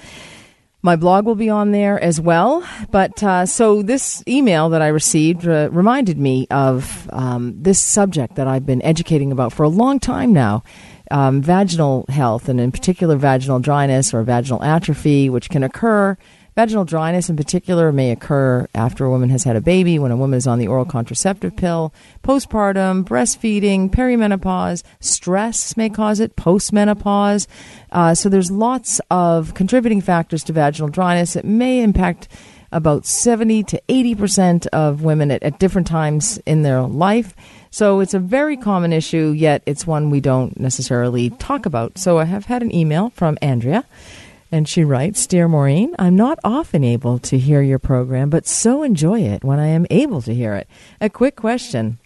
My 0.81 0.95
blog 0.95 1.25
will 1.25 1.35
be 1.35 1.49
on 1.49 1.71
there 1.71 1.99
as 1.99 2.21
well. 2.21 2.63
But 2.91 3.23
uh, 3.23 3.47
so 3.47 3.81
this 3.81 4.23
email 4.27 4.69
that 4.69 4.83
I 4.83 4.87
received 4.89 5.47
uh, 5.47 5.69
reminded 5.71 6.19
me 6.19 6.45
of 6.51 7.09
um, 7.11 7.55
this 7.59 7.79
subject 7.79 8.35
that 8.35 8.47
I've 8.47 8.67
been 8.67 8.83
educating 8.83 9.31
about 9.31 9.51
for 9.51 9.63
a 9.63 9.69
long 9.69 9.99
time 9.99 10.31
now. 10.31 10.63
Um, 11.11 11.41
vaginal 11.41 12.05
health, 12.09 12.49
and 12.49 12.59
in 12.59 12.71
particular, 12.71 13.15
vaginal 13.15 13.59
dryness 13.59 14.13
or 14.13 14.23
vaginal 14.23 14.63
atrophy, 14.63 15.29
which 15.29 15.49
can 15.49 15.63
occur 15.63 16.17
Vaginal 16.55 16.85
dryness, 16.85 17.29
in 17.29 17.35
particular, 17.35 17.91
may 17.91 18.11
occur 18.11 18.65
after 18.73 19.03
a 19.03 19.09
woman 19.09 19.29
has 19.29 19.43
had 19.43 19.57
a 19.57 19.61
baby, 19.61 19.99
when 19.99 20.11
a 20.11 20.15
woman 20.15 20.37
is 20.37 20.47
on 20.47 20.57
the 20.57 20.67
oral 20.67 20.85
contraceptive 20.85 21.53
pill, 21.57 21.93
postpartum, 22.23 23.03
breastfeeding, 23.03 23.89
perimenopause, 23.89 24.81
stress 25.01 25.75
may 25.75 25.89
cause 25.89 26.21
it, 26.21 26.37
postmenopause. 26.37 27.47
Uh, 27.91 28.15
so 28.15 28.29
there's 28.29 28.49
lots 28.49 29.01
of 29.11 29.53
contributing 29.53 29.99
factors 29.99 30.45
to 30.45 30.53
vaginal 30.53 30.87
dryness. 30.87 31.35
It 31.35 31.43
may 31.43 31.83
impact 31.83 32.29
about 32.71 33.05
70 33.05 33.63
to 33.63 33.81
80% 33.89 34.67
of 34.67 35.03
women 35.03 35.31
at, 35.31 35.43
at 35.43 35.59
different 35.59 35.87
times 35.87 36.37
in 36.45 36.61
their 36.61 36.81
life. 36.83 37.35
So 37.69 37.99
it's 37.99 38.13
a 38.13 38.19
very 38.19 38.55
common 38.55 38.93
issue, 38.93 39.33
yet 39.35 39.61
it's 39.65 39.85
one 39.85 40.09
we 40.09 40.21
don't 40.21 40.57
necessarily 40.57 41.31
talk 41.31 41.65
about. 41.65 41.97
So 41.97 42.17
I 42.17 42.23
have 42.23 42.45
had 42.45 42.61
an 42.61 42.73
email 42.73 43.09
from 43.09 43.37
Andrea 43.41 43.83
and 44.55 44.69
she 44.69 44.85
writes 44.85 45.27
Dear 45.27 45.49
Maureen, 45.49 45.93
I'm 45.99 46.15
not 46.15 46.39
often 46.41 46.81
able 46.81 47.19
to 47.19 47.37
hear 47.37 47.61
your 47.61 47.77
program, 47.77 48.29
but 48.29 48.47
so 48.47 48.83
enjoy 48.83 49.19
it 49.19 49.43
when 49.43 49.59
I 49.59 49.67
am 49.67 49.85
able 49.89 50.21
to 50.21 50.33
hear 50.33 50.55
it. 50.55 50.69
A 51.01 51.09
quick 51.09 51.35
question. 51.35 51.99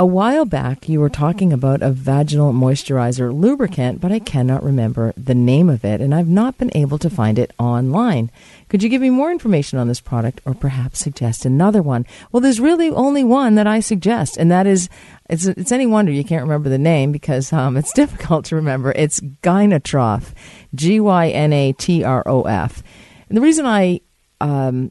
A 0.00 0.06
while 0.06 0.46
back, 0.46 0.88
you 0.88 1.00
were 1.00 1.10
talking 1.10 1.52
about 1.52 1.82
a 1.82 1.92
vaginal 1.92 2.52
moisturizer 2.52 3.32
lubricant, 3.32 4.00
but 4.00 4.10
I 4.10 4.18
cannot 4.18 4.64
remember 4.64 5.12
the 5.16 5.34
name 5.34 5.68
of 5.68 5.84
it, 5.84 6.00
and 6.00 6.14
I've 6.14 6.28
not 6.28 6.56
been 6.56 6.70
able 6.74 6.98
to 6.98 7.10
find 7.10 7.38
it 7.38 7.52
online. 7.58 8.30
Could 8.68 8.82
you 8.82 8.88
give 8.88 9.02
me 9.02 9.10
more 9.10 9.30
information 9.30 9.78
on 9.78 9.88
this 9.88 10.00
product 10.00 10.40
or 10.46 10.54
perhaps 10.54 10.98
suggest 10.98 11.44
another 11.44 11.82
one? 11.82 12.06
Well, 12.32 12.40
there's 12.40 12.58
really 12.58 12.88
only 12.90 13.22
one 13.22 13.54
that 13.56 13.66
I 13.66 13.80
suggest, 13.80 14.38
and 14.38 14.50
that 14.50 14.66
is 14.66 14.88
it's, 15.28 15.44
it's 15.46 15.72
any 15.72 15.86
wonder 15.86 16.10
you 16.10 16.24
can't 16.24 16.42
remember 16.42 16.70
the 16.70 16.78
name 16.78 17.12
because 17.12 17.52
um, 17.52 17.76
it's 17.76 17.92
difficult 17.94 18.46
to 18.46 18.56
remember. 18.56 18.92
It's 18.92 19.20
Gynatrof, 19.20 20.32
G 20.74 21.00
Y 21.00 21.28
N 21.28 21.52
A 21.52 21.72
T 21.74 22.02
R 22.02 22.22
O 22.26 22.42
F. 22.42 22.82
And 23.28 23.36
the 23.36 23.42
reason 23.42 23.66
I 23.66 24.00
um, 24.40 24.90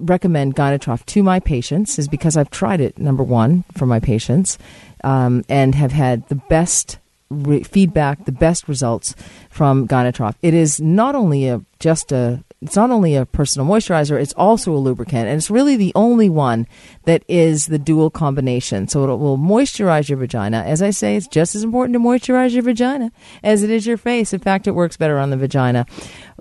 recommend 0.00 0.56
Gynatrof 0.56 1.04
to 1.06 1.22
my 1.22 1.40
patients 1.40 1.98
is 1.98 2.08
because 2.08 2.36
I've 2.36 2.50
tried 2.50 2.80
it, 2.80 2.98
number 2.98 3.22
one, 3.22 3.64
for 3.76 3.86
my 3.86 4.00
patients, 4.00 4.58
um, 5.04 5.44
and 5.48 5.74
have 5.74 5.92
had 5.92 6.26
the 6.28 6.34
best 6.34 6.98
re- 7.30 7.62
feedback, 7.62 8.24
the 8.24 8.32
best 8.32 8.68
results 8.68 9.14
from 9.50 9.86
Gynatrof. 9.88 10.34
It 10.42 10.54
is 10.54 10.80
not 10.80 11.14
only 11.14 11.48
a 11.48 11.62
just 11.78 12.12
a 12.12 12.42
it's 12.60 12.74
not 12.74 12.90
only 12.90 13.14
a 13.14 13.24
personal 13.24 13.68
moisturizer, 13.68 14.20
it's 14.20 14.32
also 14.32 14.72
a 14.72 14.78
lubricant. 14.78 15.28
And 15.28 15.36
it's 15.36 15.50
really 15.50 15.76
the 15.76 15.92
only 15.94 16.28
one 16.28 16.66
that 17.04 17.22
is 17.28 17.66
the 17.66 17.78
dual 17.78 18.10
combination. 18.10 18.88
So 18.88 19.04
it 19.04 19.16
will 19.16 19.38
moisturize 19.38 20.08
your 20.08 20.18
vagina. 20.18 20.64
As 20.66 20.82
I 20.82 20.90
say, 20.90 21.14
it's 21.14 21.28
just 21.28 21.54
as 21.54 21.62
important 21.62 21.94
to 21.94 22.00
moisturize 22.00 22.52
your 22.52 22.64
vagina 22.64 23.12
as 23.44 23.62
it 23.62 23.70
is 23.70 23.86
your 23.86 23.96
face. 23.96 24.32
In 24.32 24.40
fact, 24.40 24.66
it 24.66 24.72
works 24.72 24.96
better 24.96 25.20
on 25.20 25.30
the 25.30 25.36
vagina. 25.36 25.86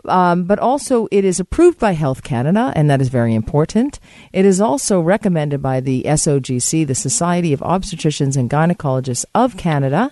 Um, 0.06 0.46
but 0.46 0.58
also, 0.58 1.08
it 1.12 1.24
is 1.24 1.40
approved 1.40 1.78
by 1.78 1.92
Health 1.92 2.24
Canada, 2.24 2.74
and 2.76 2.90
that 2.90 3.02
is 3.02 3.10
very 3.10 3.36
important. 3.36 4.00
It 4.34 4.46
is 4.46 4.60
also 4.60 5.00
recommended 5.00 5.62
by 5.62 5.82
the 5.82 6.04
SOGC, 6.04 6.88
the 6.88 6.96
Society 6.96 7.54
of 7.54 7.60
Obstetricians 7.60 8.38
and 8.38 8.50
Gynecologists 8.50 9.26
of 9.36 9.58
Canada 9.58 10.12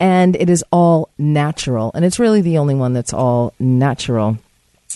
and 0.00 0.34
it 0.34 0.50
is 0.50 0.64
all 0.72 1.10
natural. 1.16 1.92
And 1.94 2.04
it's 2.04 2.18
really 2.18 2.40
the 2.40 2.58
only 2.58 2.74
one 2.74 2.92
that's 2.92 3.12
all 3.12 3.54
natural. 3.60 4.36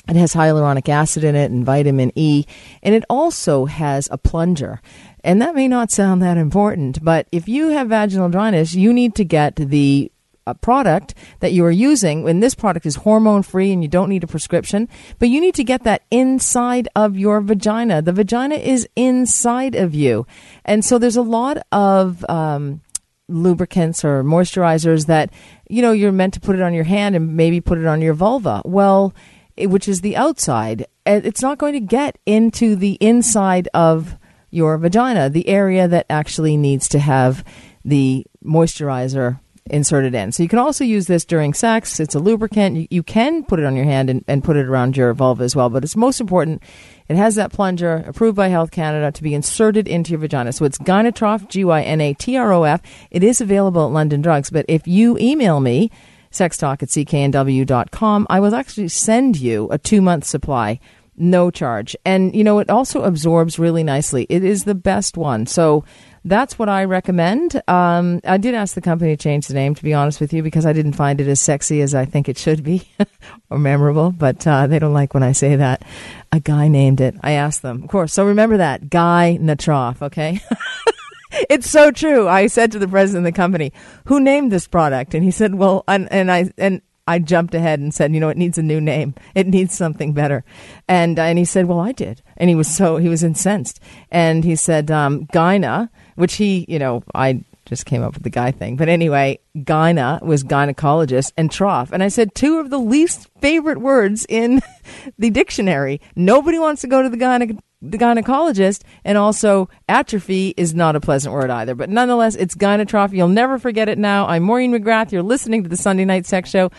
It 0.08 0.16
has 0.16 0.34
hyaluronic 0.34 0.88
acid 0.88 1.24
in 1.24 1.34
it 1.34 1.50
and 1.50 1.64
vitamin 1.64 2.12
E, 2.14 2.44
and 2.82 2.94
it 2.94 3.04
also 3.10 3.64
has 3.64 4.08
a 4.10 4.18
plunger. 4.18 4.80
And 5.24 5.42
that 5.42 5.54
may 5.54 5.66
not 5.66 5.90
sound 5.90 6.22
that 6.22 6.36
important, 6.36 7.02
but 7.02 7.26
if 7.32 7.48
you 7.48 7.68
have 7.70 7.88
vaginal 7.88 8.28
dryness, 8.28 8.74
you 8.74 8.92
need 8.92 9.14
to 9.16 9.24
get 9.24 9.56
the 9.56 10.12
a 10.46 10.54
product 10.54 11.12
that 11.40 11.52
you 11.52 11.64
are 11.64 11.72
using, 11.72 12.28
and 12.28 12.40
this 12.40 12.54
product 12.54 12.86
is 12.86 12.96
hormone 12.96 13.42
free 13.42 13.72
and 13.72 13.82
you 13.82 13.88
don't 13.88 14.08
need 14.08 14.22
a 14.22 14.28
prescription, 14.28 14.88
but 15.18 15.28
you 15.28 15.40
need 15.40 15.56
to 15.56 15.64
get 15.64 15.82
that 15.82 16.02
inside 16.10 16.88
of 16.94 17.16
your 17.16 17.40
vagina. 17.40 18.00
The 18.00 18.12
vagina 18.12 18.54
is 18.54 18.88
inside 18.94 19.74
of 19.74 19.92
you. 19.92 20.24
And 20.64 20.84
so 20.84 20.98
there's 20.98 21.16
a 21.16 21.22
lot 21.22 21.58
of, 21.72 22.24
um, 22.28 22.80
lubricants 23.28 24.04
or 24.04 24.22
moisturizers 24.22 25.06
that, 25.06 25.32
you 25.68 25.82
know, 25.82 25.90
you're 25.90 26.12
meant 26.12 26.34
to 26.34 26.40
put 26.40 26.54
it 26.54 26.62
on 26.62 26.72
your 26.72 26.84
hand 26.84 27.16
and 27.16 27.36
maybe 27.36 27.60
put 27.60 27.78
it 27.78 27.86
on 27.86 28.00
your 28.00 28.14
vulva. 28.14 28.62
Well, 28.64 29.12
which 29.58 29.88
is 29.88 30.00
the 30.00 30.16
outside. 30.16 30.82
Uh, 31.06 31.20
it's 31.24 31.42
not 31.42 31.58
going 31.58 31.72
to 31.72 31.80
get 31.80 32.18
into 32.26 32.76
the 32.76 32.94
inside 32.94 33.68
of 33.74 34.16
your 34.50 34.78
vagina, 34.78 35.28
the 35.28 35.48
area 35.48 35.88
that 35.88 36.06
actually 36.08 36.56
needs 36.56 36.88
to 36.88 36.98
have 36.98 37.44
the 37.84 38.24
moisturizer 38.44 39.40
inserted 39.68 40.14
in. 40.14 40.32
So 40.32 40.42
you 40.42 40.48
can 40.48 40.58
also 40.58 40.84
use 40.84 41.06
this 41.06 41.24
during 41.24 41.52
sex. 41.52 41.98
It's 41.98 42.14
a 42.14 42.18
lubricant. 42.18 42.76
You, 42.76 42.86
you 42.90 43.02
can 43.02 43.44
put 43.44 43.58
it 43.58 43.64
on 43.64 43.76
your 43.76 43.84
hand 43.84 44.10
and, 44.10 44.24
and 44.28 44.44
put 44.44 44.56
it 44.56 44.66
around 44.66 44.96
your 44.96 45.12
vulva 45.14 45.44
as 45.44 45.56
well. 45.56 45.68
But 45.68 45.84
it's 45.84 45.96
most 45.96 46.20
important. 46.20 46.62
It 47.08 47.16
has 47.16 47.34
that 47.36 47.52
plunger 47.52 48.04
approved 48.06 48.36
by 48.36 48.48
Health 48.48 48.70
Canada 48.70 49.12
to 49.12 49.22
be 49.22 49.34
inserted 49.34 49.88
into 49.88 50.12
your 50.12 50.20
vagina. 50.20 50.52
So 50.52 50.64
it's 50.64 50.78
Gynatrof, 50.78 51.48
G 51.48 51.64
Y 51.64 51.82
N 51.82 52.00
A 52.00 52.14
T 52.14 52.36
R 52.36 52.52
O 52.52 52.62
F. 52.62 52.80
It 53.10 53.24
is 53.24 53.40
available 53.40 53.86
at 53.86 53.92
London 53.92 54.22
Drugs. 54.22 54.50
But 54.50 54.66
if 54.68 54.86
you 54.86 55.18
email 55.18 55.60
me, 55.60 55.90
sextalk 56.36 56.82
at 56.82 56.88
cknw.com, 56.88 58.26
I 58.30 58.40
will 58.40 58.54
actually 58.54 58.88
send 58.88 59.38
you 59.38 59.68
a 59.70 59.78
two 59.78 60.00
month 60.00 60.24
supply 60.24 60.80
no 61.16 61.50
charge. 61.50 61.96
And, 62.04 62.34
you 62.34 62.44
know, 62.44 62.58
it 62.58 62.70
also 62.70 63.02
absorbs 63.02 63.58
really 63.58 63.82
nicely. 63.82 64.26
It 64.28 64.44
is 64.44 64.64
the 64.64 64.74
best 64.74 65.16
one. 65.16 65.46
So 65.46 65.84
that's 66.24 66.58
what 66.58 66.68
I 66.68 66.84
recommend. 66.84 67.62
Um, 67.68 68.20
I 68.24 68.36
did 68.36 68.54
ask 68.54 68.74
the 68.74 68.80
company 68.80 69.16
to 69.16 69.22
change 69.22 69.46
the 69.46 69.54
name, 69.54 69.74
to 69.74 69.82
be 69.82 69.94
honest 69.94 70.20
with 70.20 70.32
you, 70.32 70.42
because 70.42 70.66
I 70.66 70.72
didn't 70.72 70.94
find 70.94 71.20
it 71.20 71.28
as 71.28 71.40
sexy 71.40 71.80
as 71.80 71.94
I 71.94 72.04
think 72.04 72.28
it 72.28 72.36
should 72.36 72.62
be 72.62 72.88
or 73.50 73.58
memorable, 73.58 74.10
but 74.10 74.46
uh, 74.46 74.66
they 74.66 74.78
don't 74.78 74.92
like 74.92 75.14
when 75.14 75.22
I 75.22 75.32
say 75.32 75.56
that. 75.56 75.84
A 76.32 76.40
guy 76.40 76.68
named 76.68 77.00
it. 77.00 77.14
I 77.22 77.32
asked 77.32 77.62
them, 77.62 77.82
of 77.84 77.88
course. 77.88 78.12
So 78.12 78.26
remember 78.26 78.56
that 78.58 78.90
Guy 78.90 79.38
Natroff, 79.40 80.02
okay? 80.02 80.40
it's 81.50 81.70
so 81.70 81.90
true. 81.90 82.28
I 82.28 82.46
said 82.46 82.72
to 82.72 82.78
the 82.78 82.88
president 82.88 83.26
of 83.26 83.32
the 83.32 83.36
company, 83.36 83.72
"Who 84.06 84.20
named 84.20 84.52
this 84.52 84.66
product?" 84.66 85.14
And 85.14 85.24
he 85.24 85.30
said, 85.30 85.54
"Well," 85.54 85.84
and, 85.88 86.10
and 86.12 86.30
I 86.30 86.50
and 86.58 86.82
I 87.08 87.20
jumped 87.20 87.54
ahead 87.54 87.78
and 87.78 87.94
said, 87.94 88.12
you 88.12 88.20
know, 88.20 88.30
it 88.30 88.36
needs 88.36 88.58
a 88.58 88.62
new 88.62 88.80
name. 88.80 89.14
It 89.34 89.46
needs 89.46 89.76
something 89.76 90.12
better. 90.12 90.44
And, 90.88 91.18
and 91.18 91.38
he 91.38 91.44
said, 91.44 91.66
well, 91.66 91.78
I 91.78 91.92
did. 91.92 92.20
And 92.36 92.50
he 92.50 92.56
was 92.56 92.66
so, 92.66 92.96
he 92.96 93.08
was 93.08 93.22
incensed. 93.22 93.78
And 94.10 94.42
he 94.42 94.56
said, 94.56 94.90
um, 94.90 95.26
Gyna, 95.26 95.88
which 96.16 96.34
he, 96.34 96.66
you 96.68 96.80
know, 96.80 97.04
I 97.14 97.44
just 97.64 97.86
came 97.86 98.02
up 98.02 98.14
with 98.14 98.24
the 98.24 98.30
guy 98.30 98.50
thing. 98.50 98.76
But 98.76 98.88
anyway, 98.88 99.38
Gyna 99.56 100.20
was 100.22 100.42
gynecologist 100.42 101.32
and 101.36 101.50
trough. 101.50 101.92
And 101.92 102.02
I 102.02 102.08
said 102.08 102.34
two 102.34 102.58
of 102.58 102.70
the 102.70 102.78
least 102.78 103.28
favorite 103.40 103.78
words 103.78 104.26
in 104.28 104.60
the 105.18 105.30
dictionary. 105.30 106.00
Nobody 106.16 106.58
wants 106.58 106.80
to 106.80 106.88
go 106.88 107.02
to 107.02 107.08
the 107.08 107.16
gyne- 107.16 107.60
the 107.90 107.98
gynecologist, 107.98 108.82
and 109.04 109.16
also 109.16 109.68
atrophy 109.88 110.54
is 110.56 110.74
not 110.74 110.96
a 110.96 111.00
pleasant 111.00 111.34
word 111.34 111.50
either. 111.50 111.74
But 111.74 111.90
nonetheless, 111.90 112.34
it's 112.34 112.54
Gynatrof. 112.54 113.12
You'll 113.12 113.28
never 113.28 113.58
forget 113.58 113.88
it 113.88 113.98
now. 113.98 114.26
I'm 114.26 114.42
Maureen 114.42 114.72
McGrath. 114.72 115.12
You're 115.12 115.22
listening 115.22 115.62
to 115.62 115.68
the 115.68 115.76
Sunday 115.76 116.04
Night 116.04 116.26
Sex 116.26 116.50
Show 116.50 116.70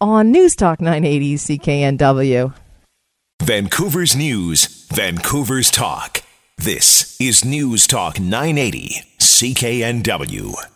on 0.00 0.30
News 0.30 0.56
Talk 0.56 0.80
980 0.80 1.36
CKNW. 1.36 2.54
Vancouver's 3.42 4.14
News, 4.14 4.86
Vancouver's 4.92 5.70
Talk. 5.70 6.22
This 6.58 7.18
is 7.20 7.44
News 7.44 7.86
Talk 7.86 8.20
980 8.20 9.02
CKNW. 9.18 10.66